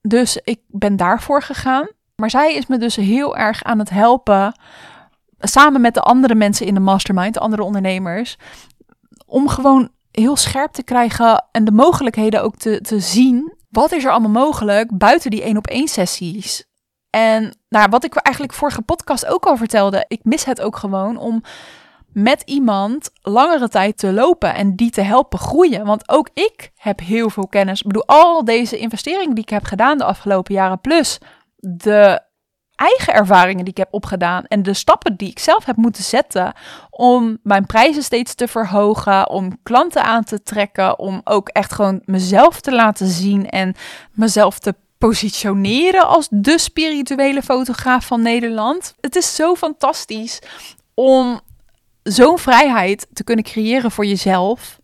Dus 0.00 0.38
ik 0.44 0.60
ben 0.66 0.96
daarvoor 0.96 1.42
gegaan. 1.42 1.88
Maar 2.16 2.30
zij 2.30 2.54
is 2.54 2.66
me 2.66 2.78
dus 2.78 2.96
heel 2.96 3.36
erg 3.36 3.62
aan 3.62 3.78
het 3.78 3.90
helpen, 3.90 4.60
samen 5.38 5.80
met 5.80 5.94
de 5.94 6.00
andere 6.00 6.34
mensen 6.34 6.66
in 6.66 6.74
de 6.74 6.80
mastermind, 6.80 7.34
de 7.34 7.40
andere 7.40 7.62
ondernemers, 7.62 8.36
om 9.26 9.48
gewoon 9.48 9.90
heel 10.10 10.36
scherp 10.36 10.72
te 10.72 10.82
krijgen 10.82 11.46
en 11.50 11.64
de 11.64 11.72
mogelijkheden 11.72 12.42
ook 12.42 12.56
te, 12.56 12.80
te 12.80 13.00
zien. 13.00 13.54
Wat 13.68 13.92
is 13.92 14.04
er 14.04 14.10
allemaal 14.10 14.44
mogelijk 14.44 14.98
buiten 14.98 15.30
die 15.30 15.42
één 15.42 15.56
op 15.56 15.66
één 15.66 15.88
sessies? 15.88 16.64
En 17.12 17.56
nou, 17.68 17.88
wat 17.90 18.04
ik 18.04 18.14
eigenlijk 18.14 18.56
vorige 18.56 18.82
podcast 18.82 19.26
ook 19.26 19.44
al 19.44 19.56
vertelde, 19.56 20.04
ik 20.08 20.20
mis 20.22 20.44
het 20.44 20.60
ook 20.60 20.76
gewoon 20.76 21.16
om 21.16 21.42
met 22.12 22.42
iemand 22.44 23.10
langere 23.22 23.68
tijd 23.68 23.98
te 23.98 24.12
lopen 24.12 24.54
en 24.54 24.76
die 24.76 24.90
te 24.90 25.00
helpen 25.00 25.38
groeien. 25.38 25.84
Want 25.84 26.08
ook 26.08 26.28
ik 26.34 26.70
heb 26.76 27.00
heel 27.00 27.30
veel 27.30 27.46
kennis. 27.46 27.80
Ik 27.80 27.86
bedoel, 27.86 28.06
al 28.06 28.44
deze 28.44 28.78
investeringen 28.78 29.34
die 29.34 29.44
ik 29.44 29.50
heb 29.50 29.64
gedaan 29.64 29.98
de 29.98 30.04
afgelopen 30.04 30.54
jaren, 30.54 30.80
plus 30.80 31.18
de 31.56 32.20
eigen 32.74 33.14
ervaringen 33.14 33.64
die 33.64 33.72
ik 33.72 33.78
heb 33.78 33.94
opgedaan 33.94 34.44
en 34.44 34.62
de 34.62 34.74
stappen 34.74 35.16
die 35.16 35.30
ik 35.30 35.38
zelf 35.38 35.64
heb 35.64 35.76
moeten 35.76 36.02
zetten 36.02 36.52
om 36.90 37.38
mijn 37.42 37.66
prijzen 37.66 38.02
steeds 38.02 38.34
te 38.34 38.48
verhogen, 38.48 39.30
om 39.30 39.62
klanten 39.62 40.04
aan 40.04 40.24
te 40.24 40.42
trekken, 40.42 40.98
om 40.98 41.20
ook 41.24 41.48
echt 41.48 41.72
gewoon 41.72 42.02
mezelf 42.04 42.60
te 42.60 42.72
laten 42.72 43.06
zien 43.06 43.50
en 43.50 43.74
mezelf 44.12 44.58
te 44.58 44.74
positioneren 45.08 46.06
als 46.06 46.28
de 46.30 46.58
spirituele 46.58 47.42
fotograaf 47.42 48.06
van 48.06 48.22
Nederland. 48.22 48.94
Het 49.00 49.16
is 49.16 49.34
zo 49.34 49.54
fantastisch 49.54 50.38
om 50.94 51.40
zo'n 52.02 52.38
vrijheid 52.38 53.06
te 53.12 53.24
kunnen 53.24 53.44
creëren 53.44 53.90
voor 53.90 54.06
jezelf. 54.06 54.80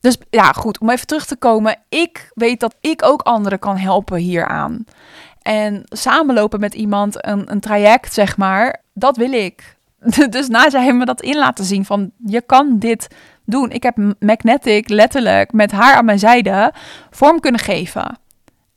Dus 0.00 0.16
ja, 0.30 0.52
goed, 0.52 0.78
om 0.78 0.90
even 0.90 1.06
terug 1.06 1.26
te 1.26 1.36
komen. 1.36 1.76
Ik 1.88 2.30
weet 2.34 2.60
dat 2.60 2.74
ik 2.80 3.02
ook 3.04 3.22
anderen 3.22 3.58
kan 3.58 3.76
helpen 3.76 4.18
hieraan. 4.18 4.84
En 5.42 5.82
samenlopen 5.88 6.60
met 6.60 6.74
iemand, 6.74 7.26
een, 7.26 7.50
een 7.50 7.60
traject, 7.60 8.14
zeg 8.14 8.36
maar, 8.36 8.82
dat 8.94 9.16
wil 9.16 9.32
ik. 9.32 9.76
Dus 10.30 10.48
na 10.48 10.70
zij 10.70 10.92
me 10.92 11.04
dat 11.04 11.22
in 11.22 11.36
laten 11.36 11.64
zien 11.64 11.84
van 11.84 12.10
je 12.26 12.40
kan 12.40 12.78
dit 12.78 13.08
doen. 13.44 13.70
Ik 13.70 13.82
heb 13.82 13.96
Magnetic 14.18 14.88
letterlijk 14.88 15.52
met 15.52 15.70
haar 15.70 15.94
aan 15.94 16.04
mijn 16.04 16.18
zijde 16.18 16.72
vorm 17.10 17.40
kunnen 17.40 17.60
geven. 17.60 18.18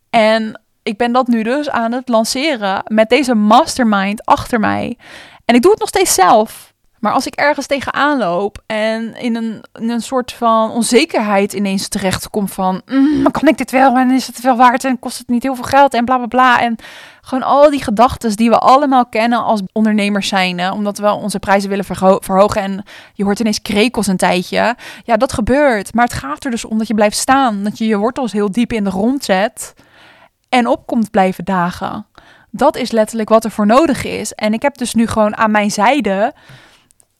En 0.09 0.61
ik 0.83 0.97
ben 0.97 1.11
dat 1.11 1.27
nu 1.27 1.43
dus 1.43 1.69
aan 1.69 1.91
het 1.91 2.09
lanceren 2.09 2.83
met 2.87 3.09
deze 3.09 3.35
mastermind 3.35 4.25
achter 4.25 4.59
mij. 4.59 4.97
En 5.45 5.55
ik 5.55 5.61
doe 5.61 5.71
het 5.71 5.79
nog 5.79 5.89
steeds 5.89 6.13
zelf. 6.13 6.73
Maar 7.03 7.13
als 7.13 7.27
ik 7.27 7.35
ergens 7.35 7.65
tegenaan 7.65 8.17
loop 8.17 8.63
en 8.65 9.15
in 9.15 9.35
een, 9.35 9.63
een 9.71 10.01
soort 10.01 10.33
van 10.33 10.71
onzekerheid 10.71 11.53
ineens 11.53 11.87
terechtkom 11.87 12.47
van... 12.47 12.81
Mm, 12.85 13.31
kan 13.31 13.47
ik 13.47 13.57
dit 13.57 13.71
wel 13.71 13.97
en 13.97 14.11
is 14.11 14.27
het 14.27 14.41
wel 14.41 14.55
waard 14.57 14.83
en 14.83 14.99
kost 14.99 15.17
het 15.17 15.27
niet 15.27 15.43
heel 15.43 15.55
veel 15.55 15.63
geld 15.63 15.93
en 15.93 16.05
bla 16.05 16.17
bla 16.17 16.25
bla. 16.25 16.61
En 16.61 16.75
gewoon 17.21 17.43
al 17.43 17.69
die 17.69 17.83
gedachten 17.83 18.35
die 18.35 18.49
we 18.49 18.57
allemaal 18.57 19.05
kennen 19.05 19.43
als 19.43 19.61
ondernemers 19.71 20.27
zijn. 20.27 20.71
Omdat 20.71 20.97
we 20.97 21.11
onze 21.11 21.39
prijzen 21.39 21.69
willen 21.69 21.85
verhogen 21.85 22.61
en 22.61 22.83
je 23.13 23.23
hoort 23.23 23.39
ineens 23.39 23.61
krekels 23.61 24.07
een 24.07 24.17
tijdje. 24.17 24.75
Ja, 25.03 25.17
dat 25.17 25.33
gebeurt. 25.33 25.93
Maar 25.93 26.05
het 26.05 26.13
gaat 26.13 26.45
er 26.45 26.51
dus 26.51 26.65
om 26.65 26.77
dat 26.77 26.87
je 26.87 26.93
blijft 26.93 27.17
staan. 27.17 27.63
Dat 27.63 27.77
je 27.77 27.87
je 27.87 27.97
wortels 27.97 28.31
heel 28.31 28.51
diep 28.51 28.73
in 28.73 28.83
de 28.83 28.91
grond 28.91 29.23
zet 29.23 29.73
en 30.53 30.67
op 30.67 30.85
komt 30.85 31.11
blijven 31.11 31.45
dagen. 31.45 32.05
Dat 32.51 32.75
is 32.75 32.91
letterlijk 32.91 33.29
wat 33.29 33.43
er 33.43 33.51
voor 33.51 33.65
nodig 33.65 34.03
is. 34.03 34.33
En 34.33 34.53
ik 34.53 34.61
heb 34.61 34.77
dus 34.77 34.93
nu 34.93 35.07
gewoon 35.07 35.37
aan 35.37 35.51
mijn 35.51 35.71
zijde 35.71 36.33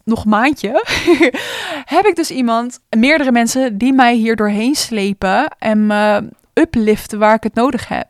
nog 0.04 0.26
maandje, 0.26 0.86
heb 1.96 2.06
ik 2.06 2.16
dus 2.16 2.32
iemand, 2.32 2.80
meerdere 2.90 3.32
mensen 3.32 3.78
die 3.78 3.94
mij 3.94 4.16
hier 4.16 4.36
doorheen 4.36 4.76
slepen 4.76 5.56
en 5.60 5.88
me 5.88 6.30
upliften 6.54 7.20
waar 7.20 7.36
ik 7.36 7.44
het 7.44 7.54
nodig 7.54 7.88
heb. 7.88 8.08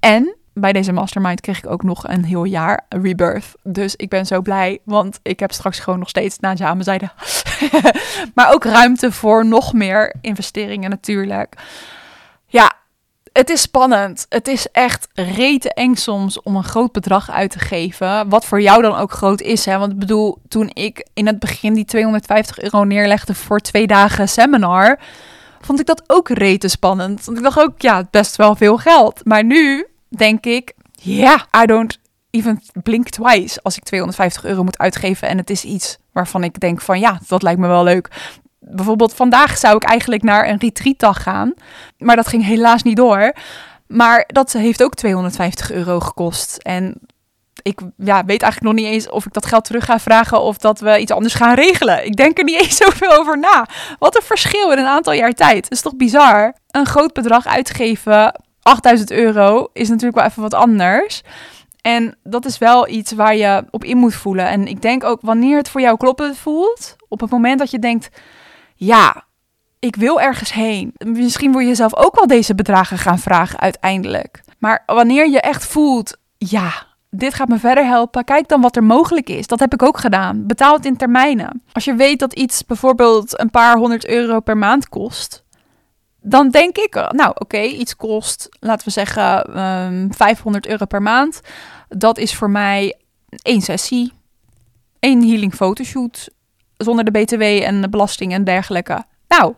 En 0.00 0.36
bij 0.54 0.72
deze 0.72 0.92
mastermind 0.92 1.40
kreeg 1.40 1.58
ik 1.58 1.70
ook 1.70 1.82
nog 1.82 2.08
een 2.08 2.24
heel 2.24 2.44
jaar 2.44 2.86
rebirth. 2.88 3.54
Dus 3.62 3.96
ik 3.96 4.08
ben 4.08 4.26
zo 4.26 4.40
blij, 4.40 4.78
want 4.84 5.18
ik 5.22 5.40
heb 5.40 5.52
straks 5.52 5.78
gewoon 5.78 5.98
nog 5.98 6.08
steeds 6.08 6.38
naast 6.38 6.60
aan 6.60 6.72
mijn 6.72 6.84
zijde. 6.84 7.10
maar 8.34 8.52
ook 8.52 8.64
ruimte 8.64 9.12
voor 9.12 9.46
nog 9.46 9.72
meer 9.72 10.14
investeringen 10.20 10.90
natuurlijk. 10.90 11.54
Ja, 12.46 12.72
het 13.36 13.50
is 13.50 13.60
spannend. 13.60 14.26
Het 14.28 14.48
is 14.48 14.66
echt 14.72 15.08
rete 15.14 15.72
eng 15.72 15.94
soms 15.94 16.42
om 16.42 16.56
een 16.56 16.64
groot 16.64 16.92
bedrag 16.92 17.30
uit 17.30 17.50
te 17.50 17.58
geven. 17.58 18.28
Wat 18.28 18.44
voor 18.44 18.60
jou 18.60 18.82
dan 18.82 18.96
ook 18.96 19.12
groot 19.12 19.40
is. 19.40 19.64
Hè? 19.64 19.78
Want 19.78 19.92
ik 19.92 19.98
bedoel, 19.98 20.38
toen 20.48 20.70
ik 20.72 21.06
in 21.14 21.26
het 21.26 21.38
begin 21.38 21.74
die 21.74 21.84
250 21.84 22.60
euro 22.60 22.84
neerlegde 22.84 23.34
voor 23.34 23.60
twee 23.60 23.86
dagen 23.86 24.28
seminar, 24.28 24.98
vond 25.60 25.80
ik 25.80 25.86
dat 25.86 26.02
ook 26.06 26.28
rete 26.28 26.68
spannend. 26.68 27.24
Want 27.24 27.38
ik 27.38 27.44
dacht 27.44 27.58
ook, 27.58 27.80
ja, 27.80 28.08
best 28.10 28.36
wel 28.36 28.56
veel 28.56 28.76
geld. 28.76 29.20
Maar 29.24 29.44
nu 29.44 29.86
denk 30.08 30.46
ik, 30.46 30.74
ja, 30.92 31.46
I 31.62 31.66
don't 31.66 31.98
even 32.30 32.62
blink 32.82 33.08
twice 33.08 33.60
als 33.62 33.76
ik 33.76 33.84
250 33.84 34.44
euro 34.44 34.64
moet 34.64 34.78
uitgeven. 34.78 35.28
En 35.28 35.38
het 35.38 35.50
is 35.50 35.64
iets 35.64 35.98
waarvan 36.12 36.44
ik 36.44 36.60
denk 36.60 36.80
van, 36.80 36.98
ja, 37.00 37.20
dat 37.26 37.42
lijkt 37.42 37.60
me 37.60 37.66
wel 37.66 37.84
leuk 37.84 38.10
bijvoorbeeld 38.70 39.14
vandaag 39.14 39.58
zou 39.58 39.76
ik 39.76 39.84
eigenlijk 39.84 40.22
naar 40.22 40.48
een 40.48 40.58
retreatdag 40.58 41.22
gaan. 41.22 41.54
Maar 41.98 42.16
dat 42.16 42.28
ging 42.28 42.44
helaas 42.44 42.82
niet 42.82 42.96
door. 42.96 43.32
Maar 43.86 44.24
dat 44.26 44.52
heeft 44.52 44.82
ook 44.82 44.94
250 44.94 45.72
euro 45.72 46.00
gekost. 46.00 46.56
En 46.56 47.00
ik 47.62 47.80
ja, 47.96 48.24
weet 48.24 48.42
eigenlijk 48.42 48.62
nog 48.62 48.84
niet 48.84 48.92
eens 48.92 49.08
of 49.08 49.26
ik 49.26 49.32
dat 49.32 49.46
geld 49.46 49.64
terug 49.64 49.84
ga 49.84 49.98
vragen 49.98 50.40
of 50.40 50.58
dat 50.58 50.80
we 50.80 50.98
iets 50.98 51.12
anders 51.12 51.34
gaan 51.34 51.54
regelen. 51.54 52.06
Ik 52.06 52.16
denk 52.16 52.38
er 52.38 52.44
niet 52.44 52.60
eens 52.62 52.76
zoveel 52.76 53.12
over 53.12 53.38
na. 53.38 53.66
Wat 53.98 54.16
een 54.16 54.22
verschil 54.22 54.72
in 54.72 54.78
een 54.78 54.86
aantal 54.86 55.12
jaar 55.12 55.32
tijd. 55.32 55.62
Dat 55.62 55.72
is 55.72 55.80
toch 55.80 55.96
bizar? 55.96 56.54
Een 56.70 56.86
groot 56.86 57.12
bedrag 57.12 57.46
uitgeven, 57.46 58.40
8000 58.62 59.10
euro, 59.10 59.68
is 59.72 59.88
natuurlijk 59.88 60.16
wel 60.16 60.26
even 60.26 60.42
wat 60.42 60.54
anders. 60.54 61.22
En 61.80 62.16
dat 62.22 62.44
is 62.44 62.58
wel 62.58 62.88
iets 62.88 63.12
waar 63.12 63.36
je 63.36 63.64
op 63.70 63.84
in 63.84 63.96
moet 63.96 64.14
voelen. 64.14 64.48
En 64.48 64.66
ik 64.66 64.82
denk 64.82 65.04
ook 65.04 65.20
wanneer 65.20 65.56
het 65.56 65.68
voor 65.68 65.80
jou 65.80 65.96
kloppend 65.96 66.38
voelt, 66.38 66.96
op 67.08 67.20
het 67.20 67.30
moment 67.30 67.58
dat 67.58 67.70
je 67.70 67.78
denkt, 67.78 68.08
ja, 68.76 69.24
ik 69.78 69.96
wil 69.96 70.20
ergens 70.20 70.52
heen. 70.52 70.94
Misschien 71.04 71.50
wil 71.50 71.60
je 71.60 71.66
jezelf 71.66 71.94
ook 71.94 72.14
wel 72.14 72.26
deze 72.26 72.54
bedragen 72.54 72.98
gaan 72.98 73.18
vragen 73.18 73.60
uiteindelijk. 73.60 74.40
Maar 74.58 74.82
wanneer 74.86 75.28
je 75.28 75.40
echt 75.40 75.66
voelt, 75.66 76.16
ja, 76.38 76.86
dit 77.10 77.34
gaat 77.34 77.48
me 77.48 77.58
verder 77.58 77.86
helpen. 77.86 78.24
Kijk 78.24 78.48
dan 78.48 78.60
wat 78.60 78.76
er 78.76 78.84
mogelijk 78.84 79.28
is. 79.28 79.46
Dat 79.46 79.60
heb 79.60 79.72
ik 79.72 79.82
ook 79.82 79.98
gedaan. 79.98 80.46
Betaal 80.46 80.74
het 80.74 80.86
in 80.86 80.96
termijnen. 80.96 81.62
Als 81.72 81.84
je 81.84 81.94
weet 81.94 82.18
dat 82.18 82.32
iets 82.32 82.64
bijvoorbeeld 82.64 83.40
een 83.40 83.50
paar 83.50 83.76
honderd 83.76 84.06
euro 84.06 84.40
per 84.40 84.56
maand 84.56 84.88
kost, 84.88 85.44
dan 86.20 86.48
denk 86.48 86.76
ik, 86.76 86.94
nou 87.10 87.32
oké, 87.34 87.60
iets 87.60 87.96
kost, 87.96 88.48
laten 88.60 88.86
we 88.86 88.92
zeggen, 88.92 89.48
um, 89.50 89.56
ehm, 89.56 90.12
500 90.12 90.66
euro 90.66 90.84
per 90.84 91.02
maand. 91.02 91.40
Dat 91.88 92.18
is 92.18 92.34
voor 92.34 92.50
mij 92.50 92.98
één 93.42 93.60
sessie, 93.60 94.12
één 94.98 95.28
healing 95.28 95.54
fotoshoot, 95.54 96.30
zonder 96.76 97.04
de 97.04 97.10
BTW 97.10 97.42
en 97.42 97.80
de 97.80 97.88
belasting 97.88 98.32
en 98.32 98.44
dergelijke. 98.44 99.04
Nou, 99.28 99.54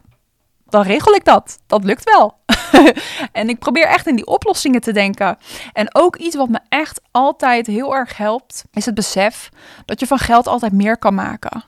dan 0.68 0.82
regel 0.82 1.14
ik 1.14 1.24
dat. 1.24 1.58
Dat 1.66 1.84
lukt 1.84 2.04
wel. 2.04 2.38
en 3.32 3.48
ik 3.48 3.58
probeer 3.58 3.86
echt 3.86 4.06
in 4.06 4.16
die 4.16 4.26
oplossingen 4.26 4.80
te 4.80 4.92
denken. 4.92 5.38
En 5.72 5.94
ook 5.94 6.16
iets 6.16 6.36
wat 6.36 6.48
me 6.48 6.58
echt 6.68 7.00
altijd 7.10 7.66
heel 7.66 7.94
erg 7.94 8.16
helpt, 8.16 8.64
is 8.72 8.86
het 8.86 8.94
besef 8.94 9.48
dat 9.84 10.00
je 10.00 10.06
van 10.06 10.18
geld 10.18 10.46
altijd 10.46 10.72
meer 10.72 10.98
kan 10.98 11.14
maken. 11.14 11.64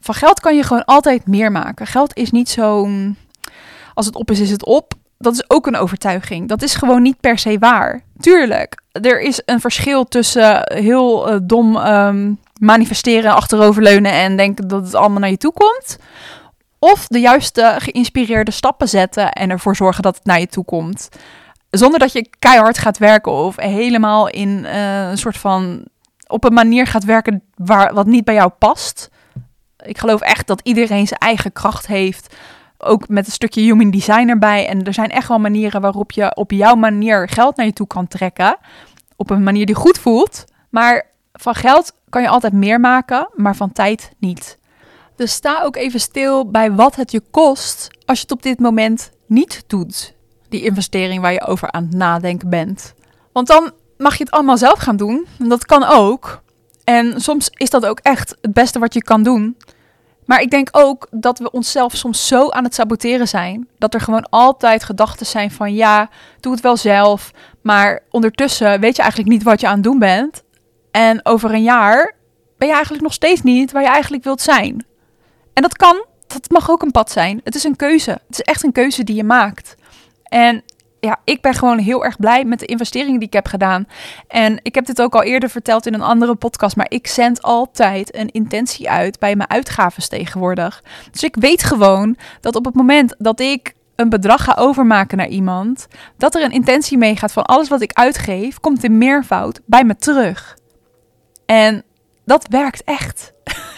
Van 0.00 0.14
geld 0.14 0.40
kan 0.40 0.56
je 0.56 0.62
gewoon 0.62 0.84
altijd 0.84 1.26
meer 1.26 1.52
maken. 1.52 1.86
Geld 1.86 2.16
is 2.16 2.30
niet 2.30 2.48
zo'n. 2.48 3.16
Als 3.94 4.06
het 4.06 4.14
op 4.14 4.30
is, 4.30 4.40
is 4.40 4.50
het 4.50 4.64
op. 4.64 4.92
Dat 5.18 5.32
is 5.32 5.50
ook 5.50 5.66
een 5.66 5.76
overtuiging. 5.76 6.48
Dat 6.48 6.62
is 6.62 6.74
gewoon 6.74 7.02
niet 7.02 7.20
per 7.20 7.38
se 7.38 7.58
waar. 7.58 8.02
Tuurlijk, 8.20 8.82
er 8.92 9.20
is 9.20 9.42
een 9.44 9.60
verschil 9.60 10.04
tussen 10.04 10.72
heel 10.74 11.32
uh, 11.32 11.38
dom 11.42 11.76
um, 11.76 12.38
manifesteren, 12.60 13.34
achteroverleunen 13.34 14.12
en 14.12 14.36
denken 14.36 14.68
dat 14.68 14.84
het 14.84 14.94
allemaal 14.94 15.18
naar 15.18 15.30
je 15.30 15.36
toe 15.36 15.52
komt. 15.52 15.98
Of 16.78 17.06
de 17.06 17.20
juiste 17.20 17.76
geïnspireerde 17.78 18.50
stappen 18.50 18.88
zetten 18.88 19.32
en 19.32 19.50
ervoor 19.50 19.76
zorgen 19.76 20.02
dat 20.02 20.16
het 20.16 20.24
naar 20.24 20.40
je 20.40 20.46
toe 20.46 20.64
komt. 20.64 21.08
Zonder 21.70 21.98
dat 21.98 22.12
je 22.12 22.28
keihard 22.38 22.78
gaat 22.78 22.98
werken 22.98 23.32
of 23.32 23.56
helemaal 23.56 24.28
in 24.28 24.48
uh, 24.48 25.08
een 25.10 25.18
soort 25.18 25.36
van 25.36 25.84
op 26.26 26.44
een 26.44 26.52
manier 26.52 26.86
gaat 26.86 27.04
werken 27.04 27.42
waar, 27.54 27.94
wat 27.94 28.06
niet 28.06 28.24
bij 28.24 28.34
jou 28.34 28.50
past. 28.50 29.10
Ik 29.84 29.98
geloof 29.98 30.20
echt 30.20 30.46
dat 30.46 30.60
iedereen 30.62 31.06
zijn 31.06 31.20
eigen 31.20 31.52
kracht 31.52 31.86
heeft. 31.86 32.36
Ook 32.78 33.08
met 33.08 33.26
een 33.26 33.32
stukje 33.32 33.60
human 33.60 33.90
design 33.90 34.28
erbij. 34.28 34.68
En 34.68 34.84
er 34.84 34.94
zijn 34.94 35.10
echt 35.10 35.28
wel 35.28 35.38
manieren 35.38 35.80
waarop 35.80 36.12
je 36.12 36.36
op 36.36 36.50
jouw 36.50 36.74
manier 36.74 37.28
geld 37.28 37.56
naar 37.56 37.66
je 37.66 37.72
toe 37.72 37.86
kan 37.86 38.08
trekken. 38.08 38.56
Op 39.16 39.30
een 39.30 39.42
manier 39.42 39.66
die 39.66 39.74
goed 39.74 39.98
voelt. 39.98 40.44
Maar 40.68 41.09
van 41.40 41.54
geld 41.54 41.92
kan 42.08 42.22
je 42.22 42.28
altijd 42.28 42.52
meer 42.52 42.80
maken, 42.80 43.28
maar 43.34 43.56
van 43.56 43.72
tijd 43.72 44.12
niet. 44.18 44.58
Dus 45.16 45.32
sta 45.32 45.62
ook 45.62 45.76
even 45.76 46.00
stil 46.00 46.50
bij 46.50 46.72
wat 46.72 46.96
het 46.96 47.10
je 47.10 47.22
kost 47.30 47.88
als 48.04 48.18
je 48.18 48.22
het 48.22 48.32
op 48.32 48.42
dit 48.42 48.58
moment 48.58 49.10
niet 49.26 49.64
doet. 49.66 50.14
Die 50.48 50.62
investering 50.62 51.22
waar 51.22 51.32
je 51.32 51.46
over 51.46 51.72
aan 51.72 51.82
het 51.82 51.94
nadenken 51.94 52.48
bent. 52.48 52.94
Want 53.32 53.46
dan 53.46 53.72
mag 53.98 54.16
je 54.16 54.24
het 54.24 54.32
allemaal 54.32 54.58
zelf 54.58 54.78
gaan 54.78 54.96
doen. 54.96 55.26
En 55.38 55.48
dat 55.48 55.66
kan 55.66 55.84
ook. 55.84 56.42
En 56.84 57.20
soms 57.20 57.48
is 57.50 57.70
dat 57.70 57.86
ook 57.86 57.98
echt 57.98 58.36
het 58.40 58.52
beste 58.52 58.78
wat 58.78 58.94
je 58.94 59.02
kan 59.02 59.22
doen. 59.22 59.56
Maar 60.24 60.40
ik 60.40 60.50
denk 60.50 60.68
ook 60.72 61.06
dat 61.10 61.38
we 61.38 61.50
onszelf 61.50 61.96
soms 61.96 62.26
zo 62.26 62.48
aan 62.50 62.64
het 62.64 62.74
saboteren 62.74 63.28
zijn. 63.28 63.68
Dat 63.78 63.94
er 63.94 64.00
gewoon 64.00 64.28
altijd 64.28 64.84
gedachten 64.84 65.26
zijn 65.26 65.50
van 65.50 65.74
ja, 65.74 66.08
doe 66.40 66.52
het 66.52 66.62
wel 66.62 66.76
zelf. 66.76 67.30
Maar 67.62 68.02
ondertussen 68.10 68.80
weet 68.80 68.96
je 68.96 69.02
eigenlijk 69.02 69.32
niet 69.32 69.42
wat 69.42 69.60
je 69.60 69.66
aan 69.66 69.74
het 69.74 69.82
doen 69.82 69.98
bent. 69.98 70.42
En 70.90 71.20
over 71.26 71.54
een 71.54 71.62
jaar 71.62 72.14
ben 72.58 72.68
je 72.68 72.74
eigenlijk 72.74 73.02
nog 73.02 73.12
steeds 73.12 73.42
niet 73.42 73.72
waar 73.72 73.82
je 73.82 73.88
eigenlijk 73.88 74.24
wilt 74.24 74.40
zijn. 74.40 74.86
En 75.52 75.62
dat 75.62 75.76
kan, 75.76 76.04
dat 76.26 76.50
mag 76.50 76.70
ook 76.70 76.82
een 76.82 76.90
pad 76.90 77.10
zijn. 77.10 77.40
Het 77.44 77.54
is 77.54 77.64
een 77.64 77.76
keuze. 77.76 78.10
Het 78.10 78.22
is 78.28 78.40
echt 78.40 78.64
een 78.64 78.72
keuze 78.72 79.04
die 79.04 79.16
je 79.16 79.24
maakt. 79.24 79.74
En 80.22 80.62
ja, 81.00 81.20
ik 81.24 81.40
ben 81.40 81.54
gewoon 81.54 81.78
heel 81.78 82.04
erg 82.04 82.16
blij 82.16 82.44
met 82.44 82.58
de 82.58 82.66
investeringen 82.66 83.18
die 83.18 83.28
ik 83.28 83.34
heb 83.34 83.46
gedaan. 83.46 83.86
En 84.28 84.58
ik 84.62 84.74
heb 84.74 84.86
dit 84.86 85.02
ook 85.02 85.14
al 85.14 85.22
eerder 85.22 85.50
verteld 85.50 85.86
in 85.86 85.94
een 85.94 86.02
andere 86.02 86.34
podcast, 86.34 86.76
maar 86.76 86.86
ik 86.90 87.06
zend 87.06 87.42
altijd 87.42 88.16
een 88.16 88.30
intentie 88.30 88.90
uit 88.90 89.18
bij 89.18 89.36
mijn 89.36 89.50
uitgaven 89.50 90.08
tegenwoordig. 90.08 90.82
Dus 91.10 91.22
ik 91.22 91.36
weet 91.36 91.62
gewoon 91.62 92.16
dat 92.40 92.56
op 92.56 92.64
het 92.64 92.74
moment 92.74 93.14
dat 93.18 93.40
ik 93.40 93.74
een 93.96 94.08
bedrag 94.08 94.44
ga 94.44 94.56
overmaken 94.58 95.18
naar 95.18 95.28
iemand, 95.28 95.86
dat 96.16 96.34
er 96.34 96.42
een 96.42 96.50
intentie 96.50 96.98
meegaat 96.98 97.32
van 97.32 97.44
alles 97.44 97.68
wat 97.68 97.80
ik 97.80 97.92
uitgeef, 97.92 98.60
komt 98.60 98.84
in 98.84 98.98
meervoud 98.98 99.60
bij 99.66 99.84
me 99.84 99.96
terug. 99.96 100.58
En 101.50 101.82
dat 102.24 102.46
werkt 102.50 102.84
echt. 102.84 103.32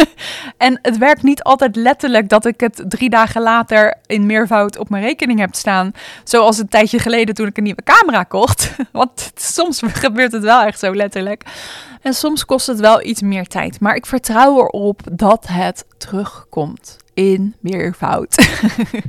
en 0.56 0.78
het 0.82 0.98
werkt 0.98 1.22
niet 1.22 1.42
altijd 1.42 1.76
letterlijk 1.76 2.28
dat 2.28 2.44
ik 2.44 2.60
het 2.60 2.84
drie 2.88 3.10
dagen 3.10 3.42
later 3.42 3.94
in 4.06 4.26
meervoud 4.26 4.78
op 4.78 4.88
mijn 4.88 5.02
rekening 5.02 5.38
heb 5.38 5.54
staan. 5.54 5.92
Zoals 6.24 6.58
een 6.58 6.68
tijdje 6.68 6.98
geleden 6.98 7.34
toen 7.34 7.46
ik 7.46 7.56
een 7.56 7.62
nieuwe 7.62 7.82
camera 7.82 8.22
kocht. 8.22 8.74
Want 8.92 9.32
soms 9.34 9.80
gebeurt 9.84 10.32
het 10.32 10.42
wel 10.42 10.62
echt 10.62 10.78
zo 10.78 10.94
letterlijk. 10.94 11.44
En 12.02 12.14
soms 12.14 12.44
kost 12.44 12.66
het 12.66 12.80
wel 12.80 13.02
iets 13.02 13.20
meer 13.20 13.46
tijd. 13.46 13.80
Maar 13.80 13.94
ik 13.94 14.06
vertrouw 14.06 14.58
erop 14.58 15.00
dat 15.12 15.46
het 15.48 15.84
terugkomt 15.98 16.96
in 17.14 17.54
meervoud. 17.60 18.48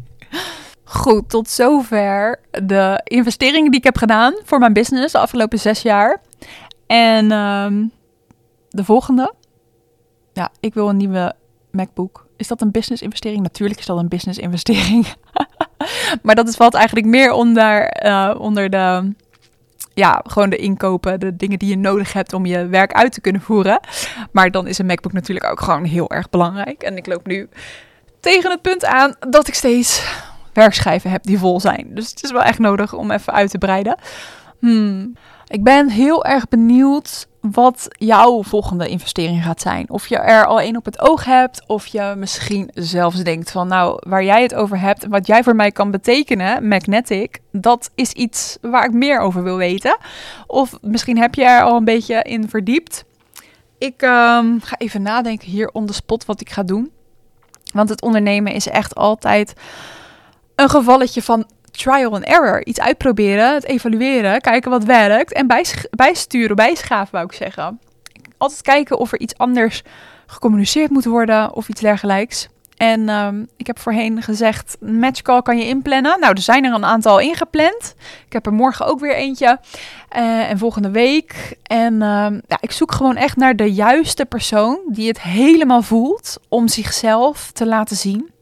Goed, 0.84 1.30
tot 1.30 1.50
zover 1.50 2.40
de 2.52 3.02
investeringen 3.04 3.72
die 3.72 3.80
ik 3.80 3.86
heb 3.86 3.98
gedaan 3.98 4.34
voor 4.44 4.60
mijn 4.60 4.74
business 4.74 5.14
de 5.14 5.20
afgelopen 5.20 5.60
zes 5.60 5.82
jaar. 5.82 6.22
En 6.88 7.32
um, 7.32 7.92
de 8.74 8.84
volgende. 8.84 9.34
Ja, 10.34 10.52
ik 10.60 10.74
wil 10.74 10.90
een 10.90 10.98
nieuwe 10.98 11.34
MacBook. 11.72 12.28
Is 12.38 12.48
dat 12.48 12.62
een 12.62 12.72
business 12.72 13.02
investering? 13.02 13.42
Natuurlijk 13.42 13.80
is 13.80 13.86
dat 13.86 13.98
een 13.98 14.08
business 14.08 14.40
investering. 14.40 15.14
maar 16.24 16.36
dat 16.36 16.56
valt 16.56 16.74
eigenlijk 16.74 17.08
meer 17.08 17.32
onder, 17.32 18.06
uh, 18.06 18.36
onder 18.38 18.70
de, 18.70 19.14
ja, 19.94 20.22
gewoon 20.28 20.50
de 20.50 20.58
inkopen, 20.58 21.20
de 21.20 21.36
dingen 21.36 21.60
die 21.60 21.70
je 21.70 21.78
nodig 21.78 22.14
hebt 22.14 22.34
om 22.34 22.46
je 22.46 22.68
werk 22.68 22.94
uit 22.94 23.14
te 23.14 23.22
kunnen 23.22 23.42
voeren. 23.42 23.80
Maar 24.32 24.52
dan 24.52 24.68
is 24.68 24.78
een 24.78 24.86
MacBook 24.86 25.14
natuurlijk 25.14 25.52
ook 25.52 25.62
gewoon 25.62 25.84
heel 25.84 26.10
erg 26.10 26.30
belangrijk. 26.30 26.84
En 26.84 26.98
ik 26.98 27.08
loop 27.08 27.28
nu 27.28 27.50
tegen 28.20 28.52
het 28.52 28.62
punt 28.62 28.86
aan 28.86 29.16
dat 29.20 29.48
ik 29.48 29.54
steeds 29.54 30.06
werkschijven 30.54 31.12
heb 31.12 31.24
die 31.24 31.40
vol 31.40 31.60
zijn. 31.60 31.88
Dus 31.90 32.10
het 32.10 32.24
is 32.24 32.32
wel 32.32 32.44
echt 32.44 32.60
nodig 32.60 32.94
om 32.94 33.12
even 33.12 33.34
uit 33.34 33.50
te 33.50 33.58
breiden. 33.58 33.98
Hmm. 34.60 35.14
Ik 35.48 35.64
ben 35.64 35.90
heel 35.90 36.26
erg 36.26 36.48
benieuwd 36.48 37.28
wat 37.52 37.88
jouw 37.90 38.44
volgende 38.44 38.88
investering 38.88 39.44
gaat 39.44 39.62
zijn. 39.62 39.90
Of 39.90 40.08
je 40.08 40.18
er 40.18 40.46
al 40.46 40.60
één 40.60 40.78
op 40.78 40.86
het 40.86 41.02
oog 41.02 41.26
hebt, 41.26 41.64
of 41.68 41.86
je 41.86 42.14
misschien 42.18 42.70
zelfs 42.74 43.24
denkt 43.24 43.52
van 43.52 43.68
nou, 43.68 44.00
waar 44.08 44.24
jij 44.24 44.42
het 44.42 44.54
over 44.54 44.80
hebt 44.80 45.08
wat 45.08 45.28
jij 45.28 45.44
voor 45.44 45.56
mij 45.56 45.72
kan 45.72 45.92
betekenen, 45.92 46.68
Magnetic, 46.68 47.40
dat 47.52 47.92
is 47.96 48.12
iets 48.12 48.58
waar 48.62 48.86
ik 48.86 48.94
meer 48.94 49.20
over 49.20 49.44
wil 49.44 49.58
weten. 49.58 49.98
Of 50.48 50.78
misschien 50.82 51.18
heb 51.18 51.36
je 51.36 51.46
er 51.46 51.64
al 51.64 51.78
een 51.78 51.86
beetje 51.86 52.22
in 52.22 52.50
verdiept. 52.50 53.06
Ik 53.78 54.02
ehm, 54.02 54.60
ga 54.60 54.78
even 54.78 55.02
nadenken 55.02 55.50
hier 55.50 55.70
on 55.74 55.86
the 55.86 55.94
spot 55.94 56.26
wat 56.26 56.42
ik 56.42 56.50
ga 56.50 56.64
doen. 56.64 56.92
Want 57.74 57.90
het 57.90 58.02
ondernemen 58.02 58.54
is 58.54 58.68
echt 58.68 58.96
altijd 58.96 59.54
een 60.56 60.70
gevalletje 60.70 61.22
van 61.22 61.46
trial 61.78 62.14
and 62.14 62.24
error. 62.24 62.66
Iets 62.66 62.80
uitproberen, 62.80 63.54
het 63.54 63.66
evalueren, 63.66 64.42
kijken 64.42 64.72
wat 64.72 64.84
werkt 64.84 65.34
en 65.34 65.48
bijsturen, 65.90 66.56
bijschaven 66.56 67.12
wou 67.12 67.26
ik 67.26 67.34
zeggen. 67.34 67.80
Altijd 68.38 68.62
kijken 68.62 68.98
of 68.98 69.12
er 69.12 69.20
iets 69.20 69.38
anders 69.38 69.82
gecommuniceerd 70.26 70.90
moet 70.90 71.06
worden 71.06 71.54
of 71.54 71.70
iets 71.70 71.82
dergelijks. 71.82 72.48
En 72.78 73.10
um, 73.10 73.48
ik 73.58 73.68
heb 73.68 73.80
voorheen 73.80 74.22
gezegd, 74.22 74.78
matchcall 74.80 75.42
kan 75.42 75.58
je 75.58 75.68
inplannen. 75.68 76.20
Nou, 76.20 76.34
er 76.34 76.42
zijn 76.42 76.66
er 76.66 76.74
een 76.74 76.86
aantal 76.86 77.20
ingepland. 77.20 77.96
Ik 78.26 78.34
heb 78.34 78.46
er 78.46 78.54
morgen 78.54 78.86
ook 78.86 79.00
weer 79.00 79.16
eentje. 79.16 79.60
Uh, 80.16 80.50
en 80.50 80.58
volgende 80.58 80.90
week. 80.90 81.58
En 81.64 81.94
um, 81.94 82.42
ja, 82.48 82.58
ik 82.60 82.72
zoek 82.72 82.92
gewoon 82.92 83.16
echt 83.16 83.38
naar 83.38 83.56
de 83.56 83.74
juiste 83.74 84.26
persoon 84.26 84.80
die 84.88 85.08
het 85.08 85.22
helemaal 85.22 85.82
voelt 85.82 86.38
om 86.50 86.68
zichzelf 86.68 87.52
te 87.52 87.66
laten 87.66 87.96
zien 87.96 88.33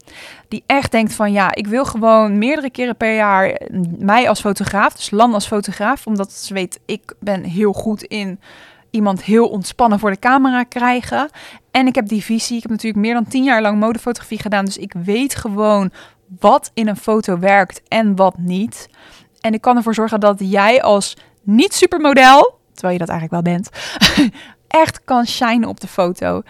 die 0.52 0.64
echt 0.66 0.92
denkt 0.92 1.14
van 1.14 1.32
ja, 1.32 1.56
ik 1.56 1.68
wil 1.68 1.86
gewoon 1.86 2.38
meerdere 2.38 2.70
keren 2.70 2.96
per 2.96 3.16
jaar 3.16 3.62
mij 3.98 4.30
als 4.30 4.40
fotograaf, 4.40 4.94
dus 4.94 5.10
Lan 5.10 5.34
als 5.34 5.48
fotograaf, 5.48 6.08
omdat 6.08 6.32
ze 6.32 6.54
weet, 6.54 6.80
ik 6.86 7.14
ben 7.20 7.44
heel 7.44 7.74
goed 7.74 8.04
in 8.04 8.40
iemand 8.90 9.24
heel 9.24 9.48
ontspannen 9.48 10.00
voor 10.00 10.12
de 10.12 10.20
camera 10.20 10.64
krijgen. 10.64 11.30
En 11.72 11.88
ik 11.88 11.96
heb 11.96 12.08
die 12.08 12.24
visie. 12.24 12.56
Ik 12.56 12.62
heb 12.62 12.72
natuurlijk 12.72 13.06
meer 13.06 13.14
dan 13.14 13.28
tien 13.28 13.44
jaar 13.44 13.62
lang 13.62 13.80
modefotografie 13.80 14.40
gedaan, 14.40 14.66
dus 14.66 14.78
ik 14.78 14.94
weet 15.04 15.36
gewoon 15.36 15.92
wat 16.40 16.72
in 16.74 16.88
een 16.88 16.98
foto 16.98 17.40
werkt 17.40 17.82
en 17.88 18.16
wat 18.16 18.38
niet. 18.38 18.90
En 19.40 19.54
ik 19.54 19.62
kan 19.62 19.78
ervoor 19.78 19.96
zorgen 19.96 20.20
dat 20.20 20.36
jij 20.40 20.82
als 20.82 21.18
niet 21.42 21.74
supermodel, 21.74 22.60
terwijl 22.74 22.94
je 22.94 23.06
dat 23.06 23.10
eigenlijk 23.10 23.44
wel 23.44 23.54
bent, 23.54 23.70
echt 24.84 25.04
kan 25.04 25.28
shinen 25.28 25.70
op 25.70 25.80
de 25.80 25.88
foto. 25.88 26.42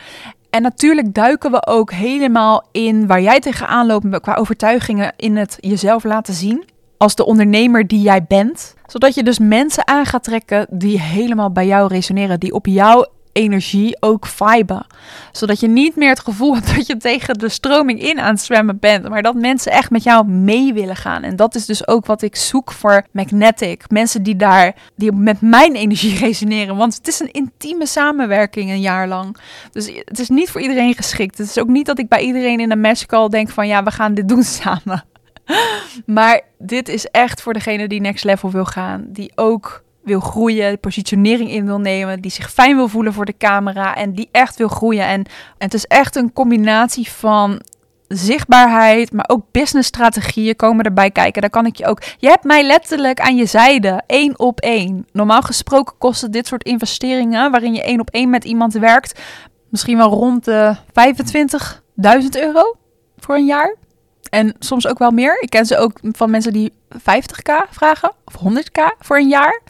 En 0.52 0.62
natuurlijk 0.62 1.14
duiken 1.14 1.52
we 1.52 1.68
ook 1.68 1.92
helemaal 1.92 2.68
in 2.72 3.08
waar 3.08 3.22
jij 3.22 3.40
tegenaan 3.40 3.88
loopt 3.88 4.20
qua 4.20 4.36
overtuigingen 4.36 5.14
in 5.18 5.38
het 5.38 5.58
jezelf 5.60 6.04
laten 6.04 6.34
zien. 6.34 6.66
Als 6.98 7.16
de 7.16 7.26
ondernemer 7.26 7.88
die 7.88 8.02
jij 8.02 8.24
bent. 8.24 8.76
Zodat 8.86 9.16
je 9.16 9.24
dus 9.24 9.40
mensen 9.40 9.88
aan 9.88 10.06
gaat 10.06 10.24
trekken 10.24 10.68
die 10.70 11.00
helemaal 11.00 11.52
bij 11.52 11.68
jou 11.68 11.88
resoneren. 11.88 12.40
Die 12.40 12.54
op 12.54 12.66
jou 12.66 13.08
energie 13.32 13.98
ook 14.00 14.26
viben. 14.26 14.86
Zodat 15.32 15.60
je 15.60 15.68
niet 15.68 15.96
meer 15.96 16.10
het 16.10 16.20
gevoel 16.20 16.54
hebt 16.54 16.68
dat 16.76 16.88
je 16.88 16.98
tegen 16.98 17.38
de 17.38 17.50
stroming 17.50 18.02
in 18.02 18.20
aan 18.20 18.34
het 18.34 18.42
zwemmen 18.42 18.80
bent. 18.80 19.10
Maar 19.10 19.22
dat 19.22 19.36
mensen 19.36 19.72
echt 19.72 19.90
met 19.90 20.04
jou 20.04 20.28
mee 20.28 20.74
willen 20.74 20.96
gaan. 20.96 21.24
En 21.24 21.36
dat 21.36 21.56
is 21.56 21.66
dus 21.66 21.88
ook 21.88 22.06
wat 22.06 22.22
ik 22.22 22.36
zoek 22.36 22.72
voor 22.72 23.06
Magnetic. 23.12 23.90
Mensen 23.90 24.24
die 24.24 24.36
daar, 24.36 24.76
die 24.96 25.12
met 25.12 25.42
mijn 25.42 25.76
energie 25.76 26.18
resoneren. 26.26 26.76
Want 26.76 26.96
het 26.96 27.08
is 27.08 27.20
een 27.20 27.32
intieme 27.32 27.86
samenwerking 27.86 28.70
een 28.70 28.82
jaar 28.82 29.08
lang. 29.08 29.38
Dus 29.72 29.92
het 30.06 30.20
is 30.20 30.30
niet 30.30 30.50
voor 30.50 30.62
iedereen 30.62 30.96
geschikt. 30.96 31.38
Het 31.38 31.48
is 31.48 31.60
ook 31.60 31.68
niet 31.68 31.86
dat 31.86 32.00
ik 32.00 32.08
bij 32.08 32.22
iedereen 32.22 32.60
in 32.60 32.72
een 32.72 32.82
matchcall 32.82 33.30
denk 33.30 33.50
van 33.50 33.68
ja, 33.68 33.84
we 33.84 33.92
gaan 33.92 34.14
dit 34.14 34.28
doen 34.28 34.44
samen. 34.62 35.06
Maar 36.06 36.42
dit 36.58 36.90
is 36.90 37.06
echt 37.06 37.42
voor 37.42 37.54
degene 37.54 37.88
die 37.88 38.02
next 38.02 38.24
level 38.24 38.52
wil 38.52 38.66
gaan. 38.66 39.06
Die 39.08 39.32
ook 39.36 39.84
wil 40.04 40.20
groeien, 40.20 40.80
positionering 40.80 41.52
in 41.52 41.66
wil 41.66 41.80
nemen, 41.80 42.22
die 42.22 42.32
zich 42.32 42.52
fijn 42.52 42.76
wil 42.76 42.88
voelen 42.88 43.14
voor 43.14 43.26
de 43.26 43.38
camera 43.38 43.96
en 43.96 44.14
die 44.14 44.30
echt 44.32 44.58
wil 44.58 44.68
groeien. 44.68 45.06
En, 45.06 45.24
en 45.24 45.26
het 45.58 45.74
is 45.74 45.86
echt 45.86 46.16
een 46.16 46.34
combinatie 46.34 47.10
van 47.10 47.62
zichtbaarheid, 48.08 49.14
maar 49.14 49.26
ook 49.28 49.46
businessstrategieën 49.52 50.56
komen 50.56 50.86
erbij 50.86 51.12
kijken. 51.12 51.42
Daar 51.42 51.50
kan 51.50 51.66
ik 51.66 51.76
je 51.76 51.86
ook. 51.86 52.02
Je 52.18 52.28
hebt 52.28 52.44
mij 52.44 52.64
letterlijk 52.64 53.20
aan 53.20 53.36
je 53.36 53.46
zijde, 53.46 54.02
één 54.08 54.40
op 54.40 54.60
één. 54.60 55.08
Normaal 55.12 55.42
gesproken 55.42 55.98
kosten 55.98 56.32
dit 56.32 56.48
soort 56.48 56.64
investeringen, 56.64 57.52
waarin 57.52 57.74
je 57.74 57.84
één 57.84 58.00
op 58.00 58.10
één 58.10 58.30
met 58.30 58.44
iemand 58.44 58.74
werkt, 58.74 59.22
misschien 59.70 59.98
wel 59.98 60.10
rond 60.10 60.46
de 60.46 60.76
25.000 60.76 62.42
euro 62.42 62.76
voor 63.18 63.36
een 63.36 63.46
jaar. 63.46 63.76
En 64.30 64.56
soms 64.60 64.88
ook 64.88 65.00
wel 65.00 65.12
meer. 65.12 65.42
Ik 65.42 65.50
ken 65.50 65.66
ze 65.66 65.78
ook 65.78 66.00
van 66.02 66.32
mensen 66.32 66.54
die 66.54 66.74
50k 66.98 67.70
vragen 67.70 68.12
of 68.26 68.36
100k 68.36 68.98
voor 69.00 69.18
een 69.18 69.28
jaar. 69.28 69.62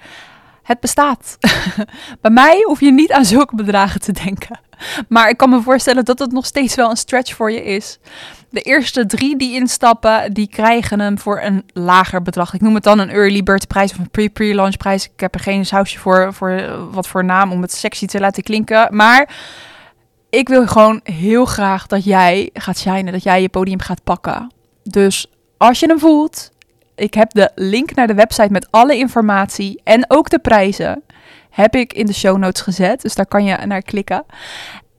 Het 0.63 0.79
bestaat. 0.79 1.37
Bij 2.21 2.31
mij 2.31 2.61
hoef 2.65 2.79
je 2.79 2.91
niet 2.91 3.11
aan 3.11 3.25
zulke 3.25 3.55
bedragen 3.55 4.01
te 4.01 4.11
denken. 4.11 4.59
Maar 5.07 5.29
ik 5.29 5.37
kan 5.37 5.49
me 5.49 5.61
voorstellen 5.61 6.05
dat 6.05 6.19
het 6.19 6.31
nog 6.31 6.45
steeds 6.45 6.75
wel 6.75 6.89
een 6.89 6.97
stretch 6.97 7.35
voor 7.35 7.51
je 7.51 7.63
is. 7.63 7.99
De 8.49 8.61
eerste 8.61 9.05
drie 9.05 9.37
die 9.37 9.53
instappen, 9.53 10.33
die 10.33 10.47
krijgen 10.47 10.99
hem 10.99 11.19
voor 11.19 11.41
een 11.41 11.63
lager 11.73 12.21
bedrag. 12.21 12.53
Ik 12.53 12.61
noem 12.61 12.75
het 12.75 12.83
dan 12.83 12.99
een 12.99 13.09
early 13.09 13.43
bird 13.43 13.67
prijs 13.67 13.91
of 13.91 13.97
een 13.97 14.09
pre-pre-launch 14.09 14.77
prijs. 14.77 15.05
Ik 15.05 15.19
heb 15.19 15.33
er 15.33 15.39
geen 15.39 15.65
sausje 15.65 15.99
voor, 15.99 16.33
voor 16.33 16.61
wat 16.91 17.07
voor 17.07 17.25
naam 17.25 17.51
om 17.51 17.61
het 17.61 17.73
sexy 17.73 18.05
te 18.05 18.19
laten 18.19 18.43
klinken. 18.43 18.95
Maar 18.95 19.29
ik 20.31 20.47
wil 20.49 20.67
gewoon 20.67 20.99
heel 21.03 21.45
graag 21.45 21.87
dat 21.87 22.03
jij 22.03 22.49
gaat 22.53 22.79
shinen, 22.79 23.11
dat 23.11 23.23
jij 23.23 23.41
je 23.41 23.49
podium 23.49 23.79
gaat 23.79 24.03
pakken. 24.03 24.51
Dus 24.83 25.27
als 25.57 25.79
je 25.79 25.87
hem 25.87 25.99
voelt, 25.99 26.51
ik 26.95 27.13
heb 27.13 27.31
de 27.31 27.51
link 27.55 27.95
naar 27.95 28.07
de 28.07 28.13
website 28.13 28.51
met 28.51 28.67
alle 28.69 28.97
informatie 28.97 29.81
en 29.83 30.05
ook 30.07 30.29
de 30.29 30.39
prijzen 30.39 31.03
heb 31.49 31.75
ik 31.75 31.93
in 31.93 32.05
de 32.05 32.13
show 32.13 32.37
notes 32.37 32.61
gezet. 32.61 33.01
Dus 33.01 33.15
daar 33.15 33.25
kan 33.25 33.43
je 33.45 33.57
naar 33.65 33.81
klikken. 33.81 34.25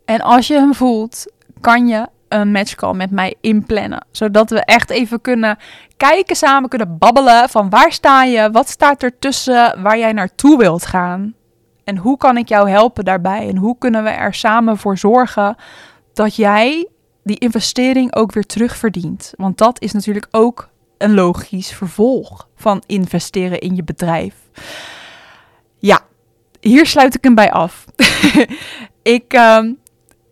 En 0.04 0.20
als 0.20 0.46
je 0.46 0.54
hem 0.54 0.74
voelt, 0.74 1.32
kan 1.60 1.86
je 1.86 2.06
een 2.28 2.52
matchcall 2.52 2.94
met 2.94 3.10
mij 3.10 3.34
inplannen. 3.40 4.06
Zodat 4.10 4.50
we 4.50 4.64
echt 4.64 4.90
even 4.90 5.20
kunnen 5.20 5.58
kijken 5.96 6.36
samen, 6.36 6.68
kunnen 6.68 6.98
babbelen 6.98 7.48
van 7.48 7.70
waar 7.70 7.92
sta 7.92 8.24
je, 8.24 8.50
wat 8.50 8.68
staat 8.68 9.02
er 9.02 9.18
tussen 9.18 9.82
waar 9.82 9.98
jij 9.98 10.12
naartoe 10.12 10.58
wilt 10.58 10.86
gaan. 10.86 11.34
En 11.84 11.96
hoe 11.96 12.16
kan 12.16 12.36
ik 12.36 12.48
jou 12.48 12.70
helpen 12.70 13.04
daarbij? 13.04 13.48
En 13.48 13.56
hoe 13.56 13.78
kunnen 13.78 14.04
we 14.04 14.10
er 14.10 14.34
samen 14.34 14.78
voor 14.78 14.98
zorgen 14.98 15.56
dat 16.12 16.34
jij 16.36 16.88
die 17.22 17.38
investering 17.38 18.14
ook 18.14 18.32
weer 18.32 18.46
terugverdient? 18.46 19.32
Want 19.36 19.58
dat 19.58 19.80
is 19.80 19.92
natuurlijk 19.92 20.28
ook 20.30 20.68
een 20.98 21.14
logisch 21.14 21.72
vervolg 21.72 22.48
van 22.56 22.82
investeren 22.86 23.58
in 23.58 23.76
je 23.76 23.84
bedrijf. 23.84 24.34
Ja, 25.78 26.00
hier 26.60 26.86
sluit 26.86 27.14
ik 27.14 27.24
hem 27.24 27.34
bij 27.34 27.52
af. 27.52 27.84
ik 29.02 29.32
ehm, 29.32 29.72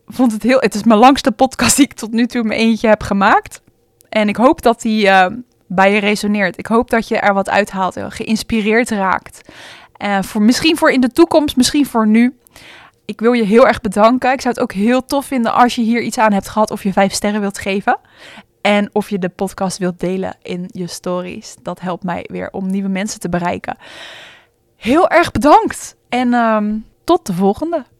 vond 0.07 0.31
het 0.31 0.43
heel. 0.43 0.59
Het 0.59 0.75
is 0.75 0.83
mijn 0.83 0.99
langste 0.99 1.31
podcast 1.31 1.75
die 1.75 1.85
ik 1.85 1.93
tot 1.93 2.11
nu 2.11 2.25
toe 2.25 2.43
mijn 2.43 2.59
eentje 2.59 2.87
heb 2.87 3.03
gemaakt. 3.03 3.61
En 4.09 4.27
ik 4.27 4.35
hoop 4.35 4.61
dat 4.61 4.81
die 4.81 5.05
uh, 5.05 5.25
bij 5.67 5.93
je 5.93 5.99
resoneert. 5.99 6.57
Ik 6.57 6.65
hoop 6.65 6.89
dat 6.89 7.07
je 7.07 7.17
er 7.17 7.33
wat 7.33 7.49
uithaalt 7.49 7.95
en 7.95 8.11
geïnspireerd 8.11 8.89
raakt. 8.89 9.49
Uh, 10.03 10.21
voor, 10.21 10.41
misschien 10.41 10.77
voor 10.77 10.91
in 10.91 11.01
de 11.01 11.11
toekomst, 11.11 11.55
misschien 11.55 11.85
voor 11.85 12.07
nu. 12.07 12.35
Ik 13.05 13.19
wil 13.19 13.31
je 13.31 13.43
heel 13.43 13.67
erg 13.67 13.81
bedanken. 13.81 14.31
Ik 14.31 14.41
zou 14.41 14.53
het 14.53 14.63
ook 14.63 14.71
heel 14.71 15.05
tof 15.05 15.25
vinden 15.25 15.53
als 15.53 15.75
je 15.75 15.81
hier 15.81 16.01
iets 16.01 16.17
aan 16.17 16.33
hebt 16.33 16.49
gehad 16.49 16.71
of 16.71 16.83
je 16.83 16.93
vijf 16.93 17.13
sterren 17.13 17.41
wilt 17.41 17.57
geven. 17.57 17.97
En 18.61 18.89
of 18.93 19.09
je 19.09 19.19
de 19.19 19.29
podcast 19.29 19.77
wilt 19.77 19.99
delen 19.99 20.35
in 20.41 20.69
je 20.71 20.87
stories. 20.87 21.55
Dat 21.61 21.79
helpt 21.79 22.03
mij 22.03 22.25
weer 22.31 22.49
om 22.51 22.71
nieuwe 22.71 22.89
mensen 22.89 23.19
te 23.19 23.29
bereiken. 23.29 23.77
Heel 24.75 25.09
erg 25.09 25.31
bedankt. 25.31 25.95
En 26.09 26.33
um, 26.33 26.85
tot 27.03 27.25
de 27.25 27.33
volgende. 27.33 27.85